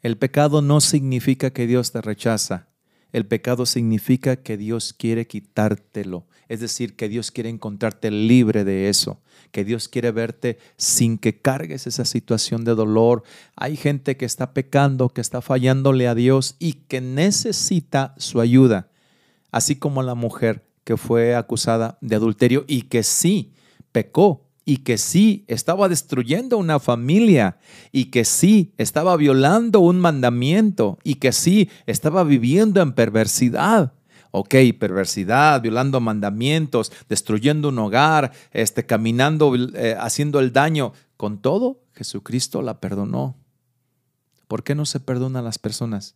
El 0.02 0.16
pecado 0.16 0.62
no 0.62 0.80
significa 0.80 1.50
que 1.50 1.66
Dios 1.66 1.92
te 1.92 2.00
rechaza. 2.00 2.68
El 3.12 3.26
pecado 3.26 3.66
significa 3.66 4.36
que 4.36 4.56
Dios 4.56 4.92
quiere 4.92 5.26
quitártelo. 5.26 6.26
Es 6.48 6.60
decir, 6.60 6.96
que 6.96 7.08
Dios 7.08 7.30
quiere 7.30 7.50
encontrarte 7.50 8.10
libre 8.10 8.64
de 8.64 8.88
eso. 8.88 9.20
Que 9.50 9.64
Dios 9.64 9.88
quiere 9.88 10.10
verte 10.10 10.58
sin 10.76 11.18
que 11.18 11.40
cargues 11.40 11.86
esa 11.86 12.04
situación 12.04 12.64
de 12.64 12.74
dolor. 12.74 13.24
Hay 13.56 13.76
gente 13.76 14.16
que 14.16 14.24
está 14.24 14.54
pecando, 14.54 15.08
que 15.10 15.20
está 15.20 15.42
fallándole 15.42 16.08
a 16.08 16.14
Dios 16.14 16.56
y 16.58 16.74
que 16.74 17.00
necesita 17.00 18.14
su 18.16 18.40
ayuda. 18.40 18.88
Así 19.50 19.76
como 19.76 20.02
la 20.02 20.14
mujer 20.14 20.64
que 20.84 20.96
fue 20.96 21.34
acusada 21.34 21.98
de 22.00 22.16
adulterio 22.16 22.64
y 22.66 22.82
que 22.82 23.02
sí 23.02 23.52
pecó 23.92 24.50
y 24.64 24.78
que 24.78 24.98
sí 24.98 25.44
estaba 25.48 25.88
destruyendo 25.88 26.58
una 26.58 26.78
familia 26.78 27.58
y 27.92 28.06
que 28.06 28.24
sí 28.24 28.72
estaba 28.76 29.16
violando 29.16 29.80
un 29.80 29.98
mandamiento 29.98 30.98
y 31.02 31.16
que 31.16 31.32
sí 31.32 31.68
estaba 31.86 32.24
viviendo 32.24 32.80
en 32.80 32.92
perversidad. 32.92 33.94
Ok, 34.32 34.54
perversidad, 34.78 35.60
violando 35.60 36.00
mandamientos, 36.00 36.92
destruyendo 37.08 37.70
un 37.70 37.80
hogar, 37.80 38.30
este, 38.52 38.86
caminando, 38.86 39.56
eh, 39.56 39.96
haciendo 39.98 40.38
el 40.38 40.52
daño. 40.52 40.92
Con 41.16 41.38
todo, 41.38 41.82
Jesucristo 41.94 42.62
la 42.62 42.78
perdonó. 42.78 43.36
¿Por 44.46 44.62
qué 44.62 44.76
no 44.76 44.86
se 44.86 45.00
perdona 45.00 45.40
a 45.40 45.42
las 45.42 45.58
personas? 45.58 46.14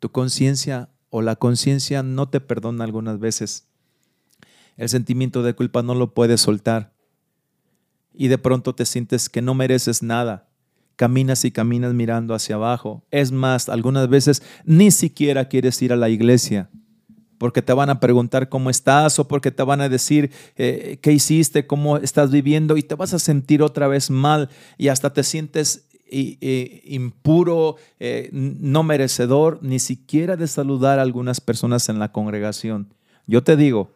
Tu 0.00 0.10
conciencia 0.10 0.88
o 1.10 1.22
la 1.22 1.36
conciencia 1.36 2.02
no 2.02 2.28
te 2.28 2.40
perdona 2.40 2.82
algunas 2.82 3.20
veces 3.20 3.68
el 4.76 4.88
sentimiento 4.88 5.42
de 5.42 5.54
culpa 5.54 5.82
no 5.82 5.94
lo 5.94 6.14
puedes 6.14 6.40
soltar. 6.40 6.92
Y 8.12 8.28
de 8.28 8.38
pronto 8.38 8.74
te 8.74 8.86
sientes 8.86 9.28
que 9.28 9.42
no 9.42 9.54
mereces 9.54 10.02
nada, 10.02 10.48
caminas 10.96 11.44
y 11.44 11.50
caminas 11.50 11.92
mirando 11.92 12.34
hacia 12.34 12.54
abajo. 12.54 13.04
Es 13.10 13.32
más, 13.32 13.68
algunas 13.68 14.08
veces 14.08 14.42
ni 14.64 14.90
siquiera 14.90 15.48
quieres 15.48 15.80
ir 15.82 15.92
a 15.92 15.96
la 15.96 16.08
iglesia 16.08 16.70
porque 17.38 17.62
te 17.62 17.72
van 17.72 17.90
a 17.90 18.00
preguntar 18.00 18.48
cómo 18.48 18.70
estás 18.70 19.18
o 19.18 19.28
porque 19.28 19.50
te 19.50 19.62
van 19.62 19.80
a 19.80 19.88
decir 19.88 20.30
eh, 20.56 20.98
qué 21.00 21.12
hiciste, 21.12 21.66
cómo 21.66 21.98
estás 21.98 22.30
viviendo 22.30 22.76
y 22.76 22.82
te 22.82 22.94
vas 22.94 23.12
a 23.14 23.18
sentir 23.18 23.62
otra 23.62 23.88
vez 23.88 24.10
mal 24.10 24.48
y 24.78 24.88
hasta 24.88 25.12
te 25.12 25.22
sientes 25.22 25.86
impuro, 26.08 27.76
eh, 27.98 28.30
no 28.32 28.84
merecedor, 28.84 29.58
ni 29.62 29.80
siquiera 29.80 30.36
de 30.36 30.46
saludar 30.46 31.00
a 31.00 31.02
algunas 31.02 31.40
personas 31.40 31.88
en 31.88 31.98
la 31.98 32.12
congregación. 32.12 32.94
Yo 33.26 33.42
te 33.42 33.56
digo, 33.56 33.90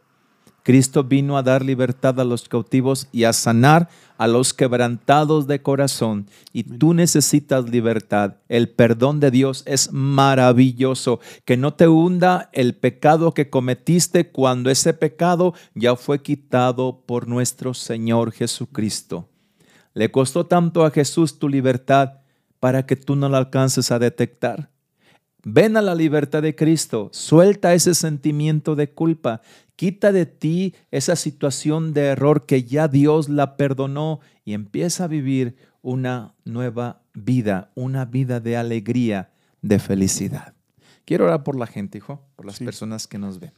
Cristo 0.62 1.04
vino 1.04 1.36
a 1.36 1.42
dar 1.42 1.64
libertad 1.64 2.20
a 2.20 2.24
los 2.24 2.48
cautivos 2.48 3.08
y 3.12 3.24
a 3.24 3.32
sanar 3.32 3.88
a 4.18 4.26
los 4.26 4.52
quebrantados 4.52 5.46
de 5.46 5.62
corazón. 5.62 6.26
Y 6.52 6.64
tú 6.64 6.92
necesitas 6.92 7.70
libertad. 7.70 8.34
El 8.48 8.68
perdón 8.68 9.18
de 9.18 9.30
Dios 9.30 9.62
es 9.66 9.92
maravilloso. 9.92 11.20
Que 11.46 11.56
no 11.56 11.72
te 11.72 11.88
hunda 11.88 12.50
el 12.52 12.74
pecado 12.74 13.32
que 13.32 13.48
cometiste 13.48 14.30
cuando 14.30 14.70
ese 14.70 14.92
pecado 14.92 15.54
ya 15.74 15.96
fue 15.96 16.20
quitado 16.20 17.02
por 17.06 17.28
nuestro 17.28 17.72
Señor 17.72 18.32
Jesucristo. 18.32 19.28
Le 19.94 20.10
costó 20.10 20.46
tanto 20.46 20.84
a 20.84 20.90
Jesús 20.90 21.38
tu 21.38 21.48
libertad 21.48 22.20
para 22.60 22.84
que 22.84 22.96
tú 22.96 23.16
no 23.16 23.28
la 23.28 23.38
alcances 23.38 23.90
a 23.90 23.98
detectar. 23.98 24.68
Ven 25.42 25.76
a 25.76 25.82
la 25.82 25.94
libertad 25.94 26.42
de 26.42 26.54
Cristo, 26.54 27.08
suelta 27.12 27.72
ese 27.72 27.94
sentimiento 27.94 28.76
de 28.76 28.90
culpa, 28.90 29.40
quita 29.76 30.12
de 30.12 30.26
ti 30.26 30.74
esa 30.90 31.16
situación 31.16 31.94
de 31.94 32.06
error 32.06 32.44
que 32.44 32.64
ya 32.64 32.88
Dios 32.88 33.28
la 33.30 33.56
perdonó 33.56 34.20
y 34.44 34.52
empieza 34.52 35.04
a 35.04 35.08
vivir 35.08 35.56
una 35.80 36.34
nueva 36.44 37.02
vida, 37.14 37.70
una 37.74 38.04
vida 38.04 38.40
de 38.40 38.56
alegría, 38.58 39.30
de 39.62 39.78
felicidad. 39.78 40.54
Quiero 41.06 41.24
orar 41.24 41.42
por 41.42 41.56
la 41.56 41.66
gente, 41.66 41.98
hijo, 41.98 42.22
por 42.36 42.44
las 42.44 42.58
personas 42.58 43.06
que 43.06 43.18
nos 43.18 43.40
ven. 43.40 43.52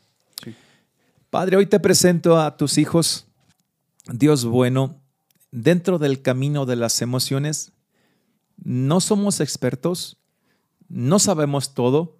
Padre, 1.30 1.56
hoy 1.56 1.66
te 1.66 1.80
presento 1.80 2.38
a 2.38 2.56
tus 2.56 2.78
hijos, 2.78 3.26
Dios 4.12 4.44
bueno, 4.44 5.00
dentro 5.50 5.98
del 5.98 6.22
camino 6.22 6.66
de 6.66 6.76
las 6.76 7.02
emociones. 7.02 7.72
No 8.62 9.00
somos 9.00 9.40
expertos, 9.40 10.21
no 10.92 11.18
sabemos 11.18 11.72
todo, 11.74 12.18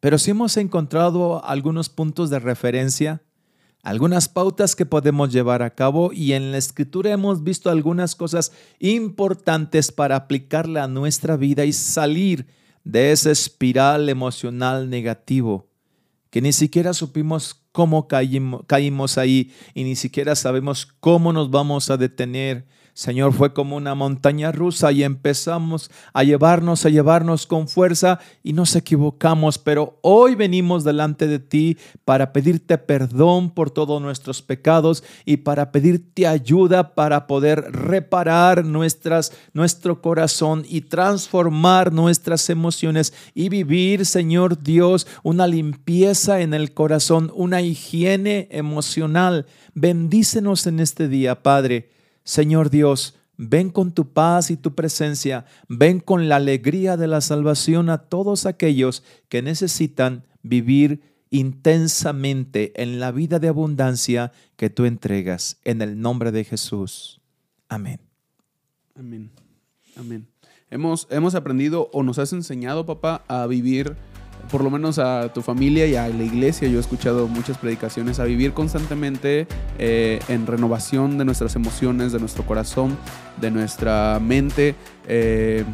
pero 0.00 0.18
sí 0.18 0.30
hemos 0.30 0.56
encontrado 0.56 1.44
algunos 1.44 1.90
puntos 1.90 2.30
de 2.30 2.38
referencia, 2.38 3.22
algunas 3.82 4.28
pautas 4.28 4.74
que 4.74 4.86
podemos 4.86 5.30
llevar 5.32 5.62
a 5.62 5.74
cabo 5.74 6.12
y 6.12 6.32
en 6.32 6.50
la 6.50 6.58
escritura 6.58 7.12
hemos 7.12 7.44
visto 7.44 7.70
algunas 7.70 8.16
cosas 8.16 8.52
importantes 8.78 9.92
para 9.92 10.16
aplicarla 10.16 10.84
a 10.84 10.88
nuestra 10.88 11.36
vida 11.36 11.64
y 11.64 11.72
salir 11.72 12.46
de 12.82 13.12
esa 13.12 13.30
espiral 13.30 14.08
emocional 14.08 14.88
negativo 14.88 15.68
que 16.30 16.40
ni 16.40 16.52
siquiera 16.52 16.92
supimos 16.92 17.62
cómo 17.72 18.08
caímos, 18.08 18.62
caímos 18.66 19.18
ahí 19.18 19.52
y 19.74 19.84
ni 19.84 19.96
siquiera 19.96 20.34
sabemos 20.34 20.86
cómo 21.00 21.32
nos 21.32 21.50
vamos 21.50 21.90
a 21.90 21.96
detener 21.96 22.66
Señor, 22.98 23.32
fue 23.32 23.52
como 23.52 23.76
una 23.76 23.94
montaña 23.94 24.50
rusa 24.50 24.90
y 24.90 25.04
empezamos 25.04 25.88
a 26.12 26.24
llevarnos, 26.24 26.84
a 26.84 26.88
llevarnos 26.88 27.46
con 27.46 27.68
fuerza 27.68 28.18
y 28.42 28.54
nos 28.54 28.74
equivocamos, 28.74 29.56
pero 29.56 30.00
hoy 30.02 30.34
venimos 30.34 30.82
delante 30.82 31.28
de 31.28 31.38
ti 31.38 31.78
para 32.04 32.32
pedirte 32.32 32.76
perdón 32.76 33.50
por 33.50 33.70
todos 33.70 34.02
nuestros 34.02 34.42
pecados 34.42 35.04
y 35.24 35.36
para 35.36 35.70
pedirte 35.70 36.26
ayuda 36.26 36.96
para 36.96 37.28
poder 37.28 37.70
reparar 37.70 38.64
nuestras, 38.64 39.32
nuestro 39.52 40.02
corazón 40.02 40.64
y 40.68 40.80
transformar 40.80 41.92
nuestras 41.92 42.50
emociones 42.50 43.14
y 43.32 43.48
vivir, 43.48 44.06
Señor 44.06 44.60
Dios, 44.60 45.06
una 45.22 45.46
limpieza 45.46 46.40
en 46.40 46.52
el 46.52 46.74
corazón, 46.74 47.30
una 47.36 47.62
higiene 47.62 48.48
emocional. 48.50 49.46
Bendícenos 49.72 50.66
en 50.66 50.80
este 50.80 51.06
día, 51.06 51.44
Padre. 51.44 51.96
Señor 52.28 52.68
Dios, 52.68 53.14
ven 53.38 53.70
con 53.70 53.92
tu 53.92 54.12
paz 54.12 54.50
y 54.50 54.58
tu 54.58 54.74
presencia, 54.74 55.46
ven 55.66 55.98
con 55.98 56.28
la 56.28 56.36
alegría 56.36 56.98
de 56.98 57.06
la 57.06 57.22
salvación 57.22 57.88
a 57.88 57.96
todos 57.96 58.44
aquellos 58.44 59.02
que 59.30 59.40
necesitan 59.40 60.26
vivir 60.42 61.00
intensamente 61.30 62.82
en 62.82 63.00
la 63.00 63.12
vida 63.12 63.38
de 63.38 63.48
abundancia 63.48 64.30
que 64.56 64.68
tú 64.68 64.84
entregas. 64.84 65.56
En 65.64 65.80
el 65.80 66.02
nombre 66.02 66.30
de 66.30 66.44
Jesús. 66.44 67.22
Amén. 67.66 67.98
Amén. 68.94 69.30
Amén. 69.96 70.28
Hemos, 70.68 71.06
hemos 71.08 71.34
aprendido 71.34 71.88
o 71.94 72.02
nos 72.02 72.18
has 72.18 72.34
enseñado, 72.34 72.84
papá, 72.84 73.24
a 73.26 73.46
vivir 73.46 73.96
por 74.50 74.64
lo 74.64 74.70
menos 74.70 74.98
a 74.98 75.32
tu 75.32 75.42
familia 75.42 75.86
y 75.86 75.96
a 75.96 76.08
la 76.08 76.22
iglesia, 76.22 76.68
yo 76.68 76.78
he 76.78 76.80
escuchado 76.80 77.28
muchas 77.28 77.58
predicaciones, 77.58 78.18
a 78.20 78.24
vivir 78.24 78.52
constantemente 78.52 79.46
eh, 79.78 80.20
en 80.28 80.46
renovación 80.46 81.18
de 81.18 81.24
nuestras 81.24 81.54
emociones, 81.56 82.12
de 82.12 82.18
nuestro 82.18 82.44
corazón, 82.44 82.96
de 83.40 83.50
nuestra 83.50 84.18
mente. 84.20 84.74
Eh, 85.06 85.64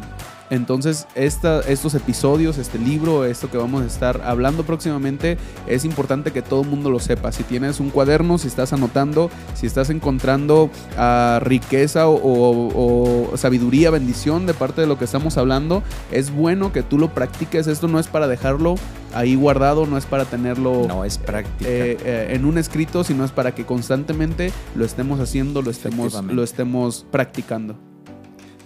entonces, 0.49 1.07
estos 1.15 1.95
episodios, 1.95 2.57
este 2.57 2.77
libro, 2.77 3.25
esto 3.25 3.49
que 3.49 3.57
vamos 3.57 3.81
a 3.81 3.87
estar 3.87 4.21
hablando 4.23 4.63
próximamente, 4.63 5.37
es 5.67 5.85
importante 5.85 6.31
que 6.31 6.43
todo 6.43 6.61
el 6.61 6.67
mundo 6.67 6.91
lo 6.91 6.99
sepa. 6.99 7.31
Si 7.31 7.43
tienes 7.43 7.79
un 7.79 7.89
cuaderno, 7.89 8.37
si 8.37 8.47
estás 8.47 8.71
anotando, 8.71 9.31
si 9.55 9.65
estás 9.65 9.89
encontrando 9.89 10.69
ah, 10.97 11.39
riqueza 11.41 12.07
o, 12.07 13.31
sabiduría, 13.35 13.89
bendición 13.89 14.45
de 14.45 14.53
parte 14.53 14.81
de 14.81 14.87
lo 14.87 14.99
que 14.99 15.05
estamos 15.05 15.37
hablando, 15.37 15.81
es 16.11 16.31
bueno 16.31 16.71
que 16.71 16.83
tú 16.83 16.99
lo 16.99 17.13
practiques. 17.13 17.65
Esto 17.65 17.87
no 17.87 17.99
es 17.99 18.07
para 18.07 18.27
dejarlo 18.27 18.75
ahí 19.15 19.35
guardado, 19.35 19.87
no 19.87 19.97
es 19.97 20.05
para 20.05 20.25
tenerlo 20.25 20.85
no, 20.87 21.05
es 21.05 21.17
práctica. 21.17 21.69
Eh, 21.69 21.97
eh, 22.05 22.27
en 22.31 22.45
un 22.45 22.57
escrito, 22.59 23.03
sino 23.03 23.25
es 23.25 23.31
para 23.31 23.55
que 23.55 23.65
constantemente 23.65 24.51
lo 24.75 24.85
estemos 24.85 25.19
haciendo, 25.19 25.63
lo 25.63 25.71
estemos, 25.71 26.23
lo 26.23 26.43
estemos 26.43 27.07
practicando. 27.09 27.94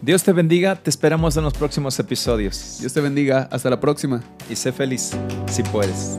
Dios 0.02 0.24
te 0.24 0.32
bendiga, 0.32 0.76
te 0.76 0.90
esperamos 0.90 1.36
en 1.36 1.44
los 1.44 1.54
próximos 1.54 2.00
episodios. 2.00 2.78
Dios 2.80 2.94
te 2.94 3.02
bendiga, 3.02 3.50
hasta 3.52 3.70
la 3.70 3.80
próxima. 3.80 4.24
Y 4.50 4.56
sé 4.56 4.72
feliz, 4.72 5.12
si 5.48 5.64
puedes. 5.64 6.18